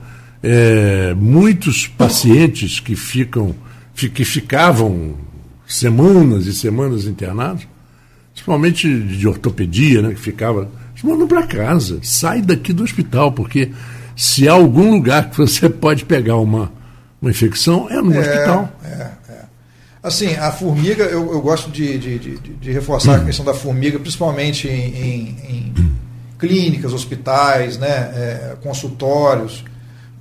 é, 0.43 1.13
muitos 1.15 1.87
pacientes 1.87 2.79
que 2.81 2.95
ficam, 2.95 3.55
fi- 3.95 4.09
que 4.09 4.25
ficavam 4.25 5.15
semanas 5.75 6.47
e 6.47 6.53
semanas 6.53 7.05
internados, 7.05 7.67
principalmente 8.33 8.89
de 9.03 9.27
ortopedia, 9.29 10.03
né, 10.03 10.11
que 10.15 10.21
ficava, 10.21 10.69
eles 10.93 11.03
mandam 11.03 11.27
para 11.27 11.47
casa, 11.47 11.99
sai 12.03 12.41
daqui 12.43 12.73
do 12.73 12.83
hospital, 12.83 13.33
porque 13.33 13.71
se 14.17 14.49
há 14.49 14.53
algum 14.53 14.91
lugar 14.91 15.31
que 15.31 15.37
você 15.37 15.69
pode 15.69 16.05
pegar 16.05 16.37
uma, 16.37 16.73
uma 17.21 17.31
infecção, 17.31 17.89
é 17.91 18.01
no 18.01 18.11
hospital. 18.19 18.71
É, 18.85 18.89
é. 19.29 19.41
Assim, 20.03 20.35
a 20.35 20.51
formiga, 20.51 21.05
eu, 21.05 21.31
eu 21.33 21.41
gosto 21.43 21.71
de, 21.71 21.99
de, 21.99 22.19
de, 22.19 22.39
de 22.39 22.73
reforçar 22.73 23.17
a 23.17 23.25
questão 23.25 23.45
da 23.45 23.53
formiga, 23.53 23.99
principalmente 23.99 24.67
em, 24.67 24.89
em- 24.95 25.37
em 25.49 25.91
clínicas, 26.39 26.95
hospitais, 26.95 27.77
né, 27.77 27.89
é, 27.89 28.57
consultórios, 28.63 29.63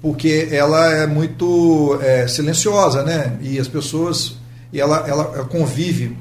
porque 0.02 0.50
ela 0.52 0.92
é 0.94 1.08
muito 1.08 1.98
é, 2.02 2.28
silenciosa, 2.28 3.04
né? 3.04 3.38
E 3.42 3.58
as 3.60 3.68
pessoas. 3.68 4.38
E 4.72 4.80
ela, 4.80 5.08
ela 5.08 5.46
convive, 5.46 6.16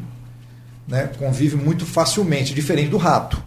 né, 0.86 1.11
convive 1.18 1.57
muito 1.57 1.84
facilmente, 1.84 2.55
diferente 2.55 2.88
do 2.88 2.96
rato. 2.96 3.42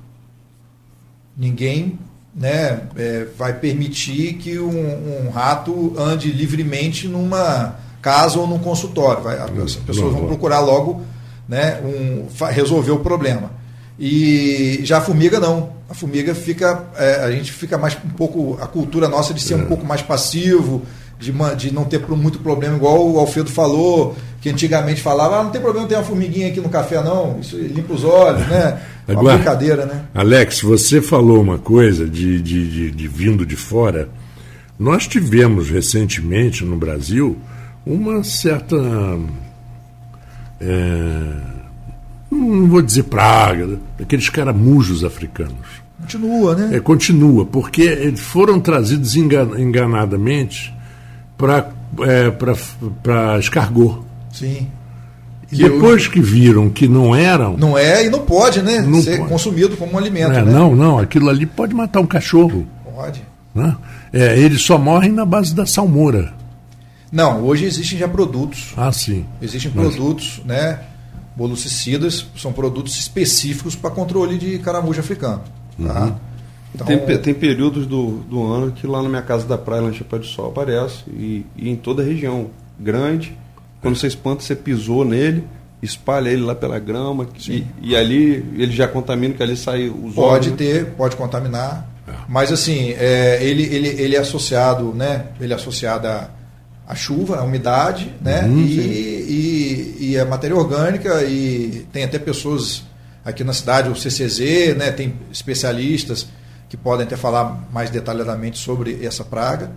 Ninguém 1.36 1.98
né, 2.36 2.82
é, 2.96 3.28
vai 3.38 3.54
permitir 3.54 4.34
que 4.34 4.60
um, 4.60 5.28
um 5.28 5.30
rato 5.30 5.94
ande 5.98 6.32
livremente 6.32 7.08
numa 7.08 7.76
casa 8.02 8.40
ou 8.40 8.48
num 8.48 8.60
consultório. 8.60 9.24
Vai, 9.24 9.38
as 9.38 9.76
pessoas 9.76 10.14
vão 10.14 10.28
procurar 10.28 10.60
logo 10.60 11.04
né, 11.48 11.80
um, 11.84 12.28
resolver 12.50 12.92
o 12.92 13.00
problema. 13.00 13.52
E 14.00 14.80
já 14.84 14.98
a 14.98 15.02
formiga 15.02 15.40
não. 15.40 15.74
A 15.90 15.94
formiga 15.94 16.34
fica. 16.34 16.86
é, 16.98 17.16
a 17.16 17.32
gente 17.32 17.52
fica 17.52 17.78
mais 17.78 17.98
um 18.04 18.10
pouco. 18.10 18.58
A 18.62 18.68
cultura 18.68 19.08
nossa 19.10 19.34
de 19.34 19.42
ser 19.42 19.56
um 19.56 19.66
pouco 19.66 19.86
mais 19.86 20.02
passivo, 20.02 20.84
de, 21.22 21.32
de 21.56 21.74
não 21.74 21.86
ter 21.86 22.00
muito 22.10 22.40
problema, 22.40 22.76
igual 22.76 23.08
o 23.10 23.20
Alfredo 23.20 23.50
falou, 23.50 24.16
que 24.42 24.50
antigamente 24.50 25.00
falava, 25.02 25.40
ah, 25.40 25.44
não 25.44 25.52
tem 25.52 25.62
problema 25.62 25.88
ter 25.88 25.96
uma 25.96 26.04
formiguinha 26.04 26.48
aqui 26.48 26.60
no 26.60 26.68
café, 26.68 27.02
não. 27.04 27.40
Isso 27.40 27.56
limpa 27.58 27.94
os 27.94 28.04
olhos, 28.04 28.46
né? 28.48 28.82
Uma 29.08 29.20
Agora- 29.20 29.36
brincadeira, 29.38 29.86
né? 29.86 30.04
Alex, 30.14 30.62
você 30.62 31.02
falou 31.02 31.40
uma 31.40 31.58
coisa 31.60 32.08
de, 32.10 32.42
de, 32.42 32.68
de, 32.70 32.92
de 32.92 33.08
vindo 33.08 33.46
de 33.46 33.56
fora. 33.56 34.10
Nós 34.80 35.08
tivemos 35.08 35.70
recentemente 35.70 36.66
no 36.66 36.76
Brasil 36.76 37.38
uma 37.86 38.24
certa. 38.24 38.76
é, 40.60 41.22
não 42.32 42.68
vou 42.68 42.82
dizer 42.82 43.04
praga, 43.04 43.80
aqueles 44.00 44.30
caramujos 44.30 45.04
africanos. 45.04 45.82
Continua, 46.00 46.56
né? 46.56 46.78
É, 46.78 46.80
continua, 46.80 47.46
porque 47.46 47.84
eles 47.84 48.20
foram 48.22 48.60
trazidos 48.60 49.16
engan- 49.16 49.60
enganadamente 49.60 50.74
para 51.42 53.34
é, 53.36 53.40
escargot. 53.40 54.04
Sim. 54.32 54.68
E 55.52 55.58
depois 55.58 56.08
que 56.08 56.22
viram 56.22 56.70
que 56.70 56.88
não 56.88 57.14
eram. 57.14 57.58
Não 57.58 57.78
é 57.78 58.06
e 58.06 58.10
não 58.10 58.20
pode, 58.20 58.62
né? 58.62 58.80
Não 58.80 59.02
ser 59.02 59.18
pode. 59.18 59.30
consumido 59.30 59.76
como 59.76 59.94
um 59.94 59.98
alimento. 59.98 60.32
É, 60.32 60.46
né? 60.46 60.52
Não, 60.52 60.74
não, 60.74 60.98
aquilo 60.98 61.30
ali 61.30 61.46
pode 61.46 61.74
matar 61.74 62.00
um 62.00 62.06
cachorro. 62.06 62.66
Pode. 62.96 63.22
né? 63.54 63.76
É, 64.14 64.40
eles 64.40 64.62
só 64.62 64.78
morrem 64.78 65.12
na 65.12 65.26
base 65.26 65.54
da 65.54 65.66
salmoura. 65.66 66.34
Não, 67.12 67.42
hoje 67.44 67.66
existem 67.66 67.98
já 68.00 68.08
produtos. 68.08 68.74
Ah, 68.78 68.92
sim. 68.94 69.26
Existem 69.42 69.70
Mas- 69.76 69.94
produtos, 69.96 70.42
né? 70.46 70.80
Bolucicidas 71.36 72.26
são 72.38 72.54
produtos 72.54 72.98
específicos 72.98 73.76
para 73.76 73.90
controle 73.90 74.38
de 74.38 74.58
caramujo 74.60 75.00
africano. 75.00 75.42
Tá? 75.86 76.04
Uhum. 76.06 76.16
Então, 76.74 76.88
Tem, 76.88 77.18
tem 77.18 77.34
períodos 77.34 77.86
do, 77.86 78.20
do 78.30 78.44
ano 78.46 78.72
que 78.72 78.88
lá 78.88 79.02
na 79.04 79.10
minha 79.10 79.22
casa 79.22 79.46
da 79.46 79.58
praia, 79.58 79.82
lá 79.82 79.90
em 79.90 79.94
Chapéu 79.94 80.20
de 80.20 80.28
Sol, 80.28 80.48
aparece. 80.48 81.04
E, 81.10 81.46
e 81.58 81.70
em 81.70 81.76
toda 81.76 82.02
a 82.02 82.06
região 82.06 82.50
grande, 82.80 83.38
quando 83.82 83.96
você 83.98 84.08
espanta, 84.08 84.42
você 84.42 84.56
pisou 84.56 85.04
nele, 85.04 85.44
espalha 85.82 86.30
ele 86.30 86.44
lá 86.44 86.56
pela 86.56 86.80
grama, 86.80 87.28
e, 87.50 87.66
e 87.82 87.96
ali 87.96 88.46
ele 88.56 88.72
já 88.72 88.88
contamina, 88.88 89.34
que 89.34 89.44
ali 89.44 89.58
sai 89.58 89.90
os 89.90 90.14
pode 90.14 90.50
órgãos. 90.52 90.58
ter, 90.58 90.86
pode 90.92 91.16
contaminar. 91.16 91.90
Mas 92.28 92.52
assim, 92.52 92.92
é, 92.98 93.40
ele, 93.42 93.64
ele, 93.64 93.88
ele 93.88 94.16
é 94.16 94.20
associado, 94.20 94.94
né? 94.94 95.28
Ele 95.40 95.54
é 95.54 95.56
associado 95.56 96.08
à, 96.08 96.30
à 96.88 96.96
chuva, 96.96 97.38
à 97.38 97.44
umidade, 97.44 98.14
né? 98.22 98.44
Uhum, 98.46 98.60
e, 98.60 98.72
e, 98.80 99.98
e 100.00 100.16
é 100.18 100.26
matéria 100.26 100.56
orgânica 100.56 101.24
e 101.24 101.86
tem 101.92 102.04
até 102.04 102.20
pessoas 102.20 102.84
aqui 103.24 103.44
na 103.44 103.54
cidade, 103.54 103.90
o 103.90 103.96
CCZ, 103.96 104.76
né? 104.78 104.92
Tem 104.92 105.14
especialistas 105.32 106.28
que 106.72 106.78
podem 106.78 107.06
até 107.06 107.18
falar 107.18 107.68
mais 107.74 107.90
detalhadamente 107.90 108.58
sobre 108.58 109.06
essa 109.06 109.26
praga. 109.26 109.72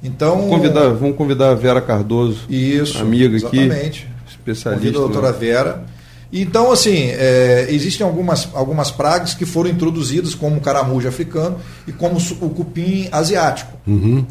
Então, 0.00 0.36
Vamos 0.36 0.50
convidar, 0.50 0.88
vamos 0.90 1.16
convidar 1.16 1.50
a 1.50 1.54
Vera 1.56 1.80
Cardoso, 1.80 2.42
isso, 2.48 2.98
amiga 2.98 3.36
aqui, 3.36 3.58
exatamente. 3.58 4.08
especialista. 4.28 4.70
Convido 4.74 4.98
a 4.98 5.08
doutora? 5.08 5.32
Vera. 5.32 5.84
Então, 6.32 6.70
assim, 6.70 7.08
é, 7.10 7.66
existem 7.68 8.06
algumas, 8.06 8.48
algumas 8.54 8.92
pragas 8.92 9.34
que 9.34 9.44
foram 9.44 9.68
introduzidas, 9.70 10.36
como 10.36 10.58
o 10.58 10.60
caramujo 10.60 11.08
africano 11.08 11.58
e 11.84 11.90
como 11.90 12.16
o 12.40 12.50
cupim 12.50 13.08
asiático, 13.10 13.76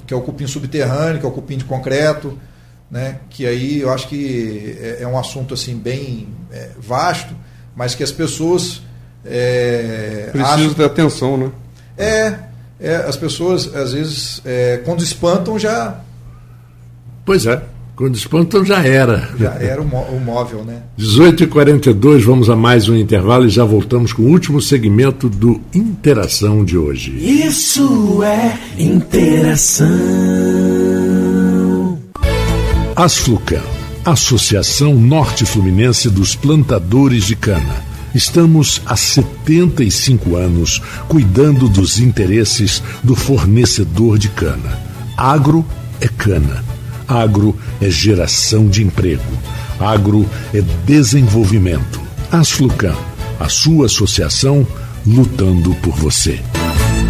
que 0.08 0.14
é 0.14 0.18
o 0.18 0.22
cupim 0.22 0.48
subterrâneo, 0.48 1.20
que 1.20 1.26
é 1.26 1.28
o 1.30 1.34
cupim 1.34 1.58
de 1.58 1.66
concreto, 1.66 2.38
né? 2.90 3.18
que 3.30 3.46
aí 3.46 3.82
eu 3.82 3.92
acho 3.92 4.08
que 4.08 4.78
é, 4.82 5.00
é 5.02 5.08
um 5.08 5.20
assunto 5.20 5.54
assim 5.54 5.76
bem 5.76 6.30
é, 6.50 6.70
vasto, 6.80 7.36
mas 7.76 7.94
que 7.94 8.04
as 8.04 8.12
pessoas 8.12 8.82
é, 9.26 10.30
Precisa 10.32 10.54
acham- 10.54 10.74
ter 10.76 10.86
atenção, 10.86 11.38
né? 11.38 11.52
É, 11.98 12.34
é, 12.80 12.96
as 12.98 13.16
pessoas, 13.18 13.74
às 13.76 13.94
vezes, 13.94 14.42
é, 14.46 14.82
quando 14.86 15.04
espantam, 15.04 15.58
já, 15.60 16.00
Pois 17.26 17.46
é. 17.46 17.62
Quando 17.96 18.16
espantam 18.16 18.66
já 18.66 18.84
era. 18.84 19.30
já 19.40 19.52
era 19.54 19.80
o, 19.80 19.86
mó- 19.86 20.06
o 20.10 20.20
móvel, 20.20 20.66
né? 20.66 20.82
18h42, 21.00 22.24
vamos 22.24 22.50
a 22.50 22.56
mais 22.56 22.90
um 22.90 22.96
intervalo 22.98 23.46
e 23.46 23.50
já 23.50 23.64
voltamos 23.64 24.12
com 24.12 24.24
o 24.24 24.30
último 24.30 24.60
segmento 24.60 25.30
do 25.30 25.62
Interação 25.74 26.66
de 26.66 26.76
hoje. 26.76 27.12
Isso 27.12 28.24
é 28.24 28.58
interação. 28.78 29.88
Asflucan, 32.96 33.62
Associação 34.04 34.96
Norte 34.96 35.46
Fluminense 35.46 36.10
dos 36.10 36.36
Plantadores 36.36 37.26
de 37.26 37.36
Cana. 37.36 37.93
Estamos 38.14 38.82
há 38.86 38.96
75 38.96 40.36
anos 40.36 40.82
cuidando 41.08 41.68
dos 41.68 42.00
interesses 42.00 42.84
do 43.04 43.16
fornecedor 43.16 44.20
de 44.20 44.30
cana. 44.30 44.80
Agro 45.18 45.66
é 46.00 46.08
cana. 46.08 46.64
Agro 47.08 47.58
é 47.82 47.90
geração 47.90 48.68
de 48.68 48.84
emprego. 48.84 49.24
Agro 49.80 50.30
é 50.54 50.62
desenvolvimento. 50.86 52.02
Asflucan, 52.32 52.96
a 53.40 53.50
sua 53.50 53.88
associação 53.88 54.66
lutando 55.06 55.74
por 55.76 55.96
você. 55.96 56.40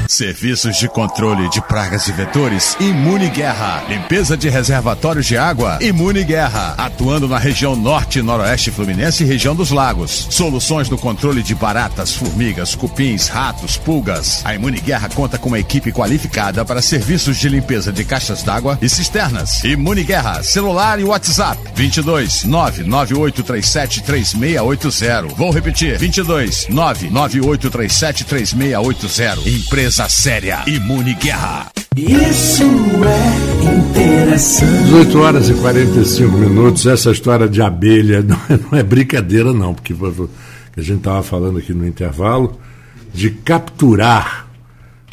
Serviços 0.08 0.78
de 0.78 0.88
controle 0.88 1.50
de 1.50 1.62
pragas 1.62 2.08
e 2.08 2.12
vetores, 2.12 2.76
Imune 2.80 3.30
Guerra. 3.30 3.84
Limpeza 3.88 4.38
de 4.38 4.50
reservatórios 4.50 5.26
de 5.26 5.38
água, 5.38 5.80
Imune 5.82 6.24
Guerra. 6.24 6.76
Atuando 6.78 7.28
na 7.28 7.38
região 7.38 7.76
norte 7.76 8.20
e 8.20 8.22
noroeste 8.22 8.70
fluminense 8.70 9.24
e 9.24 9.28
região 9.28 9.56
dos 9.56 9.72
lagos. 9.72 10.28
Soluções 10.30 10.90
no 10.90 10.98
controle 10.98 11.42
de 11.42 11.56
baratas, 11.56 12.14
formigas, 12.14 12.76
cupins, 12.76 13.28
ratos, 13.28 13.78
pulgas. 13.78 14.42
A 14.46 14.54
Imune 14.54 14.80
Guerra 14.80 15.10
conta 15.10 15.38
com 15.38 15.50
uma 15.50 15.60
equipe 15.60 15.92
qualificada 15.92 16.64
para 16.66 16.82
serviços 16.82 17.38
de 17.38 17.50
limpeza 17.50 17.92
de 17.92 18.04
caixas 18.04 18.44
d'água 18.44 18.78
e 18.82 18.90
cisternas. 18.90 19.64
Imune 19.64 20.04
Guerra, 20.04 20.44
celular 20.44 21.00
e 21.00 21.04
WhatsApp. 21.04 21.60
22 21.76 22.44
99837 22.44 24.04
3680. 24.04 25.36
Vou 25.36 25.52
repetir: 25.52 25.98
22 25.98 26.68
99837 26.70 28.26
3680. 28.26 29.50
Empresa 29.50 29.93
séria. 30.10 30.64
Imune 30.68 31.14
Guerra. 31.16 31.72
Isso 31.96 32.64
é 32.64 33.64
interação. 33.64 34.68
18 34.86 35.20
horas 35.20 35.50
e 35.50 35.54
45 35.54 36.38
minutos. 36.38 36.86
Essa 36.88 37.12
história 37.12 37.48
de 37.48 37.62
abelha 37.62 38.22
não 38.26 38.36
é, 38.50 38.58
não 38.72 38.78
é 38.80 38.84
brincadeira, 38.84 39.54
não, 39.54 39.74
porque 39.74 39.94
a 39.94 40.82
gente 40.82 40.98
estava 40.98 41.22
falando 41.22 41.60
aqui 41.60 41.74
no 41.74 41.88
intervalo 41.88 42.60
de 43.14 43.30
capturar 43.30 44.48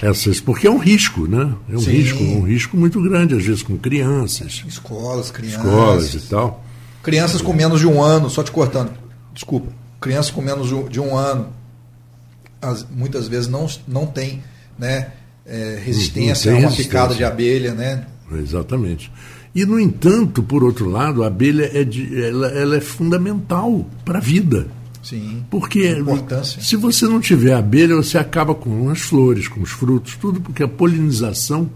essas. 0.01 0.41
Porque 0.41 0.67
é 0.67 0.71
um 0.71 0.79
risco, 0.79 1.27
né? 1.27 1.53
É 1.71 1.77
um 1.77 1.81
Sim. 1.81 1.91
risco, 1.91 2.23
um 2.23 2.43
risco 2.47 2.77
muito 2.77 3.01
grande, 3.03 3.35
às 3.35 3.45
vezes 3.45 3.63
com 3.63 3.77
crianças, 3.77 4.65
Escolas, 4.67 5.31
crianças. 5.31 5.59
escolas 5.65 6.15
e 6.15 6.21
tal. 6.21 6.65
Crianças 7.03 7.43
com 7.43 7.53
menos 7.53 7.81
de 7.81 7.87
um 7.87 8.03
ano, 8.03 8.31
só 8.31 8.43
te 8.43 8.51
cortando, 8.51 8.91
desculpa. 9.35 9.69
Crianças 10.01 10.31
com 10.31 10.41
menos 10.41 10.69
de 10.69 10.75
um- 10.75 10.89
de 10.89 10.99
um 11.01 11.15
ano, 11.15 11.49
as- 12.63 12.87
muitas 12.91 13.29
vezes 13.29 13.49
não, 13.49 13.67
não 13.87 14.07
tem 14.07 14.43
né, 14.81 15.09
é, 15.47 15.81
resistência 15.85 16.53
a 16.53 16.59
uma 16.59 16.71
picada 16.73 17.15
de 17.15 17.23
abelha, 17.23 17.75
né? 17.75 18.07
Exatamente. 18.33 19.13
E, 19.55 19.67
no 19.67 19.79
entanto, 19.79 20.43
por 20.43 20.63
outro 20.65 20.89
lado, 20.89 21.23
a 21.23 21.27
abelha 21.27 21.71
é, 21.75 21.85
de, 21.85 22.23
ela, 22.25 22.49
ela 22.49 22.77
é 22.77 22.81
fundamental 22.81 23.85
para 24.05 24.19
a 24.19 24.21
vida. 24.21 24.69
Sim. 25.03 25.45
Porque 25.51 25.89
Importância. 25.91 26.63
se 26.63 26.77
você 26.77 27.07
não 27.07 27.21
tiver 27.21 27.55
abelha, 27.55 27.97
você 27.97 28.17
acaba 28.17 28.55
com 28.55 28.91
as 28.91 29.01
flores, 29.01 29.49
com 29.49 29.61
os 29.61 29.71
frutos, 29.71 30.15
tudo 30.17 30.41
porque 30.41 30.63
a 30.63 30.69
polinização 30.69 31.69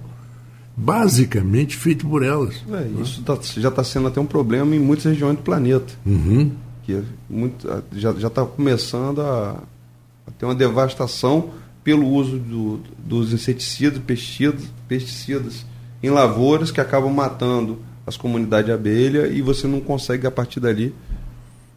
basicamente 0.76 1.76
feita 1.76 2.06
por 2.06 2.22
elas. 2.22 2.54
É, 2.70 3.02
isso 3.02 3.22
tá- 3.22 3.38
já 3.56 3.68
está 3.68 3.82
sendo 3.82 4.08
até 4.08 4.20
um 4.20 4.26
problema 4.26 4.74
em 4.74 4.78
muitas 4.78 5.06
regiões 5.06 5.36
do 5.36 5.42
planeta. 5.42 5.92
Uhum. 6.04 6.50
Que 6.84 6.94
é 6.94 7.02
muito, 7.30 7.66
já 7.92 8.10
está 8.10 8.44
começando 8.44 9.20
a, 9.20 9.62
a 10.26 10.30
ter 10.38 10.44
uma 10.44 10.54
devastação 10.54 11.50
pelo 11.84 12.08
uso 12.08 12.38
do- 12.38 12.80
dos 12.98 13.32
inseticidas, 13.32 13.98
pesticidas, 14.00 14.62
pesticidas 14.88 15.66
em 16.02 16.08
lavouras 16.10 16.70
que 16.70 16.80
acabam 16.80 17.12
matando 17.12 17.78
as 18.06 18.16
comunidades 18.16 18.66
de 18.66 18.72
abelha 18.72 19.26
e 19.28 19.40
você 19.42 19.66
não 19.66 19.80
consegue, 19.80 20.26
a 20.26 20.30
partir 20.30 20.60
dali, 20.60 20.94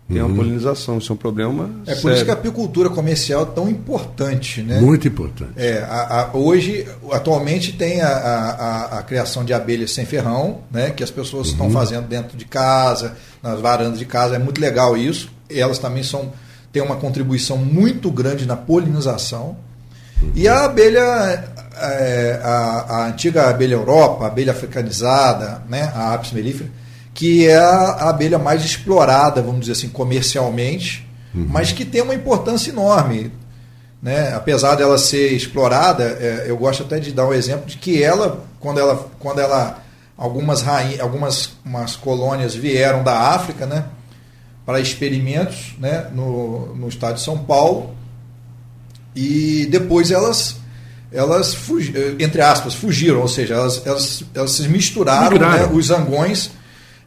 ter 0.10 0.22
uma 0.22 0.34
polinização. 0.34 0.98
Isso 1.00 1.12
é 1.12 1.16
um 1.16 1.18
problema 1.18 1.70
É 1.86 1.94
por 1.96 2.02
sério. 2.04 2.16
isso 2.16 2.24
que 2.26 2.32
a 2.32 2.34
apicultura 2.34 2.90
comercial 2.90 3.44
é 3.44 3.46
tão 3.46 3.70
importante, 3.70 4.62
né? 4.62 4.80
Muito 4.80 5.06
importante. 5.08 5.52
É, 5.58 5.80
a- 5.84 6.22
a- 6.34 6.38
hoje, 6.38 6.88
atualmente, 7.12 7.74
tem 7.74 8.00
a, 8.00 8.08
a- 8.08 8.52
a- 8.52 9.00
a 9.00 9.04
criação 9.04 9.44
de 9.44 9.54
abelhas 9.54 9.92
sem 9.92 10.06
ferrão, 10.06 10.60
né, 10.72 10.92
que 10.92 11.04
as 11.04 11.12
pessoas 11.12 11.48
estão 11.48 11.70
fazendo 11.70 12.08
dentro 12.08 12.38
de 12.38 12.46
casa, 12.46 13.18
nas 13.44 13.60
varandas 13.60 14.00
de 14.00 14.06
casa. 14.06 14.36
É 14.36 14.40
muito 14.40 14.62
legal 14.62 14.96
isso. 14.96 15.30
Elas 15.50 15.78
também 15.78 16.04
são, 16.04 16.32
têm 16.72 16.82
uma 16.82 16.96
contribuição 16.96 17.58
muito 17.58 18.10
grande 18.10 18.46
na 18.46 18.56
polinização. 18.56 19.58
E 20.34 20.48
a 20.48 20.66
abelha, 20.66 21.02
é, 21.80 22.40
a, 22.44 22.86
a 22.90 23.08
antiga 23.08 23.50
abelha 23.50 23.76
Europa, 23.76 24.26
a 24.26 24.28
abelha 24.28 24.52
africanizada, 24.52 25.62
né, 25.70 25.92
a 25.96 26.14
Apis 26.14 26.32
mellifera, 26.32 26.70
que 27.14 27.48
é 27.48 27.58
a, 27.58 28.10
abelha 28.10 28.40
mais 28.40 28.64
explorada, 28.64 29.42
vamos 29.42 29.62
dizer 29.62 29.74
assim, 29.74 29.90
comercialmente, 29.90 31.08
mas 31.34 31.72
que 31.72 31.86
tem 31.86 32.02
uma 32.02 32.16
importância 32.16 32.72
enorme 32.72 33.32
né? 34.02 34.34
apesar 34.34 34.76
dela 34.76 34.98
ser 34.98 35.34
explorada, 35.34 36.04
é, 36.04 36.46
eu 36.48 36.58
gosto 36.58 36.84
até 36.84 37.00
de 37.00 37.12
dar 37.12 37.26
um 37.26 37.34
exemplo 37.34 37.66
de 37.66 37.78
que 37.78 38.02
ela, 38.02 38.44
quando 38.60 38.80
ela, 38.80 39.08
quando 39.20 39.40
ela 39.40 39.82
algumas 40.16 40.62
rainhas, 40.62 41.00
algumas 41.00 41.52
umas 41.66 41.96
colônias 41.96 42.56
vieram 42.56 43.04
da 43.04 43.32
África, 43.32 43.66
né, 43.66 43.86
para 44.66 44.80
experimentos, 44.80 45.76
né, 45.80 46.08
no, 46.14 46.76
no 46.76 46.88
estado 46.88 47.16
de 47.16 47.22
São 47.22 47.38
Paulo, 47.38 47.96
e 49.18 49.66
depois 49.66 50.12
elas 50.12 50.56
elas 51.12 51.54
fugi- 51.56 51.94
entre 52.20 52.42
aspas 52.42 52.74
fugiram, 52.74 53.22
ou 53.22 53.28
seja, 53.30 53.54
elas, 53.56 53.82
elas, 53.86 54.24
elas 54.36 54.52
se 54.52 54.68
misturaram, 54.68 55.38
né, 55.40 55.70
os 55.74 55.86
zangões 55.88 56.52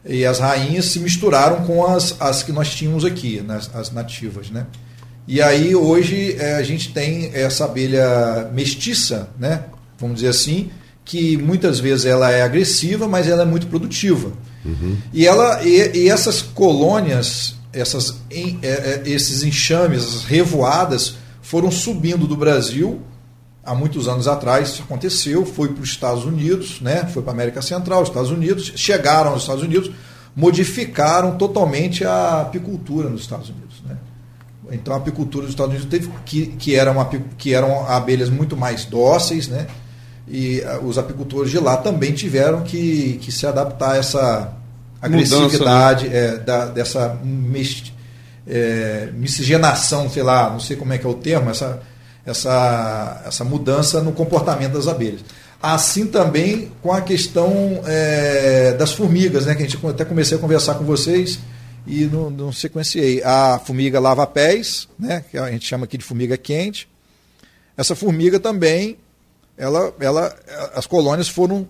e 0.03 0.25
as 0.25 0.39
rainhas 0.39 0.85
se 0.85 0.99
misturaram 0.99 1.57
com 1.65 1.85
as, 1.85 2.15
as 2.19 2.41
que 2.41 2.51
nós 2.51 2.69
tínhamos 2.71 3.05
aqui, 3.05 3.41
né, 3.41 3.59
as 3.75 3.91
nativas, 3.91 4.49
né? 4.49 4.65
E 5.27 5.39
aí 5.39 5.75
hoje 5.75 6.35
eh, 6.39 6.55
a 6.55 6.63
gente 6.63 6.91
tem 6.91 7.29
essa 7.33 7.65
abelha 7.65 8.49
mestiça, 8.51 9.29
né? 9.39 9.65
Vamos 9.99 10.15
dizer 10.15 10.29
assim, 10.29 10.71
que 11.05 11.37
muitas 11.37 11.79
vezes 11.79 12.05
ela 12.05 12.31
é 12.31 12.41
agressiva, 12.41 13.07
mas 13.07 13.27
ela 13.27 13.43
é 13.43 13.45
muito 13.45 13.67
produtiva. 13.67 14.31
E 15.13 15.25
ela 15.27 15.63
e, 15.63 15.91
e 16.05 16.09
essas 16.09 16.41
colônias, 16.41 17.53
essas 17.71 18.15
em- 18.31 18.57
eh, 18.63 19.01
eh, 19.05 19.09
esses 19.09 19.43
enxames, 19.43 20.01
essas 20.03 20.23
revoadas 20.23 21.15
foram 21.41 21.71
subindo 21.71 22.27
do 22.27 22.35
Brasil 22.35 23.01
há 23.63 23.75
muitos 23.75 24.07
anos 24.07 24.27
atrás 24.27 24.69
isso 24.69 24.83
aconteceu, 24.83 25.45
foi 25.45 25.69
para 25.69 25.83
os 25.83 25.89
Estados 25.89 26.25
Unidos, 26.25 26.81
né? 26.81 27.05
foi 27.05 27.21
para 27.21 27.31
a 27.31 27.35
América 27.35 27.61
Central, 27.61 28.01
os 28.01 28.09
Estados 28.09 28.31
Unidos, 28.31 28.73
chegaram 28.75 29.31
aos 29.31 29.43
Estados 29.43 29.63
Unidos, 29.63 29.91
modificaram 30.35 31.37
totalmente 31.37 32.03
a 32.05 32.41
apicultura 32.41 33.09
nos 33.09 33.21
Estados 33.21 33.49
Unidos. 33.49 33.81
Né? 33.85 33.97
Então 34.71 34.93
a 34.93 34.97
apicultura 34.97 35.45
dos 35.45 35.53
Estados 35.53 35.73
Unidos 35.73 35.89
teve 35.89 36.11
que, 36.25 36.47
que, 36.47 36.75
eram, 36.75 37.07
que 37.37 37.53
eram 37.53 37.87
abelhas 37.87 38.29
muito 38.29 38.57
mais 38.57 38.85
dóceis, 38.85 39.47
né? 39.47 39.67
e 40.27 40.63
ah, 40.63 40.79
os 40.79 40.97
apicultores 40.97 41.51
de 41.51 41.59
lá 41.59 41.77
também 41.77 42.13
tiveram 42.13 42.61
que, 42.61 43.19
que 43.21 43.31
se 43.31 43.45
adaptar 43.45 43.93
a 43.93 43.97
essa 43.97 44.53
agressividade 45.01 46.07
é, 46.07 46.37
da, 46.37 46.65
dessa 46.65 47.19
é, 48.47 49.09
miscigenação, 49.13 50.09
sei 50.09 50.23
lá, 50.23 50.49
não 50.49 50.59
sei 50.59 50.75
como 50.75 50.93
é 50.93 50.97
que 50.97 51.05
é 51.05 51.09
o 51.09 51.13
termo, 51.13 51.49
essa, 51.49 51.81
essa, 52.25 53.23
essa 53.25 53.43
mudança 53.43 54.01
no 54.01 54.11
comportamento 54.11 54.73
das 54.73 54.87
abelhas. 54.87 55.21
Assim 55.61 56.07
também 56.07 56.71
com 56.81 56.91
a 56.91 57.01
questão 57.01 57.81
é, 57.85 58.73
das 58.73 58.93
formigas, 58.93 59.45
né, 59.45 59.53
que 59.53 59.63
a 59.63 59.67
gente 59.67 59.85
até 59.87 60.03
comecei 60.03 60.37
a 60.37 60.41
conversar 60.41 60.75
com 60.75 60.83
vocês 60.83 61.39
e 61.85 62.05
não, 62.05 62.29
não 62.31 62.51
sequenciei. 62.51 63.21
A 63.23 63.59
formiga 63.63 63.99
lava-pés, 63.99 64.87
né, 64.97 65.23
que 65.29 65.37
a 65.37 65.51
gente 65.51 65.67
chama 65.67 65.85
aqui 65.85 65.97
de 65.97 66.03
formiga 66.03 66.35
quente. 66.35 66.89
Essa 67.77 67.95
formiga 67.95 68.39
também, 68.39 68.97
ela, 69.55 69.93
ela, 69.99 70.35
as 70.73 70.87
colônias 70.87 71.29
foram, 71.29 71.67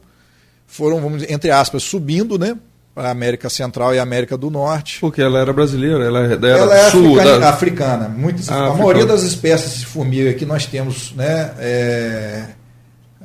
foram, 0.65 1.01
vamos 1.01 1.21
dizer, 1.21 1.33
entre 1.33 1.51
aspas, 1.51 1.83
subindo, 1.83 2.39
né, 2.39 2.57
a 2.95 3.09
América 3.09 3.49
Central 3.49 3.95
e 3.95 3.99
a 3.99 4.03
América 4.03 4.37
do 4.37 4.49
Norte. 4.49 4.99
Porque 4.99 5.21
ela 5.21 5.39
era 5.39 5.53
brasileira, 5.53 6.03
ela 6.03 6.19
era, 6.19 6.47
Ela 6.47 6.77
é 6.77 6.89
sul, 6.91 7.15
africana, 7.17 7.39
da- 7.39 7.49
africana. 7.49 8.09
Muitas, 8.09 8.49
Ah, 8.49 8.53
a 8.53 8.57
africana. 8.59 8.77
maioria 8.79 9.05
das 9.05 9.23
espécies 9.23 9.79
de 9.79 9.85
formiga 9.85 10.33
que 10.33 10.45
nós 10.45 10.65
temos, 10.65 11.13
né, 11.13 11.53
é, 11.59 12.45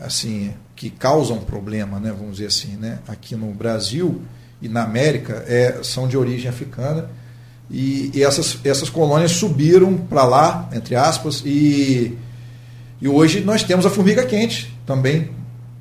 assim, 0.01 0.53
que 0.75 0.91
causam 0.91 1.39
problema, 1.39 1.99
né, 1.99 2.13
vamos 2.17 2.37
dizer 2.37 2.47
assim, 2.49 2.77
né, 2.77 2.99
aqui 3.09 3.35
no 3.35 3.47
Brasil 3.53 4.21
e 4.63 4.69
na 4.69 4.83
América, 4.85 5.45
é, 5.49 5.79
são 5.83 6.07
de 6.07 6.17
origem 6.17 6.49
africana. 6.49 7.09
E, 7.71 8.13
e 8.15 8.23
essas, 8.23 8.59
essas 8.65 8.89
colônias 8.89 9.33
subiram 9.33 9.95
para 9.97 10.25
lá, 10.25 10.69
entre 10.73 10.95
aspas, 10.95 11.43
e, 11.45 12.17
e 13.01 13.09
hoje 13.09 13.41
nós 13.41 13.65
temos 13.65 13.85
a 13.85 13.91
formiga 13.91 14.25
quente 14.25 14.73
também, 14.87 15.31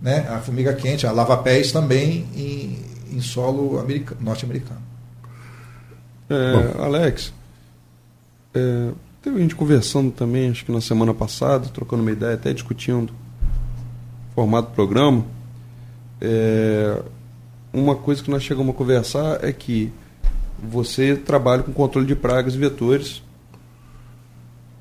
né, 0.02 0.26
a 0.30 0.40
formiga 0.40 0.74
quente, 0.74 1.06
a 1.06 1.12
lava-pés 1.12 1.72
também 1.72 2.26
em, 2.36 2.80
em 3.16 3.22
solo 3.22 3.80
america- 3.80 4.16
norte-americano. 4.20 4.82
É, 6.30 6.82
Alex, 6.84 7.34
é, 8.53 8.91
teve 9.22 9.39
gente 9.39 9.55
conversando 9.55 10.11
também, 10.11 10.49
acho 10.49 10.66
que 10.66 10.72
na 10.72 10.82
semana 10.82 11.13
passada, 11.13 11.68
trocando 11.70 12.01
uma 12.01 12.11
ideia, 12.11 12.34
até 12.34 12.53
discutindo 12.53 13.11
o 14.32 14.36
formato 14.36 14.70
do 14.70 14.76
programa. 14.76 15.24
É, 16.20 17.01
uma 17.72 17.95
coisa 17.95 18.24
que 18.24 18.32
nós 18.32 18.43
chegamos 18.43 18.74
a 18.74 18.78
conversar 18.78 19.43
é 19.43 19.51
que 19.51 19.91
você 20.61 21.16
trabalha 21.16 21.61
com 21.63 21.72
controle 21.72 22.07
de 22.07 22.16
pragas 22.16 22.55
e 22.55 22.57
vetores. 22.57 23.22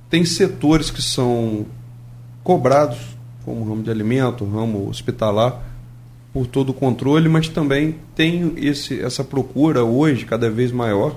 Tem 0.08 0.24
setores 0.24 0.90
que 0.90 1.02
são 1.02 1.66
cobrados, 2.42 2.98
como 3.44 3.60
o 3.62 3.68
ramo 3.68 3.82
de 3.82 3.90
alimento, 3.90 4.44
o 4.44 4.50
ramo 4.50 4.88
hospitalar, 4.88 5.60
por 6.34 6.48
todo 6.48 6.70
o 6.70 6.74
controle, 6.74 7.28
mas 7.28 7.48
também 7.48 7.94
tem 8.16 8.54
esse, 8.56 9.00
essa 9.00 9.22
procura 9.22 9.84
hoje 9.84 10.26
cada 10.26 10.50
vez 10.50 10.72
maior 10.72 11.16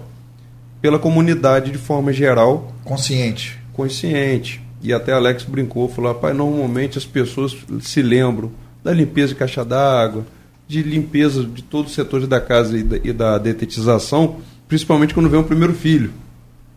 pela 0.79 0.99
comunidade 0.99 1.71
de 1.71 1.77
forma 1.79 2.13
geral 2.13 2.71
Consciente. 2.83 3.59
consciente. 3.73 4.61
E 4.79 4.93
até 4.93 5.11
Alex 5.11 5.43
brincou, 5.43 5.89
falou: 5.89 6.13
rapaz, 6.13 6.37
normalmente 6.37 6.99
as 6.99 7.05
pessoas 7.05 7.57
se 7.81 7.99
lembram 8.03 8.51
da 8.83 8.93
limpeza 8.93 9.29
de 9.29 9.39
caixa 9.39 9.65
d'água, 9.65 10.23
de 10.67 10.83
limpeza 10.83 11.43
de 11.43 11.63
todos 11.63 11.89
os 11.89 11.95
setores 11.95 12.27
da 12.27 12.39
casa 12.39 12.77
e 12.77 12.83
da, 12.83 12.97
e 13.03 13.11
da 13.11 13.39
detetização, 13.39 14.37
principalmente 14.67 15.15
quando 15.15 15.29
vem 15.29 15.39
o 15.39 15.43
primeiro 15.43 15.73
filho. 15.73 16.13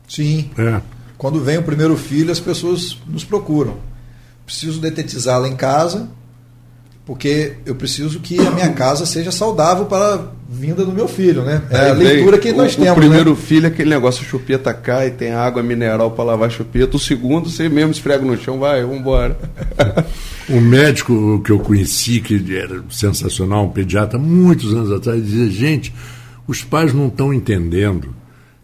Sim. 0.09 0.51
É. 0.57 0.81
Quando 1.19 1.39
vem 1.41 1.59
o 1.59 1.63
primeiro 1.63 1.95
filho, 1.95 2.33
as 2.33 2.41
pessoas 2.41 2.97
nos 3.07 3.23
procuram. 3.23 3.77
Preciso 4.47 4.81
detetizá-la 4.81 5.47
em 5.47 5.55
casa, 5.55 6.09
porque 7.11 7.55
eu 7.67 7.75
preciso 7.75 8.21
que 8.21 8.39
a 8.39 8.53
minha 8.53 8.69
casa 8.69 9.05
seja 9.05 9.33
saudável 9.33 9.87
para 9.87 10.15
a 10.15 10.21
vinda 10.49 10.85
do 10.85 10.93
meu 10.93 11.09
filho, 11.09 11.43
né? 11.43 11.61
É 11.69 11.77
a 11.77 11.83
Aí 11.87 11.95
vem 11.97 12.07
leitura 12.07 12.39
que 12.39 12.53
o, 12.53 12.57
nós 12.57 12.75
o 12.75 12.79
temos. 12.79 12.95
primeiro 12.95 13.31
né? 13.31 13.37
filho 13.37 13.65
é 13.65 13.69
aquele 13.69 13.91
negócio, 13.91 14.25
a 14.25 14.29
chupeta 14.29 14.73
cai, 14.73 15.11
tem 15.11 15.33
água 15.33 15.61
mineral 15.61 16.13
para 16.13 16.23
lavar 16.23 16.47
a 16.47 16.51
chupeta. 16.53 16.97
O 16.97 17.01
segundo, 17.01 17.51
você 17.51 17.69
mesmo 17.69 17.91
esfrega 17.91 18.25
no 18.25 18.39
chão, 18.39 18.61
vai, 18.61 18.85
vambora. 18.85 19.37
Um 20.49 20.61
médico 20.61 21.43
que 21.45 21.51
eu 21.51 21.59
conheci, 21.59 22.21
que 22.21 22.41
era 22.57 22.81
sensacional, 22.91 23.65
um 23.65 23.71
pediatra, 23.71 24.17
muitos 24.17 24.73
anos 24.73 24.93
atrás, 24.93 25.21
dizia: 25.21 25.51
gente, 25.51 25.93
os 26.47 26.63
pais 26.63 26.95
não 26.95 27.09
estão 27.09 27.35
entendendo 27.35 28.15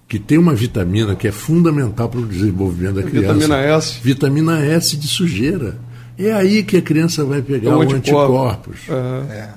que 0.06 0.20
tem 0.20 0.38
uma 0.38 0.54
vitamina 0.54 1.16
que 1.16 1.26
é 1.26 1.32
fundamental 1.32 2.08
para 2.08 2.20
o 2.20 2.26
desenvolvimento 2.26 2.94
da 2.94 3.02
criança. 3.02 3.34
Vitamina 3.34 3.58
S. 3.58 3.98
Vitamina 4.00 4.64
S 4.64 4.96
de 4.96 5.08
sujeira. 5.08 5.76
É 6.18 6.32
aí 6.32 6.62
que 6.62 6.76
a 6.78 6.82
criança 6.82 7.24
vai 7.24 7.42
pegar 7.42 7.70
É 7.70 7.74
o 7.74 7.78
o 7.78 7.82
anticorpo. 7.82 8.38
anticorpos. 8.38 8.80
Aham. 8.88 9.26
É. 9.30 9.48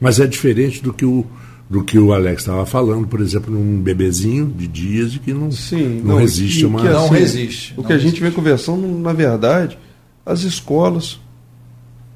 Mas 0.00 0.18
é 0.20 0.26
diferente 0.26 0.82
do 0.82 0.92
que 0.92 1.04
o, 1.04 1.26
do 1.68 1.84
que 1.84 1.98
o 1.98 2.12
Alex 2.12 2.42
estava 2.42 2.64
falando, 2.64 3.06
por 3.06 3.20
exemplo, 3.20 3.52
num 3.52 3.80
bebezinho 3.80 4.46
de 4.46 4.66
dias 4.66 5.14
e 5.14 5.18
que 5.18 5.32
não, 5.32 5.50
Sim, 5.52 6.00
não, 6.04 6.16
resiste 6.16 6.60
e 6.60 6.64
a 6.64 6.66
o 6.66 6.70
uma. 6.70 6.80
que 6.80 6.88
Não 6.88 7.04
assim, 7.06 7.14
resiste, 7.14 7.74
O 7.74 7.76
não 7.78 7.84
que 7.84 7.92
a 7.92 7.96
gente 7.96 8.04
resiste. 8.04 8.22
vem 8.22 8.32
conversando, 8.32 8.86
na 8.98 9.12
verdade, 9.12 9.78
as 10.24 10.40
escolas, 10.42 11.20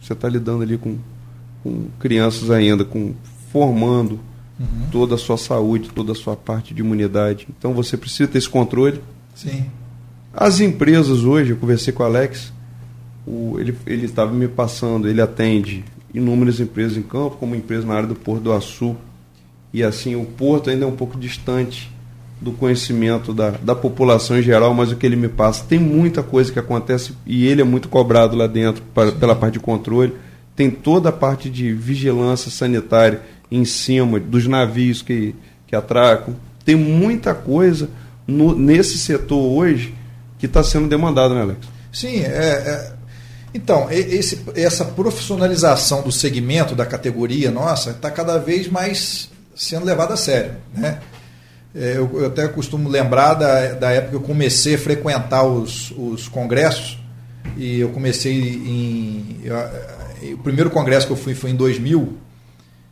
você 0.00 0.12
está 0.12 0.28
lidando 0.28 0.62
ali 0.62 0.78
com, 0.78 0.96
com 1.62 1.86
crianças 1.98 2.50
ainda, 2.50 2.84
com 2.84 3.14
formando 3.52 4.18
Uhum. 4.56 4.86
toda 4.92 5.16
a 5.16 5.18
sua 5.18 5.36
saúde, 5.36 5.88
toda 5.92 6.12
a 6.12 6.14
sua 6.14 6.36
parte 6.36 6.72
de 6.72 6.80
imunidade. 6.80 7.48
Então 7.58 7.74
você 7.74 7.96
precisa 7.96 8.28
ter 8.28 8.38
esse 8.38 8.48
controle. 8.48 9.00
Sim. 9.34 9.64
As 10.32 10.60
empresas 10.60 11.24
hoje, 11.24 11.50
eu 11.50 11.56
conversei 11.56 11.92
com 11.92 12.04
o 12.04 12.06
Alex, 12.06 12.52
o, 13.26 13.58
ele 13.58 14.04
estava 14.04 14.32
me 14.32 14.48
passando, 14.48 15.08
ele 15.08 15.20
atende 15.20 15.84
inúmeras 16.12 16.60
empresas 16.60 16.96
em 16.96 17.02
campo, 17.02 17.36
como 17.36 17.54
empresa 17.54 17.86
na 17.86 17.94
área 17.94 18.08
do 18.08 18.14
Porto 18.14 18.42
do 18.42 18.52
Açu. 18.52 18.96
E 19.72 19.82
assim, 19.82 20.14
o 20.14 20.24
Porto 20.24 20.70
ainda 20.70 20.84
é 20.84 20.88
um 20.88 20.94
pouco 20.94 21.18
distante 21.18 21.90
do 22.40 22.52
conhecimento 22.52 23.32
da, 23.32 23.50
da 23.50 23.74
população 23.74 24.38
em 24.38 24.42
geral, 24.42 24.74
mas 24.74 24.92
o 24.92 24.96
que 24.96 25.06
ele 25.06 25.16
me 25.16 25.28
passa, 25.28 25.64
tem 25.64 25.78
muita 25.78 26.22
coisa 26.22 26.52
que 26.52 26.58
acontece 26.58 27.14
e 27.26 27.46
ele 27.46 27.62
é 27.62 27.64
muito 27.64 27.88
cobrado 27.88 28.36
lá 28.36 28.46
dentro 28.46 28.82
para, 28.94 29.10
pela 29.12 29.34
parte 29.34 29.54
de 29.54 29.60
controle. 29.60 30.14
Tem 30.54 30.70
toda 30.70 31.08
a 31.08 31.12
parte 31.12 31.50
de 31.50 31.72
vigilância 31.72 32.50
sanitária 32.50 33.22
em 33.50 33.64
cima 33.64 34.20
dos 34.20 34.46
navios 34.46 35.02
que, 35.02 35.34
que 35.66 35.74
atracam. 35.74 36.36
Tem 36.64 36.76
muita 36.76 37.34
coisa 37.34 37.88
no, 38.26 38.56
nesse 38.56 38.98
setor 38.98 39.40
hoje 39.40 39.94
que 40.38 40.46
está 40.46 40.62
sendo 40.62 40.86
demandado, 40.86 41.34
né, 41.34 41.40
Alex? 41.40 41.58
Sim, 41.92 42.20
é, 42.20 42.26
é, 42.26 42.93
então, 43.54 43.88
esse, 43.90 44.42
essa 44.56 44.84
profissionalização 44.84 46.02
do 46.02 46.10
segmento, 46.10 46.74
da 46.74 46.84
categoria 46.84 47.52
nossa, 47.52 47.92
está 47.92 48.10
cada 48.10 48.36
vez 48.36 48.68
mais 48.68 49.30
sendo 49.54 49.86
levada 49.86 50.14
a 50.14 50.16
sério. 50.16 50.56
Né? 50.74 50.98
É, 51.72 51.96
eu, 51.96 52.10
eu, 52.20 52.26
até 52.26 52.48
costumo 52.48 52.88
lembrar 52.88 53.34
da, 53.34 53.72
da 53.74 53.90
época 53.92 54.10
que 54.10 54.16
eu 54.16 54.20
comecei 54.20 54.74
a 54.74 54.78
frequentar 54.78 55.44
os, 55.44 55.92
os 55.92 56.28
congressos, 56.28 56.98
e 57.56 57.78
eu 57.80 57.90
comecei 57.90 58.34
em. 58.34 59.40
Eu, 59.44 60.34
o 60.34 60.38
primeiro 60.38 60.70
congresso 60.70 61.06
que 61.06 61.12
eu 61.12 61.16
fui 61.16 61.34
foi 61.34 61.50
em 61.50 61.56
2000, 61.56 62.16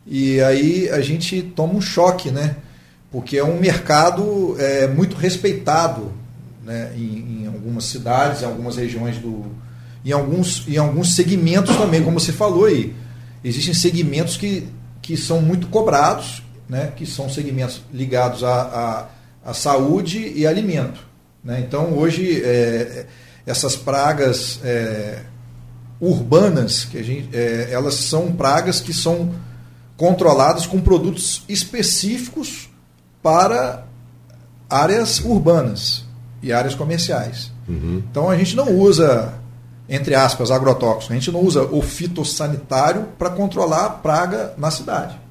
e 0.05 0.41
aí 0.41 0.89
a 0.89 1.01
gente 1.01 1.41
toma 1.41 1.73
um 1.73 1.81
choque, 1.81 2.31
né? 2.31 2.57
Porque 3.11 3.37
é 3.37 3.43
um 3.43 3.59
mercado 3.59 4.55
é, 4.59 4.87
muito 4.87 5.15
respeitado 5.15 6.11
né? 6.63 6.91
em, 6.95 7.43
em 7.43 7.47
algumas 7.47 7.85
cidades, 7.85 8.41
em 8.41 8.45
algumas 8.45 8.77
regiões 8.77 9.17
do. 9.17 9.45
Em 10.05 10.11
alguns, 10.11 10.67
em 10.67 10.77
alguns 10.77 11.15
segmentos 11.15 11.75
também, 11.77 12.03
como 12.03 12.19
você 12.19 12.31
falou 12.31 12.65
aí. 12.65 12.93
Existem 13.43 13.73
segmentos 13.73 14.37
que, 14.37 14.67
que 15.01 15.15
são 15.15 15.41
muito 15.41 15.67
cobrados 15.67 16.43
né, 16.67 16.91
que 16.95 17.05
são 17.05 17.29
segmentos 17.29 17.81
ligados 17.93 18.43
à, 18.43 19.09
à, 19.43 19.49
à 19.51 19.53
saúde 19.53 20.33
e 20.35 20.47
alimento. 20.47 21.05
Né? 21.43 21.63
Então, 21.67 21.93
hoje, 21.97 22.41
é, 22.43 23.05
essas 23.45 23.75
pragas 23.75 24.59
é, 24.63 25.21
urbanas, 25.99 26.85
que 26.85 26.97
a 26.97 27.03
gente, 27.03 27.29
é, 27.35 27.69
elas 27.71 27.95
são 27.95 28.31
pragas 28.31 28.79
que 28.79 28.93
são 28.93 29.33
controladas 29.95 30.65
com 30.65 30.81
produtos 30.81 31.43
específicos 31.47 32.69
para 33.21 33.85
áreas 34.69 35.19
urbanas 35.19 36.03
e 36.41 36.51
áreas 36.51 36.75
comerciais. 36.75 37.51
Uhum. 37.67 38.01
Então, 38.09 38.29
a 38.29 38.37
gente 38.37 38.55
não 38.55 38.75
usa 38.79 39.35
entre 39.87 40.15
aspas, 40.15 40.51
agrotóxico. 40.51 41.13
A 41.13 41.15
gente 41.15 41.31
não 41.31 41.41
usa 41.41 41.63
o 41.63 41.81
fitossanitário 41.81 43.07
para 43.17 43.29
controlar 43.29 43.85
a 43.85 43.89
praga 43.89 44.53
na 44.57 44.71
cidade 44.71 45.23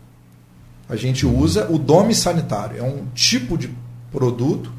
a 0.92 0.96
gente 0.96 1.24
usa 1.24 1.66
o 1.70 1.78
DOME 1.78 2.14
sanitário. 2.14 2.78
É 2.78 2.82
um 2.82 3.06
tipo 3.14 3.56
de 3.56 3.70
produto 4.10 4.70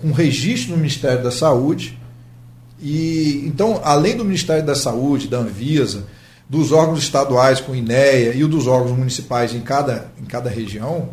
com 0.00 0.10
registro 0.10 0.72
no 0.72 0.78
Ministério 0.78 1.22
da 1.22 1.30
Saúde. 1.30 1.96
E 2.80 3.44
então, 3.46 3.80
além 3.84 4.16
do 4.16 4.24
Ministério 4.24 4.66
da 4.66 4.74
Saúde, 4.74 5.28
da 5.28 5.38
Anvisa, 5.38 6.08
dos 6.48 6.72
órgãos 6.72 6.98
estaduais 6.98 7.60
com 7.60 7.72
INEA 7.72 8.34
e 8.34 8.44
dos 8.44 8.66
órgãos 8.66 8.98
municipais 8.98 9.54
em 9.54 9.60
cada, 9.60 10.10
em 10.20 10.24
cada 10.24 10.50
região, 10.50 11.10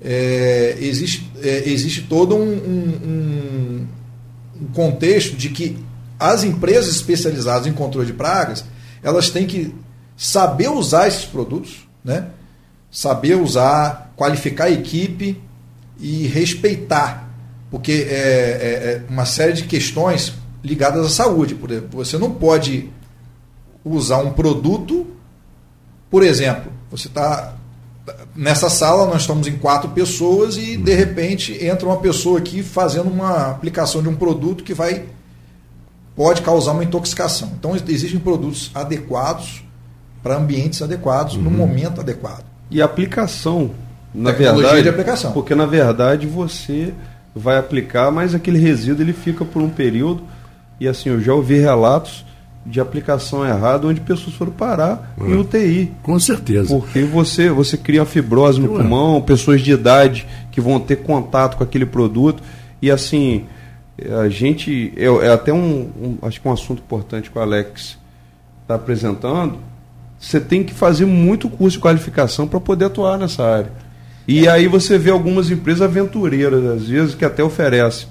é, 0.00 0.76
existe, 0.78 1.28
é, 1.42 1.68
existe 1.68 2.02
todo 2.02 2.36
um, 2.36 2.52
um, 2.52 3.86
um 4.62 4.66
contexto 4.72 5.36
de 5.36 5.48
que 5.48 5.76
as 6.18 6.44
empresas 6.44 6.94
especializadas 6.94 7.66
em 7.66 7.72
controle 7.72 8.06
de 8.06 8.12
pragas 8.12 8.64
elas 9.02 9.30
têm 9.30 9.46
que 9.46 9.74
saber 10.16 10.68
usar 10.68 11.06
esses 11.06 11.24
produtos, 11.24 11.86
né? 12.04 12.28
saber 12.90 13.36
usar, 13.36 14.12
qualificar 14.16 14.64
a 14.64 14.70
equipe 14.70 15.40
e 15.98 16.26
respeitar, 16.26 17.28
porque 17.70 18.06
é, 18.08 18.14
é, 18.14 18.14
é 18.14 19.02
uma 19.08 19.26
série 19.26 19.52
de 19.52 19.64
questões 19.64 20.32
ligadas 20.64 21.06
à 21.06 21.08
saúde. 21.08 21.54
Por 21.54 21.70
exemplo, 21.70 22.04
você 22.04 22.18
não 22.18 22.32
pode 22.32 22.90
usar 23.84 24.18
um 24.18 24.32
produto, 24.32 25.06
por 26.10 26.22
exemplo, 26.22 26.72
você 26.90 27.08
está 27.08 27.54
nessa 28.34 28.70
sala 28.70 29.06
nós 29.06 29.22
estamos 29.22 29.48
em 29.48 29.56
quatro 29.56 29.90
pessoas 29.90 30.56
e 30.56 30.76
de 30.76 30.94
repente 30.94 31.64
entra 31.64 31.88
uma 31.88 31.96
pessoa 31.96 32.38
aqui 32.38 32.62
fazendo 32.62 33.10
uma 33.10 33.50
aplicação 33.50 34.00
de 34.00 34.08
um 34.08 34.14
produto 34.14 34.62
que 34.62 34.72
vai 34.72 35.06
pode 36.16 36.40
causar 36.42 36.72
uma 36.72 36.82
intoxicação. 36.82 37.52
Então 37.58 37.76
existem 37.76 38.18
produtos 38.18 38.70
adequados 38.74 39.62
para 40.22 40.36
ambientes 40.36 40.82
adequados 40.82 41.36
uhum. 41.36 41.42
no 41.42 41.50
momento 41.50 42.00
adequado. 42.00 42.44
E 42.70 42.82
aplicação, 42.82 43.70
na 44.12 44.32
Tecnologia 44.32 44.62
verdade, 44.62 44.82
de 44.82 44.88
aplicação. 44.88 45.32
porque 45.32 45.54
na 45.54 45.66
verdade 45.66 46.26
você 46.26 46.92
vai 47.34 47.58
aplicar, 47.58 48.10
mas 48.10 48.34
aquele 48.34 48.58
resíduo 48.58 49.04
ele 49.04 49.12
fica 49.12 49.44
por 49.44 49.62
um 49.62 49.68
período 49.68 50.22
e 50.80 50.88
assim 50.88 51.10
eu 51.10 51.20
já 51.20 51.34
ouvi 51.34 51.58
relatos 51.58 52.24
de 52.64 52.80
aplicação 52.80 53.46
errada 53.46 53.86
onde 53.86 54.00
pessoas 54.00 54.34
foram 54.34 54.50
parar 54.50 55.14
em 55.20 55.32
é. 55.32 55.36
UTI. 55.36 55.92
Com 56.02 56.18
certeza. 56.18 56.74
Porque 56.74 57.02
você 57.04 57.48
você 57.50 57.76
cria 57.76 58.00
uma 58.00 58.06
fibrose 58.06 58.60
no 58.60 58.68
pulmão, 58.68 59.20
pessoas 59.20 59.60
de 59.60 59.70
idade 59.70 60.26
que 60.50 60.60
vão 60.60 60.80
ter 60.80 60.96
contato 60.96 61.56
com 61.56 61.62
aquele 61.62 61.86
produto 61.86 62.42
e 62.82 62.90
assim 62.90 63.44
a 64.22 64.28
gente 64.28 64.92
é, 64.96 65.04
é 65.04 65.32
até 65.32 65.52
um, 65.52 65.90
um, 66.00 66.18
acho 66.22 66.40
que 66.40 66.48
um 66.48 66.52
assunto 66.52 66.80
importante 66.80 67.30
que 67.30 67.38
o 67.38 67.40
Alex 67.40 67.98
está 68.62 68.74
apresentando 68.74 69.58
você 70.18 70.40
tem 70.40 70.64
que 70.64 70.74
fazer 70.74 71.04
muito 71.04 71.48
curso 71.48 71.76
de 71.76 71.82
qualificação 71.82 72.46
para 72.46 72.60
poder 72.60 72.86
atuar 72.86 73.18
nessa 73.18 73.44
área. 73.44 73.72
E 74.26 74.46
é. 74.46 74.50
aí 74.50 74.66
você 74.66 74.98
vê 74.98 75.10
algumas 75.10 75.50
empresas 75.50 75.82
aventureiras, 75.82 76.64
às 76.64 76.88
vezes, 76.88 77.14
que 77.14 77.24
até 77.24 77.44
oferecem 77.44 78.08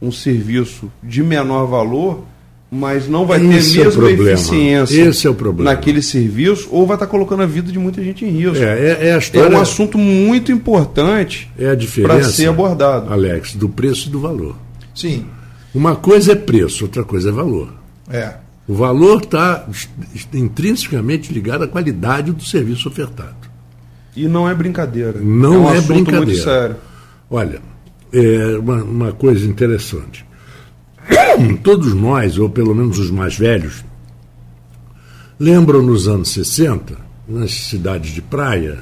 um 0.00 0.10
serviço 0.10 0.90
de 1.02 1.22
menor 1.22 1.66
valor, 1.66 2.24
mas 2.70 3.08
não 3.08 3.26
vai 3.26 3.44
Esse 3.44 3.74
ter 3.74 3.80
a 3.80 3.82
é 3.82 3.86
mesma 3.86 4.30
eficiência 4.30 5.02
Esse 5.02 5.26
é 5.26 5.30
o 5.30 5.34
problema. 5.34 5.70
naquele 5.70 6.00
serviço, 6.00 6.68
ou 6.70 6.86
vai 6.86 6.96
estar 6.96 7.06
tá 7.06 7.10
colocando 7.10 7.42
a 7.42 7.46
vida 7.46 7.70
de 7.70 7.78
muita 7.78 8.02
gente 8.02 8.24
em 8.24 8.30
risco. 8.30 8.56
É, 8.56 8.78
é, 8.78 9.08
é, 9.08 9.18
história, 9.18 9.52
é 9.52 9.58
um 9.58 9.60
assunto 9.60 9.98
muito 9.98 10.52
importante 10.52 11.50
é 11.58 11.68
a 11.68 11.74
diferença, 11.74 12.14
para 12.14 12.28
ser 12.30 12.48
abordado. 12.48 13.12
Alex, 13.12 13.54
do 13.54 13.68
preço 13.68 14.08
e 14.08 14.10
do 14.10 14.20
valor. 14.20 14.56
Sim. 14.94 15.26
Uma 15.74 15.96
coisa 15.96 16.32
é 16.32 16.34
preço, 16.34 16.84
outra 16.84 17.04
coisa 17.04 17.28
é 17.28 17.32
valor. 17.32 17.72
É. 18.08 18.34
O 18.66 18.74
valor 18.74 19.22
está 19.22 19.66
intrinsecamente 20.32 21.32
ligado 21.32 21.64
à 21.64 21.68
qualidade 21.68 22.32
do 22.32 22.44
serviço 22.44 22.88
ofertado. 22.88 23.50
E 24.14 24.28
não 24.28 24.48
é 24.48 24.54
brincadeira. 24.54 25.20
Não 25.20 25.68
é, 25.68 25.72
um 25.72 25.74
é 25.74 25.80
brincadeira. 25.80 26.26
Muito 26.26 26.42
sério. 26.42 26.76
Olha, 27.30 27.60
é 28.12 28.58
uma, 28.58 28.82
uma 28.82 29.12
coisa 29.12 29.46
interessante. 29.46 30.24
Todos 31.62 31.94
nós, 31.94 32.38
ou 32.38 32.50
pelo 32.50 32.74
menos 32.74 32.98
os 32.98 33.10
mais 33.10 33.36
velhos, 33.36 33.84
lembram 35.38 35.82
nos 35.82 36.08
anos 36.08 36.30
60, 36.30 36.96
nas 37.28 37.52
cidades 37.52 38.12
de 38.12 38.20
praia, 38.20 38.78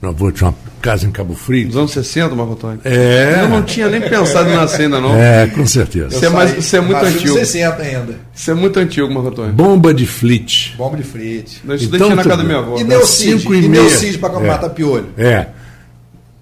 meu 0.00 0.12
avô 0.12 0.32
tinha 0.32 0.48
uma 0.48 0.56
casa 0.80 1.06
em 1.06 1.10
Cabo 1.10 1.34
Frio. 1.34 1.66
Nos 1.66 1.76
anos 1.76 1.90
60, 1.90 2.34
Marco 2.34 2.54
Antônio? 2.54 2.80
É. 2.84 3.40
Eu 3.42 3.48
não 3.50 3.62
tinha 3.62 3.86
nem 3.88 4.00
pensado 4.00 4.48
em 4.48 4.54
nascer 4.54 4.84
ainda, 4.84 4.98
não. 4.98 5.14
É, 5.14 5.46
com 5.48 5.66
certeza. 5.66 6.16
Isso 6.16 6.24
é, 6.24 6.28
mais, 6.30 6.56
isso 6.56 6.74
é 6.74 6.80
muito 6.80 7.04
antigo. 7.04 7.34
60 7.34 7.82
ainda. 7.82 8.20
Isso 8.34 8.50
é 8.50 8.54
muito 8.54 8.78
antigo, 8.78 9.12
Marco 9.12 9.28
Antônio. 9.28 9.52
Bomba 9.52 9.92
de 9.92 10.06
flit. 10.06 10.74
Bomba 10.78 10.96
de 10.96 11.02
flit. 11.02 11.60
Eu 11.68 11.74
estudei 11.74 12.00
então, 12.00 12.16
na 12.16 12.24
casa 12.24 12.38
da 12.38 12.44
minha 12.44 12.58
avó. 12.58 12.78
E 12.78 12.84
Neucid. 12.84 13.46
E, 13.46 13.54
e 13.56 13.68
Neucid 13.68 14.18
para 14.18 14.40
matar 14.40 14.66
é. 14.66 14.70
piolho. 14.70 15.08
É. 15.18 15.48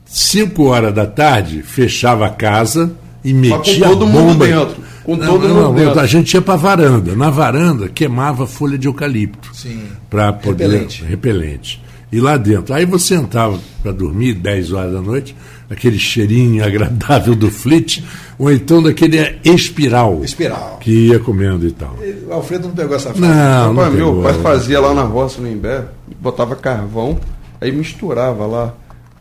5 0.06 0.64
horas 0.64 0.94
da 0.94 1.04
tarde, 1.04 1.62
fechava 1.62 2.26
a 2.26 2.30
casa 2.30 2.92
e 3.24 3.34
metia 3.34 3.84
com 3.84 3.90
todo 3.90 4.06
bomba. 4.06 4.20
mundo 4.20 4.46
dentro. 4.46 4.76
Com 5.02 5.16
não, 5.16 5.26
todo 5.26 5.48
não, 5.48 5.54
mundo 5.64 5.74
dentro. 5.74 5.98
A 5.98 6.06
gente 6.06 6.32
ia 6.32 6.40
para 6.40 6.54
a 6.54 6.56
varanda. 6.56 7.16
Na 7.16 7.28
varanda, 7.28 7.88
queimava 7.88 8.46
folha 8.46 8.78
de 8.78 8.86
eucalipto. 8.86 9.50
Sim. 9.52 9.82
Para 10.08 10.32
poder... 10.32 10.68
Repelente. 10.68 11.04
Repelente 11.04 11.87
e 12.10 12.20
lá 12.20 12.36
dentro. 12.36 12.74
Aí 12.74 12.84
você 12.84 13.14
entrava 13.14 13.58
para 13.82 13.92
dormir 13.92 14.34
10 14.34 14.72
horas 14.72 14.92
da 14.92 15.00
noite, 15.00 15.36
aquele 15.68 15.98
cheirinho 15.98 16.64
agradável 16.66 17.34
do 17.34 17.50
flit, 17.50 18.04
ou 18.38 18.50
então 18.50 18.82
daquele 18.82 19.38
espiral. 19.44 20.22
Espiral. 20.24 20.78
Que 20.80 21.08
ia 21.08 21.18
comendo 21.18 21.66
e 21.66 21.72
tal. 21.72 21.96
O 22.28 22.32
Alfredo 22.32 22.68
não 22.68 22.74
pegou 22.74 22.96
essa 22.96 23.10
fase. 23.10 23.20
Não, 23.20 23.72
não 23.72 23.90
pegou, 23.90 24.14
meu 24.14 24.22
pai 24.22 24.34
fazia 24.34 24.80
lá 24.80 24.94
na 24.94 25.02
roça, 25.02 25.40
no 25.40 25.50
Imbé, 25.50 25.84
botava 26.20 26.56
carvão, 26.56 27.18
aí 27.60 27.70
misturava 27.70 28.46
lá, 28.46 28.74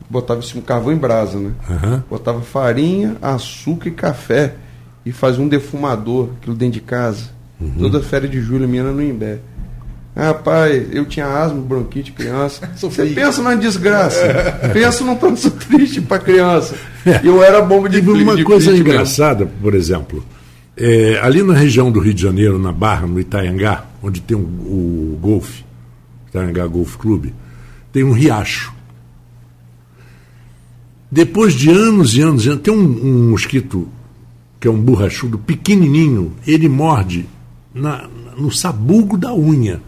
botava 0.10 0.42
um 0.56 0.62
carvão 0.62 0.94
em 0.94 0.98
brasa, 0.98 1.38
né? 1.38 1.52
Uhum. 1.70 2.02
Botava 2.10 2.42
farinha, 2.42 3.18
açúcar 3.22 3.90
e 3.90 3.92
café 3.92 4.56
e 5.06 5.12
fazia 5.12 5.44
um 5.44 5.48
defumador, 5.48 6.30
aquilo 6.38 6.56
dentro 6.56 6.74
de 6.74 6.82
casa. 6.82 7.30
Uhum. 7.60 7.76
Toda 7.80 8.02
férias 8.02 8.32
de 8.32 8.40
julho 8.40 8.68
minha 8.68 8.84
no 8.84 9.02
Imbé. 9.02 9.40
Rapaz, 10.18 10.88
eu 10.92 11.06
tinha 11.06 11.28
asma, 11.28 11.62
bronquite, 11.62 12.12
criança. 12.12 12.68
Você 12.76 13.06
pensa 13.08 13.38
numa 13.42 13.56
desgraça. 13.56 14.20
pensa 14.74 15.04
num 15.04 15.16
tanto 15.16 15.52
triste 15.68 16.02
pra 16.02 16.18
criança. 16.18 16.76
Eu 17.24 17.44
era 17.44 17.62
bomba 17.62 17.88
de 17.88 18.00
uma 18.02 18.36
de 18.36 18.44
coisa 18.44 18.76
engraçada, 18.76 19.46
por 19.62 19.76
exemplo. 19.76 20.26
é, 20.76 21.20
ali 21.22 21.44
na 21.44 21.54
região 21.54 21.92
do 21.92 22.00
Rio 22.00 22.14
de 22.16 22.22
Janeiro, 22.24 22.58
na 22.58 22.72
Barra, 22.72 23.06
no 23.06 23.20
Itaiangá, 23.20 23.86
onde 24.02 24.20
tem 24.22 24.36
o, 24.36 24.40
o 24.40 25.20
golfe, 25.22 25.64
Itaiangá 26.30 26.66
Golf 26.66 26.96
Clube, 26.98 27.34
tem 27.94 28.04
um 28.04 28.12
riacho. 28.12 28.74
Depois 31.12 31.54
de 31.54 31.70
anos 31.70 32.16
e 32.16 32.22
anos, 32.22 32.46
e 32.46 32.50
anos 32.50 32.62
tem 32.62 32.74
um, 32.74 32.80
um 32.82 33.30
mosquito 33.32 33.88
que 34.60 34.68
é 34.68 34.72
um 34.72 34.78
borrachudo 34.82 35.38
pequenininho, 35.38 36.34
ele 36.46 36.68
morde 36.68 37.26
na- 37.74 38.08
no 38.38 38.52
sabugo 38.52 39.18
da 39.18 39.34
unha, 39.34 39.80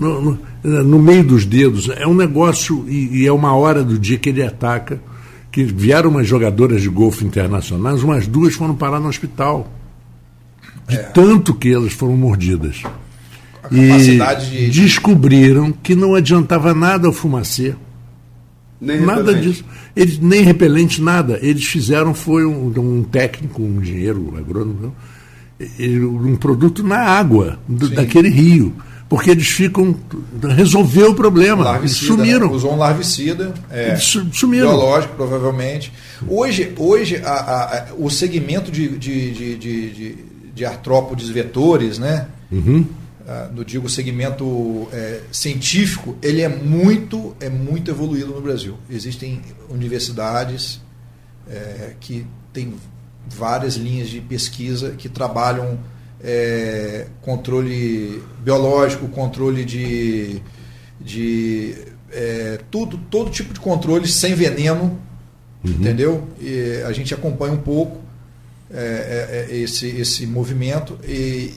no, 0.00 0.20
no- 0.22 0.38
no 0.84 0.98
meio 0.98 1.22
dos 1.24 1.44
dedos. 1.44 1.88
É 1.96 2.06
um 2.06 2.14
negócio, 2.14 2.84
e, 2.88 3.22
e 3.22 3.26
é 3.26 3.32
uma 3.32 3.54
hora 3.54 3.84
do 3.84 3.98
dia 3.98 4.18
que 4.18 4.28
ele 4.30 4.42
ataca, 4.42 5.00
que 5.52 5.62
vieram 5.64 6.10
umas 6.10 6.26
jogadoras 6.26 6.80
de 6.82 6.88
golfe 6.88 7.24
internacionais, 7.24 8.02
umas 8.02 8.26
duas 8.26 8.54
foram 8.54 8.74
parar 8.74 8.98
no 9.00 9.08
hospital. 9.08 9.70
De 10.88 10.96
tanto 11.14 11.54
que 11.54 11.72
elas 11.72 11.92
foram 11.92 12.16
mordidas. 12.16 12.82
A 13.62 13.68
capacidade 13.68 14.56
e 14.56 14.68
de. 14.70 14.80
descobriram 14.82 15.70
que 15.70 15.94
não 15.94 16.14
adiantava 16.14 16.74
nada 16.74 17.08
o 17.08 17.12
fumacê. 17.12 17.74
Nem 18.80 19.00
Nada 19.02 19.20
repelente. 19.32 19.42
disso. 19.48 19.64
Eles, 19.94 20.18
nem 20.18 20.42
repelente, 20.42 21.02
nada. 21.02 21.38
Eles 21.42 21.64
fizeram, 21.66 22.14
foi 22.14 22.46
um, 22.46 22.72
um 22.78 23.02
técnico, 23.02 23.62
um 23.62 23.80
engenheiro 23.82 24.34
agrônomo, 24.38 24.94
ele- 25.78 26.04
um 26.04 26.34
produto 26.36 26.82
na 26.82 26.98
água 26.98 27.58
do- 27.68 27.90
daquele 27.90 28.30
rio. 28.30 28.72
Porque 29.10 29.28
eles 29.30 29.48
ficam. 29.48 29.94
Resolveu 30.56 31.10
o 31.10 31.14
problema. 31.14 31.64
Larvicida, 31.64 32.06
sumiram. 32.06 32.46
né? 32.48 32.54
Usou 32.54 32.72
um 32.72 32.76
larvicida. 32.78 33.52
É, 33.70 33.96
sumiram. 33.96 34.68
biológico, 34.68 35.14
provavelmente. 35.16 35.92
Hoje, 36.26 36.72
hoje 36.78 37.16
a- 37.16 37.28
a- 37.28 37.64
a- 37.78 37.86
o 37.98 38.08
segmento 38.08 38.70
de, 38.70 38.88
de, 38.96 39.30
de, 39.32 39.56
de, 39.58 39.90
de- 39.90 40.16
de 40.54 40.64
artrópodes 40.64 41.28
vetores, 41.28 41.98
né? 41.98 42.28
Uhum. 42.52 42.86
Ah, 43.26 43.48
no 43.52 43.64
digo 43.64 43.88
segmento 43.88 44.88
é, 44.92 45.20
científico, 45.32 46.16
ele 46.22 46.40
é 46.42 46.48
muito, 46.48 47.34
é 47.40 47.48
muito 47.50 47.90
evoluído 47.90 48.28
no 48.32 48.40
Brasil. 48.40 48.76
Existem 48.88 49.40
universidades 49.68 50.80
é, 51.48 51.94
que 52.00 52.24
têm 52.52 52.74
várias 53.28 53.74
linhas 53.74 54.08
de 54.08 54.20
pesquisa 54.20 54.90
que 54.96 55.08
trabalham 55.08 55.78
é, 56.22 57.06
controle 57.22 58.22
biológico, 58.42 59.08
controle 59.08 59.64
de, 59.64 60.40
de 61.00 61.74
é, 62.12 62.58
tudo, 62.70 62.98
todo 63.10 63.30
tipo 63.30 63.54
de 63.54 63.60
controle 63.60 64.06
sem 64.06 64.34
veneno, 64.34 64.98
entendeu? 65.64 66.28
E 66.40 66.82
a 66.86 66.92
gente 66.92 67.14
acompanha 67.14 67.52
um 67.52 67.58
pouco 67.58 67.98
é, 68.72 69.46
é, 69.50 69.54
é, 69.54 69.56
esse, 69.58 69.88
esse 69.88 70.26
movimento 70.26 70.98
e, 71.04 71.54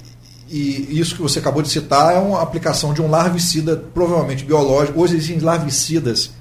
e 0.49 0.99
isso 0.99 1.15
que 1.15 1.21
você 1.21 1.39
acabou 1.39 1.61
de 1.61 1.69
citar 1.69 2.13
é 2.13 2.17
uma 2.17 2.41
aplicação 2.41 2.93
de 2.93 3.01
um 3.01 3.09
larvicida, 3.09 3.77
provavelmente 3.77 4.43
biológico. 4.43 4.99
Hoje 4.99 5.15
existem 5.15 5.39
larvicidas 5.39 6.31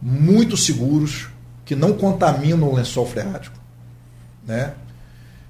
muito 0.00 0.56
seguros 0.56 1.28
que 1.64 1.76
não 1.76 1.92
contaminam 1.92 2.68
o 2.68 2.74
lençol 2.74 3.06
freático, 3.06 3.56
né? 4.46 4.74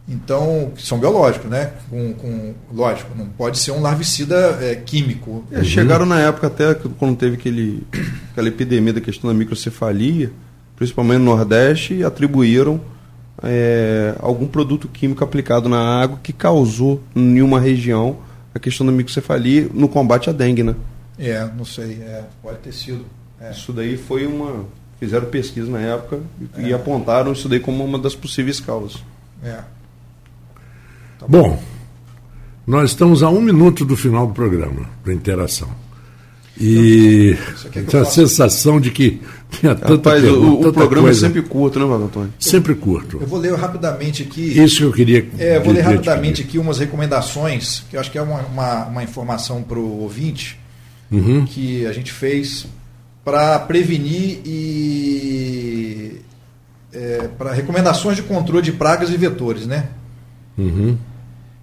Então, 0.09 0.72
são 0.78 0.98
biológicos, 0.98 1.48
né? 1.48 1.72
Com, 1.88 2.12
com- 2.14 2.55
lógico, 2.72 3.11
não 3.16 3.26
pode 3.26 3.59
ser 3.59 3.70
um 3.70 3.80
larvicida 3.80 4.59
é, 4.61 4.74
químico. 4.74 5.44
É, 5.50 5.62
chegaram 5.62 6.05
na 6.05 6.18
época 6.20 6.48
até 6.48 6.74
quando 6.74 7.16
teve 7.16 7.36
aquele, 7.36 7.86
aquela 8.32 8.48
epidemia 8.48 8.92
da 8.92 9.00
questão 9.00 9.30
da 9.30 9.34
microcefalia, 9.34 10.32
principalmente 10.76 11.18
no 11.18 11.24
Nordeste, 11.36 11.94
e 11.94 12.05
atribuíram 12.05 12.80
é, 13.42 14.14
algum 14.18 14.46
produto 14.46 14.88
químico 14.88 15.22
aplicado 15.22 15.68
na 15.68 15.78
água 16.03 16.18
que 16.22 16.32
causou 16.32 17.00
em 17.14 17.40
uma 17.40 17.61
região 17.61 18.18
a 18.55 18.59
questão 18.59 18.84
da 18.84 18.92
microcefalia 18.92 19.68
no 19.72 19.88
combate 19.88 20.28
à 20.28 20.32
dengue, 20.32 20.62
né? 20.62 20.74
É, 21.18 21.48
não 21.57 21.64
sei, 21.64 22.03
é, 22.03 22.24
pode 22.42 22.59
ter 22.59 22.72
sido. 22.72 23.05
É. 23.40 23.53
Isso 23.53 23.72
daí 23.72 23.96
foi 23.96 24.26
uma. 24.26 24.64
Fizeram 24.98 25.26
pesquisa 25.26 25.70
na 25.70 25.80
época 25.80 26.20
e, 26.59 26.68
e 26.68 26.72
apontaram 26.74 27.32
isso 27.32 27.48
daí 27.48 27.59
como 27.59 27.84
uma 27.84 27.98
das 27.98 28.14
possíveis 28.14 28.61
causas. 28.61 29.03
É. 29.42 29.59
Bom, 31.28 31.62
nós 32.66 32.90
estamos 32.90 33.22
a 33.22 33.28
um 33.28 33.40
minuto 33.40 33.84
do 33.84 33.96
final 33.96 34.26
do 34.26 34.32
programa, 34.32 34.88
da 35.04 35.12
interação. 35.12 35.68
E 36.60 37.36
é 37.74 37.80
tem 37.80 38.00
a 38.00 38.04
sensação 38.04 38.78
de 38.80 38.90
que 38.90 39.20
tinha 39.50 39.74
tanta 39.74 40.10
Rapaz, 40.10 40.22
o, 40.22 40.26
pergunta, 40.26 40.52
o 40.52 40.62
tanta 40.64 40.72
programa 40.72 41.08
coisa. 41.08 41.26
é 41.26 41.28
sempre 41.28 41.42
curto, 41.42 41.78
né, 41.78 41.84
Marco 41.86 42.04
Antônio? 42.04 42.34
sempre 42.38 42.74
curto. 42.74 43.18
Eu 43.20 43.26
vou 43.26 43.38
ler 43.38 43.54
rapidamente 43.54 44.22
aqui. 44.22 44.62
Isso 44.62 44.78
que 44.78 44.82
eu 44.82 44.92
queria. 44.92 45.26
É, 45.38 45.56
eu 45.56 45.62
vou 45.62 45.72
ler 45.72 45.80
rapidamente 45.80 46.42
te 46.42 46.48
aqui 46.48 46.58
umas 46.58 46.78
recomendações, 46.78 47.84
que 47.88 47.96
eu 47.96 48.00
acho 48.00 48.10
que 48.10 48.18
é 48.18 48.22
uma, 48.22 48.40
uma, 48.42 48.84
uma 48.86 49.02
informação 49.02 49.62
para 49.62 49.78
o 49.78 50.02
ouvinte. 50.02 50.60
Uhum. 51.10 51.44
que 51.44 51.84
a 51.84 51.92
gente 51.92 52.10
fez 52.10 52.66
para 53.22 53.58
prevenir 53.58 54.40
e. 54.46 56.20
para 57.36 57.52
recomendações 57.52 58.16
de 58.16 58.22
controle 58.22 58.62
de 58.62 58.72
pragas 58.72 59.10
e 59.10 59.16
vetores, 59.18 59.66
né? 59.66 59.88
Uhum. 60.56 60.96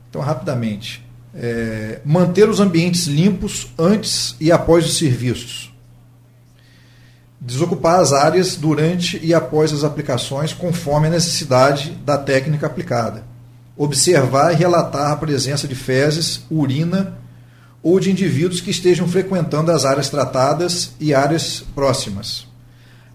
Então, 0.10 0.22
rapidamente. 0.22 1.08
É, 1.34 2.02
manter 2.04 2.50
os 2.50 2.60
ambientes 2.60 3.06
limpos 3.06 3.68
antes 3.78 4.36
e 4.40 4.52
após 4.52 4.86
os 4.86 4.98
serviços. 4.98 5.72
Desocupar 7.40 8.00
as 8.00 8.12
áreas 8.12 8.56
durante 8.56 9.20
e 9.24 9.34
após 9.34 9.72
as 9.72 9.84
aplicações, 9.84 10.52
conforme 10.52 11.08
a 11.08 11.12
necessidade 11.12 11.92
da 12.04 12.18
técnica 12.18 12.66
aplicada. 12.66 13.24
Observar 13.78 14.52
e 14.52 14.56
relatar 14.56 15.12
a 15.12 15.16
presença 15.16 15.68
de 15.68 15.76
fezes, 15.76 16.42
urina 16.50 17.18
ou 17.82 18.00
de 18.00 18.12
indivíduos 18.12 18.60
que 18.60 18.72
estejam 18.72 19.08
frequentando 19.08 19.72
as 19.72 19.86
áreas 19.86 20.10
tratadas 20.10 20.92
e 21.00 21.14
áreas 21.14 21.64
próximas. 21.74 22.46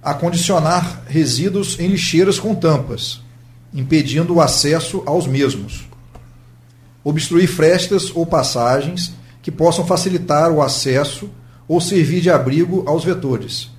Acondicionar 0.00 1.02
resíduos 1.06 1.78
em 1.78 1.88
lixeiras 1.88 2.38
com 2.38 2.54
tampas, 2.54 3.20
impedindo 3.74 4.34
o 4.34 4.40
acesso 4.40 5.02
aos 5.04 5.26
mesmos 5.26 5.84
obstruir 7.04 7.46
frestas 7.46 8.10
ou 8.14 8.24
passagens 8.24 9.12
que 9.42 9.52
possam 9.52 9.86
facilitar 9.86 10.50
o 10.50 10.62
acesso 10.62 11.28
ou 11.68 11.80
servir 11.80 12.22
de 12.22 12.30
abrigo 12.30 12.82
aos 12.86 13.04
vetores. 13.04 13.70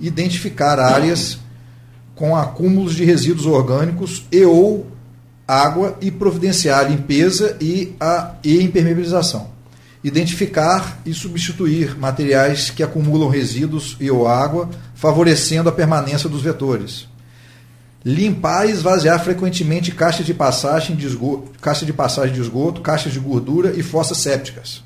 Identificar 0.00 0.80
áreas 0.80 1.38
com 2.14 2.34
acúmulos 2.34 2.94
de 2.94 3.04
resíduos 3.04 3.46
orgânicos 3.46 4.24
e 4.32 4.44
ou 4.44 4.86
água 5.46 5.96
e 6.00 6.10
providenciar 6.10 6.80
a 6.80 6.88
limpeza 6.88 7.56
e 7.60 7.94
a 8.00 8.34
e 8.42 8.60
impermeabilização. 8.60 9.54
Identificar 10.02 11.00
e 11.06 11.14
substituir 11.14 11.96
materiais 11.98 12.70
que 12.70 12.82
acumulam 12.82 13.28
resíduos 13.28 13.96
e 14.00 14.10
ou 14.10 14.26
água, 14.26 14.68
favorecendo 14.94 15.68
a 15.68 15.72
permanência 15.72 16.28
dos 16.28 16.42
vetores. 16.42 17.08
Limpar 18.08 18.68
e 18.68 18.70
esvaziar 18.70 19.18
frequentemente 19.18 19.90
caixas 19.90 20.24
de 20.24 20.32
passagem 20.32 20.94
de 20.94 21.04
esgoto, 21.04 21.50
caixa 21.60 21.84
de 21.84 21.92
passagem 21.92 22.32
de 22.32 22.40
esgoto, 22.40 22.80
caixas 22.80 23.12
de 23.12 23.18
gordura 23.18 23.72
e 23.76 23.82
fossas 23.82 24.18
sépticas. 24.18 24.84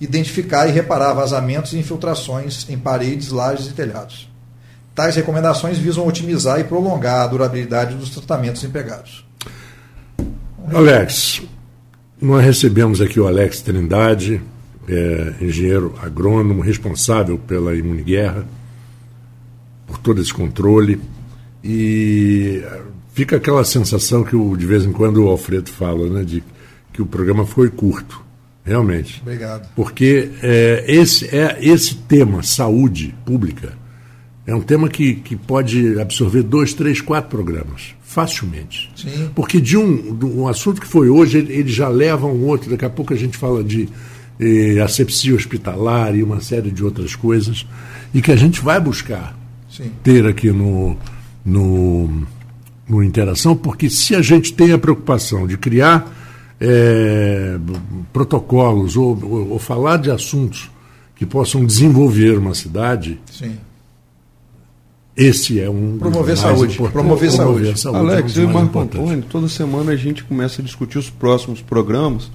Identificar 0.00 0.66
e 0.66 0.72
reparar 0.72 1.12
vazamentos 1.12 1.72
e 1.72 1.78
infiltrações 1.78 2.68
em 2.68 2.76
paredes, 2.76 3.28
lajes 3.28 3.68
e 3.68 3.74
telhados. 3.74 4.28
Tais 4.92 5.14
recomendações 5.14 5.78
visam 5.78 6.04
otimizar 6.04 6.58
e 6.58 6.64
prolongar 6.64 7.20
a 7.20 7.26
durabilidade 7.28 7.94
dos 7.94 8.10
tratamentos 8.10 8.64
empregados. 8.64 9.24
Alex, 10.74 11.42
nós 12.20 12.44
recebemos 12.44 13.00
aqui 13.00 13.20
o 13.20 13.28
Alex 13.28 13.60
Trindade, 13.60 14.42
é, 14.88 15.34
engenheiro 15.40 15.94
agrônomo, 16.02 16.60
responsável 16.60 17.38
pela 17.38 17.72
Imuniguerra, 17.76 18.44
por 19.86 19.98
todo 19.98 20.20
esse 20.20 20.34
controle. 20.34 21.00
E 21.62 22.62
fica 23.12 23.36
aquela 23.36 23.64
sensação 23.64 24.24
que 24.24 24.34
o, 24.34 24.56
de 24.56 24.66
vez 24.66 24.84
em 24.84 24.92
quando 24.92 25.24
o 25.24 25.28
Alfredo 25.28 25.70
fala, 25.70 26.08
né, 26.08 26.24
de 26.24 26.42
que 26.92 27.02
o 27.02 27.06
programa 27.06 27.46
foi 27.46 27.68
curto, 27.68 28.22
realmente. 28.64 29.20
Obrigado. 29.22 29.68
Porque 29.74 30.30
é, 30.42 30.84
esse, 30.88 31.26
é, 31.34 31.58
esse 31.60 31.94
tema, 31.96 32.42
saúde 32.42 33.14
pública, 33.24 33.72
é 34.46 34.54
um 34.54 34.60
tema 34.60 34.88
que, 34.88 35.14
que 35.14 35.36
pode 35.36 36.00
absorver 36.00 36.42
dois, 36.42 36.72
três, 36.72 37.00
quatro 37.00 37.30
programas, 37.30 37.94
facilmente. 38.02 38.90
Sim. 38.96 39.30
Porque 39.34 39.60
de 39.60 39.76
um, 39.76 40.16
de 40.16 40.24
um 40.24 40.48
assunto 40.48 40.80
que 40.80 40.86
foi 40.86 41.08
hoje, 41.08 41.38
ele, 41.38 41.52
ele 41.52 41.68
já 41.68 41.88
leva 41.88 42.26
a 42.26 42.30
um 42.30 42.46
outro. 42.46 42.70
Daqui 42.70 42.84
a 42.84 42.90
pouco 42.90 43.14
a 43.14 43.16
gente 43.16 43.36
fala 43.36 43.62
de 43.62 43.88
eh, 44.40 44.80
asepsia 44.80 45.34
hospitalar 45.34 46.16
e 46.16 46.22
uma 46.22 46.40
série 46.40 46.70
de 46.70 46.82
outras 46.82 47.14
coisas, 47.14 47.66
e 48.14 48.22
que 48.22 48.32
a 48.32 48.36
gente 48.36 48.60
vai 48.60 48.80
buscar 48.80 49.38
Sim. 49.68 49.92
ter 50.02 50.26
aqui 50.26 50.50
no, 50.50 50.96
no, 51.44 52.26
no 52.88 53.02
Interação, 53.02 53.56
porque 53.56 53.88
se 53.88 54.14
a 54.14 54.22
gente 54.22 54.52
tem 54.52 54.72
a 54.72 54.78
preocupação 54.78 55.46
de 55.46 55.56
criar 55.56 56.12
é, 56.60 57.58
protocolos 58.12 58.96
ou, 58.96 59.18
ou, 59.22 59.50
ou 59.52 59.58
falar 59.58 59.96
de 59.96 60.10
assuntos 60.10 60.70
que 61.16 61.24
possam 61.24 61.64
desenvolver 61.64 62.38
uma 62.38 62.54
cidade, 62.54 63.20
Sim. 63.30 63.56
esse 65.16 65.60
é 65.60 65.68
um. 65.68 65.92
dos 65.92 65.98
Promover 66.00 66.36
saúde, 66.36 66.74
importantes. 66.74 66.92
promover 66.92 67.30
saúde. 67.30 67.68
é 67.68 67.90
um 67.90 67.96
Alex, 67.96 68.32
dos 68.32 68.36
eu 68.38 68.50
e 68.50 68.52
Marco. 68.52 68.78
Antônio, 68.80 69.24
toda 69.28 69.48
semana 69.48 69.92
a 69.92 69.96
gente 69.96 70.24
começa 70.24 70.60
a 70.60 70.64
discutir 70.64 70.98
os 70.98 71.10
próximos 71.10 71.60
programas 71.60 72.30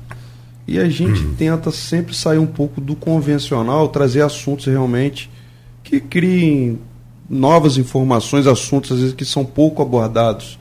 e 0.67 0.79
a 0.79 0.89
gente 0.89 1.23
Uhum. 1.23 1.33
tenta 1.37 1.71
sempre 1.71 2.15
sair 2.15 2.37
um 2.39 2.47
pouco 2.47 2.79
do 2.81 2.95
convencional, 2.95 3.87
trazer 3.89 4.21
assuntos 4.21 4.65
realmente 4.65 5.29
que 5.83 5.99
criem 5.99 6.79
novas 7.29 7.77
informações, 7.77 8.47
assuntos 8.47 8.91
às 8.91 8.99
vezes 8.99 9.13
que 9.13 9.25
são 9.25 9.43
pouco 9.45 9.81
abordados 9.81 10.59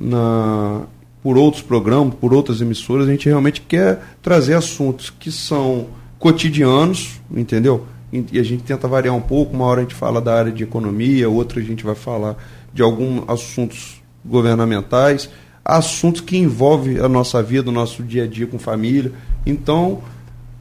na, 0.00 0.82
por 1.22 1.38
outros 1.38 1.62
programas, 1.62 2.14
por 2.14 2.34
outras 2.34 2.60
emissoras. 2.60 3.08
A 3.08 3.10
gente 3.10 3.28
realmente 3.28 3.60
quer 3.60 4.02
trazer 4.22 4.54
assuntos 4.54 5.10
que 5.10 5.32
são 5.32 5.86
cotidianos, 6.18 7.20
entendeu? 7.30 7.86
E 8.12 8.38
a 8.38 8.42
gente 8.44 8.62
tenta 8.62 8.86
variar 8.86 9.14
um 9.14 9.20
pouco. 9.20 9.54
Uma 9.54 9.64
hora 9.64 9.80
a 9.80 9.82
gente 9.82 9.94
fala 9.94 10.20
da 10.20 10.34
área 10.34 10.52
de 10.52 10.62
economia, 10.62 11.28
outra 11.28 11.60
a 11.60 11.62
gente 11.62 11.84
vai 11.84 11.96
falar 11.96 12.36
de 12.72 12.82
alguns 12.82 13.24
assuntos 13.28 14.02
governamentais, 14.24 15.28
assuntos 15.64 16.20
que 16.20 16.36
envolvem 16.36 16.98
a 16.98 17.08
nossa 17.08 17.42
vida, 17.42 17.70
o 17.70 17.72
nosso 17.72 18.02
dia 18.02 18.24
a 18.24 18.26
dia 18.26 18.46
com 18.46 18.58
família. 18.58 19.12
Então, 19.44 20.00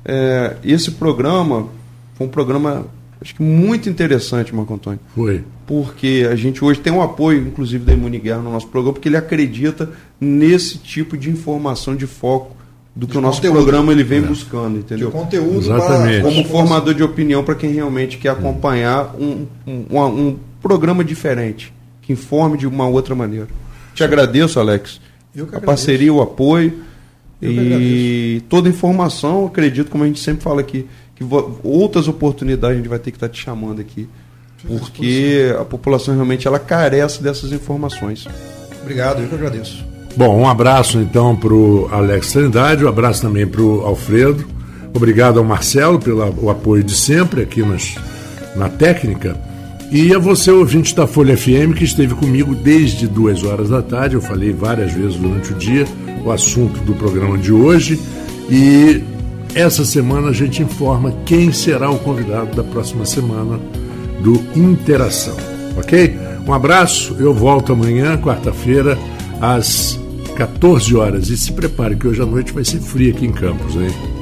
é, 0.04 0.58
esse 0.64 0.92
programa 0.92 1.68
foi 2.16 2.28
um 2.28 2.30
programa, 2.30 2.86
acho 3.24 3.34
que 3.36 3.42
muito 3.42 3.90
interessante, 3.90 4.54
Marco 4.54 4.74
Antônio 4.74 5.00
Foi. 5.16 5.44
porque 5.66 6.28
a 6.30 6.36
gente 6.36 6.64
hoje 6.64 6.80
tem 6.80 6.94
um 6.94 7.02
apoio, 7.02 7.42
inclusive, 7.48 7.84
da 7.84 7.94
Imuniguerra 7.94 8.42
no 8.42 8.52
nosso 8.52 8.68
programa, 8.68 8.94
porque 8.94 9.10
ele 9.10 9.18
acredita 9.18 9.90
nesse 10.22 10.78
tipo 10.78 11.18
de 11.18 11.30
informação 11.32 11.96
de 11.96 12.06
foco 12.06 12.56
do 12.96 13.08
que 13.08 13.14
De 13.14 13.18
o 13.18 13.22
nosso 13.22 13.38
conteúdo. 13.38 13.56
programa 13.64 13.92
ele 13.92 14.04
vem 14.04 14.20
É. 14.20 14.22
buscando, 14.22 14.74
De 14.76 14.80
entendeu? 14.82 15.10
conteúdo 15.10 15.58
Exatamente. 15.58 16.22
para 16.22 16.30
Como 16.32 16.46
formador 16.46 16.94
de 16.94 17.02
opinião 17.02 17.44
para 17.44 17.56
quem 17.56 17.72
realmente 17.72 18.18
quer 18.20 18.30
acompanhar 18.30 19.16
um, 19.20 19.48
um, 19.66 19.98
um 20.00 20.38
programa 20.62 21.04
diferente, 21.04 21.74
que 22.04 22.14
informe 22.14 22.56
de 22.58 22.68
uma 22.68 22.88
outra 22.88 23.16
maneira. 23.16 23.48
Te 23.96 24.04
agradeço, 24.04 24.60
Alex. 24.60 25.02
Eu 25.36 25.48
que 25.48 25.56
a 25.56 25.60
parceria, 25.62 26.14
o 26.14 26.22
apoio 26.22 26.72
Eu 27.42 27.52
e 27.52 28.42
toda 28.48 28.70
informação, 28.70 29.48
acredito, 29.48 29.90
como 29.90 30.04
a 30.04 30.08
gente 30.08 30.20
sempre 30.20 30.44
fala 30.44 30.62
aqui, 30.62 30.86
outras 31.64 32.08
oportunidades 32.08 32.76
a 32.76 32.78
gente 32.78 32.90
vai 32.90 33.00
ter 33.00 33.12
que 33.12 33.18
estar 33.18 33.30
te 33.30 33.42
chamando 33.42 33.82
aqui, 33.82 34.08
porque 34.66 35.54
a 35.60 35.66
população 35.66 36.14
realmente 36.14 36.48
ela 36.48 36.60
carece 36.60 37.22
dessas 37.22 37.52
informações. 37.52 38.28
Obrigado, 38.82 39.22
eu 39.22 39.30
que 39.30 39.36
agradeço. 39.36 39.86
Bom, 40.16 40.42
um 40.42 40.48
abraço 40.48 41.00
então 41.00 41.36
para 41.36 41.54
o 41.54 41.90
Alex 41.92 42.32
Trindade, 42.34 42.86
um 42.86 42.88
abraço 42.88 43.22
também 43.22 43.48
para 43.48 43.62
o 43.62 43.82
Alfredo. 43.82 44.46
Obrigado 44.94 45.40
ao 45.40 45.46
Marcelo 45.46 46.00
pelo 46.00 46.50
apoio 46.50 46.84
de 46.84 46.96
sempre 46.96 47.42
aqui 47.42 47.64
nas, 47.64 47.96
na 48.56 48.70
técnica. 48.70 49.36
E 49.92 50.14
a 50.14 50.20
você, 50.20 50.52
ouvinte 50.52 50.96
da 50.96 51.06
Folha 51.06 51.38
FM, 51.38 51.76
que 51.76 51.84
esteve 51.84 52.16
comigo 52.16 52.56
desde 52.56 53.08
duas 53.08 53.44
horas 53.44 53.70
da 53.70 53.82
tarde. 53.82 54.16
Eu 54.16 54.22
falei 54.22 54.52
várias 54.52 54.92
vezes 54.92 55.16
durante 55.16 55.52
o 55.52 55.56
dia 55.56 55.86
o 56.24 56.32
assunto 56.32 56.80
do 56.82 56.94
programa 56.94 57.38
de 57.38 57.52
hoje. 57.52 58.00
E 58.50 59.04
essa 59.56 59.86
semana 59.86 60.30
a 60.30 60.34
gente 60.34 60.62
informa 60.62 61.14
quem 61.26 61.52
será 61.52 61.90
o 61.90 62.00
convidado 62.00 62.56
da 62.56 62.64
próxima 62.64 63.06
semana 63.06 63.60
do 64.22 64.44
Interação. 64.56 65.36
Ok? 65.78 66.16
Um 66.48 66.54
abraço, 66.54 67.16
eu 67.20 67.34
volto 67.34 67.74
amanhã, 67.74 68.18
quarta-feira, 68.18 68.98
às 69.40 70.00
14 70.36 70.96
horas. 70.96 71.30
E 71.30 71.38
se 71.38 71.52
prepare 71.52 71.96
que 71.96 72.08
hoje 72.08 72.22
à 72.22 72.26
noite 72.26 72.52
vai 72.52 72.66
ser 72.66 72.80
frio 72.80 73.14
aqui 73.14 73.26
em 73.26 73.32
Campos, 73.32 73.76
hein? 73.76 74.13